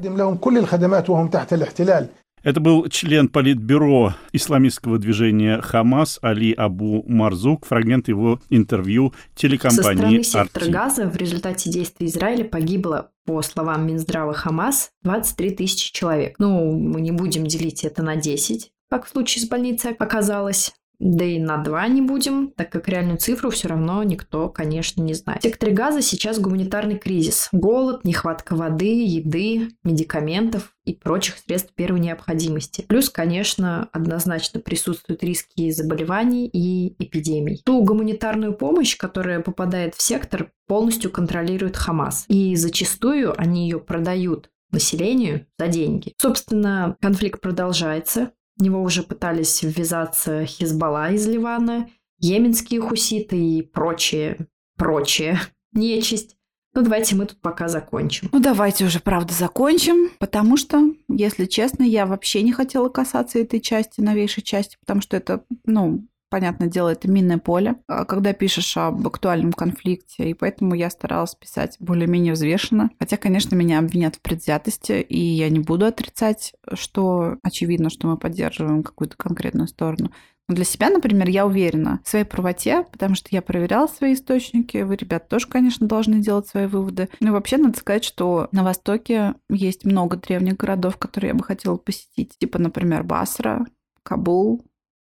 Это 2.43 2.59
был 2.59 2.89
член 2.89 3.29
политбюро 3.29 4.15
исламистского 4.33 4.99
движения 4.99 5.61
«Хамас» 5.61 6.19
Али 6.21 6.51
Абу 6.51 7.05
Марзук, 7.07 7.65
фрагмент 7.65 8.09
его 8.09 8.41
интервью 8.49 9.13
телекомпании 9.33 10.21
Со 10.21 10.29
стороны 10.29 10.47
сектора 10.49 10.65
Газа 10.69 11.09
в 11.09 11.15
результате 11.15 11.69
действий 11.69 12.07
Израиля 12.07 12.43
погибло, 12.43 13.11
по 13.25 13.41
словам 13.41 13.87
Минздрава 13.87 14.33
«Хамас», 14.33 14.91
23 15.03 15.51
тысячи 15.51 15.93
человек. 15.93 16.35
Ну, 16.37 16.73
мы 16.73 16.99
не 16.99 17.11
будем 17.11 17.47
делить 17.47 17.85
это 17.85 18.03
на 18.03 18.17
10, 18.17 18.73
как 18.89 19.05
в 19.05 19.09
случае 19.09 19.45
с 19.45 19.47
больницей 19.47 19.91
оказалось 19.97 20.73
да 21.03 21.25
и 21.25 21.37
на 21.37 21.57
два 21.57 21.87
не 21.87 22.01
будем, 22.01 22.51
так 22.51 22.69
как 22.69 22.87
реальную 22.87 23.17
цифру 23.17 23.49
все 23.49 23.67
равно 23.67 24.01
никто, 24.03 24.47
конечно, 24.47 25.01
не 25.01 25.13
знает. 25.13 25.41
В 25.41 25.43
секторе 25.43 25.73
газа 25.73 26.01
сейчас 26.01 26.39
гуманитарный 26.39 26.97
кризис. 26.97 27.49
Голод, 27.51 28.05
нехватка 28.05 28.55
воды, 28.55 29.05
еды, 29.05 29.69
медикаментов 29.83 30.73
и 30.85 30.93
прочих 30.93 31.37
средств 31.37 31.73
первой 31.75 31.99
необходимости. 31.99 32.85
Плюс, 32.87 33.09
конечно, 33.09 33.89
однозначно 33.91 34.61
присутствуют 34.61 35.23
риски 35.23 35.71
заболеваний 35.71 36.47
и 36.47 36.95
эпидемий. 37.03 37.61
Ту 37.65 37.83
гуманитарную 37.83 38.53
помощь, 38.53 38.95
которая 38.95 39.41
попадает 39.41 39.95
в 39.95 40.01
сектор, 40.01 40.51
полностью 40.67 41.11
контролирует 41.11 41.75
Хамас. 41.75 42.25
И 42.29 42.55
зачастую 42.55 43.39
они 43.39 43.63
ее 43.63 43.79
продают 43.79 44.49
населению 44.71 45.45
за 45.59 45.67
деньги. 45.67 46.13
Собственно, 46.17 46.95
конфликт 47.01 47.41
продолжается. 47.41 48.31
В 48.57 48.63
него 48.63 48.81
уже 48.81 49.03
пытались 49.03 49.63
ввязаться 49.63 50.45
Хизбалла 50.45 51.11
из 51.11 51.27
Ливана, 51.27 51.89
йеменские 52.19 52.81
хуситы 52.81 53.37
и 53.37 53.61
прочие, 53.61 54.47
прочие 54.77 55.39
нечисть. 55.73 56.37
Ну, 56.75 56.81
давайте 56.81 57.15
мы 57.15 57.27
тут 57.27 57.39
пока 57.39 57.67
закончим. 57.67 58.29
Ну, 58.31 58.39
давайте 58.39 58.85
уже, 58.85 58.99
правда, 58.99 59.33
закончим, 59.33 60.09
потому 60.17 60.57
что, 60.57 60.91
если 61.07 61.45
честно, 61.45 61.83
я 61.83 62.07
вообще 62.07 62.41
не 62.41 62.51
хотела 62.51 62.89
касаться 62.89 63.37
этой 63.37 63.59
части, 63.59 64.01
новейшей 64.01 64.41
части, 64.41 64.77
потому 64.79 65.01
что 65.01 65.15
это, 65.15 65.45
ну, 65.65 66.07
понятное 66.33 66.67
дело, 66.67 66.89
это 66.89 67.07
минное 67.07 67.37
поле, 67.37 67.75
а 67.87 68.05
когда 68.05 68.33
пишешь 68.33 68.75
об 68.75 69.05
актуальном 69.05 69.53
конфликте, 69.53 70.31
и 70.31 70.33
поэтому 70.33 70.73
я 70.73 70.89
старалась 70.89 71.35
писать 71.35 71.77
более-менее 71.79 72.33
взвешенно. 72.33 72.89
Хотя, 72.97 73.17
конечно, 73.17 73.53
меня 73.53 73.77
обвинят 73.77 74.15
в 74.15 74.21
предвзятости, 74.21 74.93
и 74.93 75.19
я 75.19 75.49
не 75.49 75.59
буду 75.59 75.85
отрицать, 75.85 76.53
что 76.73 77.37
очевидно, 77.43 77.91
что 77.91 78.07
мы 78.07 78.17
поддерживаем 78.17 78.81
какую-то 78.81 79.15
конкретную 79.15 79.67
сторону. 79.67 80.09
Но 80.49 80.55
для 80.55 80.65
себя, 80.65 80.89
например, 80.89 81.29
я 81.29 81.45
уверена 81.45 81.99
в 82.03 82.09
своей 82.09 82.25
правоте, 82.25 82.87
потому 82.91 83.13
что 83.13 83.27
я 83.29 83.43
проверяла 83.43 83.85
свои 83.85 84.15
источники. 84.15 84.77
Вы, 84.77 84.95
ребят, 84.95 85.29
тоже, 85.29 85.47
конечно, 85.47 85.85
должны 85.85 86.15
делать 86.15 86.47
свои 86.47 86.65
выводы. 86.65 87.09
Ну 87.19 87.27
и 87.27 87.31
вообще, 87.31 87.57
надо 87.57 87.77
сказать, 87.77 88.03
что 88.03 88.47
на 88.51 88.63
Востоке 88.63 89.35
есть 89.51 89.85
много 89.85 90.17
древних 90.17 90.57
городов, 90.57 90.97
которые 90.97 91.29
я 91.29 91.35
бы 91.35 91.43
хотела 91.43 91.77
посетить. 91.77 92.35
Типа, 92.39 92.57
например, 92.57 93.03
Басра, 93.03 93.67
Кабул, 94.01 94.65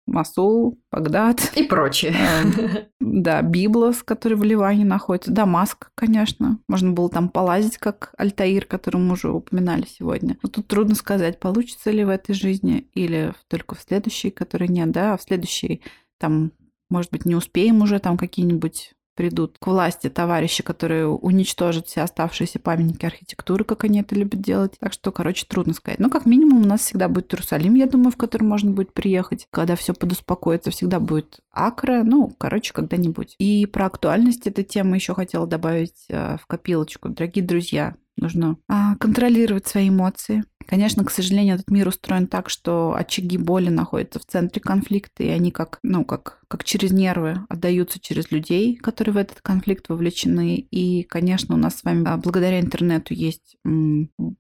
Масул, 0.06 0.80
Багдад. 0.92 1.52
И 1.56 1.64
прочее. 1.64 2.14
Эм, 2.14 2.54
да, 3.00 3.42
Библос, 3.42 4.04
который 4.04 4.38
в 4.38 4.44
Ливане 4.44 4.86
находится. 4.86 5.32
Дамаск, 5.32 5.92
конечно. 5.96 6.60
Можно 6.68 6.92
было 6.92 7.10
там 7.10 7.30
полазить, 7.30 7.78
как 7.78 8.14
Альтаир, 8.18 8.66
который 8.66 8.98
мы 8.98 9.14
уже 9.14 9.32
упоминали 9.32 9.86
сегодня. 9.88 10.38
Но 10.44 10.50
тут 10.50 10.68
трудно 10.68 10.96
сказать, 10.96 11.40
получится 11.40 11.92
ли 11.92 12.04
в 12.04 12.10
этой 12.10 12.36
жизни 12.36 12.90
или 12.94 13.34
только 13.48 13.76
в 13.76 13.82
следующей, 13.82 14.30
которой 14.30 14.68
нет, 14.68 14.92
да, 14.92 15.14
а 15.14 15.18
в 15.18 15.22
следующей 15.22 15.82
там, 16.20 16.52
может 16.90 17.12
быть, 17.12 17.26
не 17.26 17.36
успеем 17.36 17.82
уже 17.82 18.00
там 18.00 18.18
какие-нибудь 18.18 18.94
придут 19.16 19.58
к 19.60 19.68
власти 19.68 20.10
товарищи, 20.10 20.64
которые 20.64 21.08
уничтожат 21.08 21.88
все 21.88 22.02
оставшиеся 22.02 22.60
памятники 22.60 23.06
архитектуры, 23.06 23.64
как 23.64 23.84
они 23.84 24.02
это 24.02 24.16
любят 24.16 24.42
делать. 24.42 24.78
Так 24.80 24.94
что, 24.94 25.12
короче, 25.12 25.46
трудно 25.48 25.74
сказать. 25.74 26.00
Но 26.00 26.10
как 26.10 26.26
минимум 26.26 26.64
у 26.64 26.68
нас 26.68 26.82
всегда 26.82 27.08
будет 27.08 27.34
Иерусалим, 27.34 27.76
я 27.76 27.86
думаю, 27.86 28.12
в 28.12 28.18
который 28.18 28.44
можно 28.44 28.72
будет 28.72 28.94
приехать, 28.94 29.48
когда 29.52 29.76
все 29.76 29.94
подуспокоится. 29.94 30.72
Всегда 30.72 31.00
будет 31.00 31.40
Акра, 31.52 32.04
ну, 32.04 32.34
короче, 32.38 32.74
когда-нибудь. 32.74 33.36
И 33.38 33.66
про 33.66 33.86
актуальность 33.86 34.48
этой 34.48 34.64
темы 34.64 34.96
еще 34.96 35.14
хотела 35.14 35.46
добавить 35.46 36.06
э, 36.10 36.38
в 36.42 36.48
копилочку. 36.48 37.10
Дорогие 37.10 37.46
друзья, 37.46 37.96
нужно 38.18 38.58
а, 38.68 38.96
контролировать 38.96 39.68
свои 39.68 39.90
эмоции, 39.90 40.44
Конечно, 40.68 41.04
к 41.04 41.12
сожалению, 41.12 41.56
этот 41.56 41.70
мир 41.70 41.88
устроен 41.88 42.28
так, 42.28 42.50
что 42.50 42.96
очаги 42.96 43.38
боли 43.38 43.70
находятся 43.70 44.20
в 44.20 44.26
центре 44.26 44.62
конфликта, 44.62 45.24
и 45.24 45.30
они 45.30 45.52
как, 45.52 45.80
ну, 45.84 46.06
как, 46.06 46.42
как 46.48 46.64
через 46.64 46.92
нервы 46.92 47.46
отдаются 47.50 48.00
через 48.00 48.32
людей, 48.32 48.76
которые 48.76 49.14
в 49.14 49.18
этот 49.18 49.42
конфликт 49.42 49.90
вовлечены. 49.90 50.58
И, 50.72 51.04
конечно, 51.04 51.56
у 51.56 51.58
нас 51.58 51.78
с 51.78 51.84
вами 51.84 52.08
а, 52.08 52.18
благодаря 52.18 52.60
интернету 52.60 53.14
есть 53.14 53.58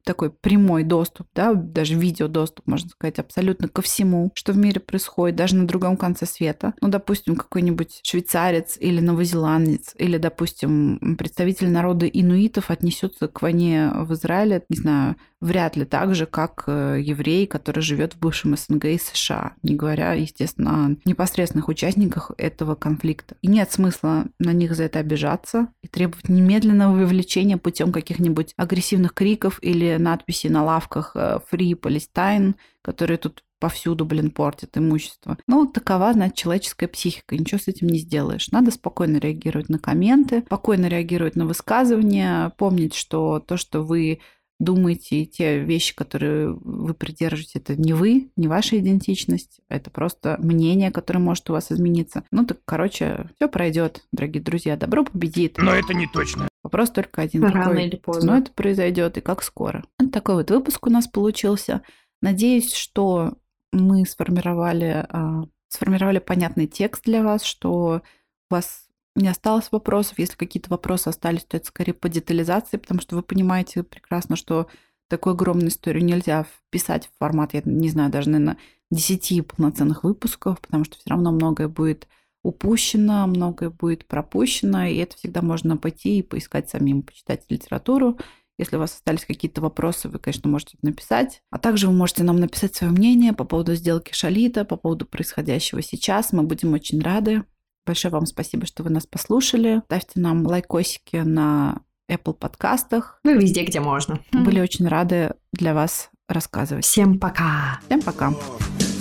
такой 0.03 0.31
прямой 0.31 0.83
доступ, 0.83 1.27
да, 1.33 1.53
даже 1.53 1.95
видеодоступ, 1.95 2.67
можно 2.67 2.89
сказать, 2.89 3.19
абсолютно 3.19 3.67
ко 3.67 3.81
всему, 3.81 4.31
что 4.35 4.53
в 4.53 4.57
мире 4.57 4.79
происходит, 4.79 5.35
даже 5.35 5.55
на 5.55 5.67
другом 5.67 5.97
конце 5.97 6.25
света. 6.25 6.73
Ну, 6.81 6.87
допустим, 6.87 7.35
какой-нибудь 7.35 7.99
швейцарец 8.03 8.77
или 8.79 8.99
новозеландец, 8.99 9.93
или, 9.97 10.17
допустим, 10.17 11.15
представитель 11.17 11.69
народа 11.69 12.05
инуитов 12.07 12.69
отнесется 12.69 13.27
к 13.27 13.41
войне 13.41 13.91
в 13.93 14.13
Израиле, 14.13 14.63
не 14.69 14.77
знаю, 14.77 15.15
вряд 15.44 15.76
ли 15.76 15.84
так 15.84 16.15
же, 16.15 16.26
как 16.26 16.64
э, 16.68 16.99
еврей, 17.02 17.45
который 17.48 17.82
живет 17.82 18.14
в 18.14 18.20
бывшем 18.20 18.56
СНГ 18.56 18.86
и 18.86 18.98
США, 18.98 19.53
не 19.61 19.76
говоря, 19.76 20.14
естественно, 20.14 20.86
о 20.86 20.95
непосредственных 21.07 21.68
участниках 21.68 22.32
этого 22.38 22.76
конфликта. 22.76 23.36
И 23.41 23.48
нет 23.48 23.72
смысла 23.72 24.26
на 24.40 24.53
них 24.53 24.74
за 24.74 24.84
это 24.84 24.99
обижаться 24.99 25.68
и 25.82 25.88
требовать 25.88 26.30
немедленного 26.30 26.95
вовлечения 26.95 27.57
путем 27.57 27.91
каких-нибудь 27.91 28.53
агрессивных 28.56 29.14
криков 29.14 29.60
или 29.61 29.98
надписей 29.98 30.49
на 30.49 30.64
лавках 30.64 31.11
э, 31.15 31.40
«Free 31.52 31.78
Palestine», 31.78 32.56
которые 32.82 33.18
тут 33.18 33.44
повсюду, 33.60 34.06
блин, 34.06 34.32
портят 34.32 34.78
имущество. 34.78 35.38
Ну, 35.48 35.65
такова, 35.65 36.11
значит, 36.14 36.36
человеческая 36.36 36.88
психика. 36.88 37.38
Ничего 37.38 37.60
с 37.60 37.68
этим 37.68 37.88
не 37.88 37.99
сделаешь. 37.99 38.49
Надо 38.52 38.72
спокойно 38.72 39.18
реагировать 39.18 39.70
на 39.70 39.80
комменты, 39.80 40.41
спокойно 40.45 40.88
реагировать 40.88 41.36
на 41.36 41.45
высказывания, 41.45 42.53
помнить, 42.57 42.94
что 42.94 43.40
то, 43.40 43.56
что 43.56 43.82
вы 43.82 44.20
думаете, 44.64 45.18
и 45.18 45.26
те 45.26 45.60
вещи, 45.60 45.95
которые 45.95 46.53
вы 46.53 46.94
придерживаете, 46.94 47.60
это 47.60 47.76
не 47.76 47.94
вы, 47.94 48.31
не 48.35 48.48
ваша 48.48 48.80
идентичность, 48.80 49.61
это 49.69 49.90
просто 49.90 50.38
мнение, 50.40 50.91
которое 50.91 51.19
может 51.19 51.49
у 51.49 51.53
вас 51.53 51.72
измениться. 51.72 52.23
Ну 52.31 52.45
так, 52.45 52.60
короче, 52.65 53.30
все 53.35 53.48
пройдет, 53.48 54.06
дорогие 54.11 54.41
друзья, 54.41 54.76
добро 54.77 55.03
победит. 55.03 55.57
Но 55.57 55.73
это 55.73 55.94
не 55.94 56.07
точно. 56.07 56.48
Вопрос 56.64 56.91
только 56.91 57.22
один. 57.22 57.44
Рано 57.44 57.65
какой 57.65 57.85
или 57.85 57.95
поздно. 57.98 58.34
Но 58.34 58.38
это 58.40 58.52
произойдет 58.52 59.18
и 59.18 59.22
как 59.22 59.44
скоро. 59.44 59.84
Вот 59.99 60.11
такой 60.11 60.35
вот 60.35 60.49
выпуск 60.49 60.88
у 60.88 60.90
нас 60.90 61.07
получился. 61.07 61.81
Надеюсь, 62.22 62.73
что 62.73 63.34
мы 63.73 64.06
сформировали, 64.06 65.06
а, 65.10 65.44
сформировали 65.68 66.19
понятный 66.19 66.68
текст 66.68 67.03
для 67.03 67.22
вас, 67.22 67.44
что 67.44 68.02
у 68.49 68.53
вас 68.53 68.88
не 69.15 69.27
осталось 69.27 69.72
вопросов. 69.72 70.19
Если 70.19 70.35
какие-то 70.35 70.69
вопросы 70.69 71.07
остались, 71.07 71.45
то 71.45 71.57
это 71.57 71.68
скорее 71.68 71.94
по 71.94 72.10
детализации, 72.10 72.77
потому 72.77 73.02
что 73.02 73.15
вы 73.15 73.23
понимаете 73.23 73.84
прекрасно, 73.84 74.35
что 74.35 74.68
такую 75.07 75.34
огромную 75.34 75.69
историю 75.69 76.03
нельзя 76.03 76.44
вписать 76.44 77.07
в 77.07 77.18
формат, 77.19 77.53
я 77.53 77.61
не 77.65 77.90
знаю, 77.90 78.11
даже, 78.11 78.30
наверное, 78.30 78.57
10 78.91 79.48
полноценных 79.48 80.03
выпусков, 80.03 80.60
потому 80.61 80.84
что 80.84 80.98
все 80.98 81.10
равно 81.10 81.31
многое 81.31 81.68
будет 81.68 82.07
упущено, 82.44 83.26
многое 83.27 83.69
будет 83.69 84.06
пропущено, 84.06 84.85
и 84.85 84.98
это 84.98 85.15
всегда 85.15 85.41
можно 85.41 85.77
пойти 85.77 86.19
и 86.19 86.23
поискать 86.23 86.69
самим, 86.69 87.03
почитать 87.03 87.45
литературу. 87.49 88.19
Если 88.60 88.76
у 88.76 88.80
вас 88.80 88.94
остались 88.94 89.26
какие-то 89.26 89.61
вопросы, 89.61 90.10
вы, 90.10 90.19
конечно, 90.19 90.49
можете 90.49 90.77
написать. 90.81 91.41
А 91.49 91.57
также 91.57 91.88
вы 91.88 91.94
можете 91.94 92.23
нам 92.23 92.40
написать 92.40 92.76
свое 92.76 92.94
мнение 92.94 93.34
по 93.34 93.45
поводу 93.45 93.73
сделки 93.73 94.14
Шалита, 94.14 94.64
по 94.64 94.77
поводу 94.77 95.06
происходящего 95.06 95.81
сейчас. 95.81 96.34
Мы 96.34 96.44
будем 96.44 96.73
очень 96.73 97.02
рады. 97.02 97.45
Большое 97.85 98.11
вам 98.11 98.26
спасибо, 98.26 98.65
что 98.65 98.84
вы 98.84 98.89
нас 98.89 99.05
послушали. 99.05 99.81
Ставьте 99.85 100.19
нам 100.19 100.45
лайкосики 100.45 101.18
на 101.18 101.81
Apple 102.10 102.34
подкастах. 102.34 103.19
Ну, 103.23 103.38
везде, 103.38 103.64
где 103.64 103.80
можно. 103.80 104.19
Были 104.31 104.60
очень 104.60 104.88
рады 104.88 105.34
для 105.51 105.73
вас 105.73 106.10
рассказывать. 106.30 106.85
Всем 106.85 107.19
пока. 107.19 107.80
Всем 107.85 108.01
пока. 108.01 108.34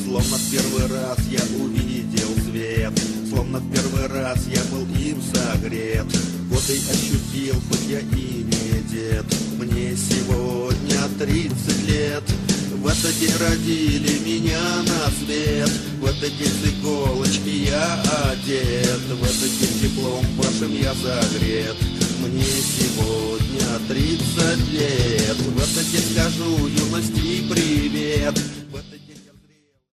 Словно 0.04 0.36
первый 0.50 0.92
раз 0.92 1.18
я 1.28 1.40
увидел 1.64 1.91
Словно 3.32 3.60
в 3.60 3.72
первый 3.72 4.08
раз 4.08 4.46
я 4.46 4.62
был 4.70 4.86
им 4.94 5.22
согрет. 5.22 6.04
Вот 6.50 6.68
и 6.68 6.76
ощутил, 6.76 7.54
хоть 7.66 7.88
я 7.88 8.00
и 8.00 8.44
не 8.44 8.82
дед. 8.90 9.24
Мне 9.58 9.96
сегодня 9.96 10.98
тридцать 11.18 11.82
лет. 11.88 12.22
В 12.74 12.86
этот 12.86 13.18
день 13.18 13.32
родили 13.40 14.18
меня 14.18 14.60
на 14.82 15.10
свет. 15.24 15.70
В 16.02 16.04
этот 16.04 16.36
день 16.36 16.46
с 16.46 16.68
иголочки 16.74 17.48
я 17.48 18.02
одет. 18.30 19.00
В 19.08 19.24
этот 19.24 19.58
день 19.58 19.80
теплом 19.80 20.26
вашим 20.36 20.74
я 20.78 20.92
загрет 20.92 21.76
мне 22.20 22.44
сегодня 22.44 23.88
тридцать 23.88 24.72
лет. 24.72 25.36
В 25.38 25.56
этот 25.56 25.90
день 25.90 26.04
скажу 26.12 26.66
юности 26.68 27.48
привет 27.50 28.38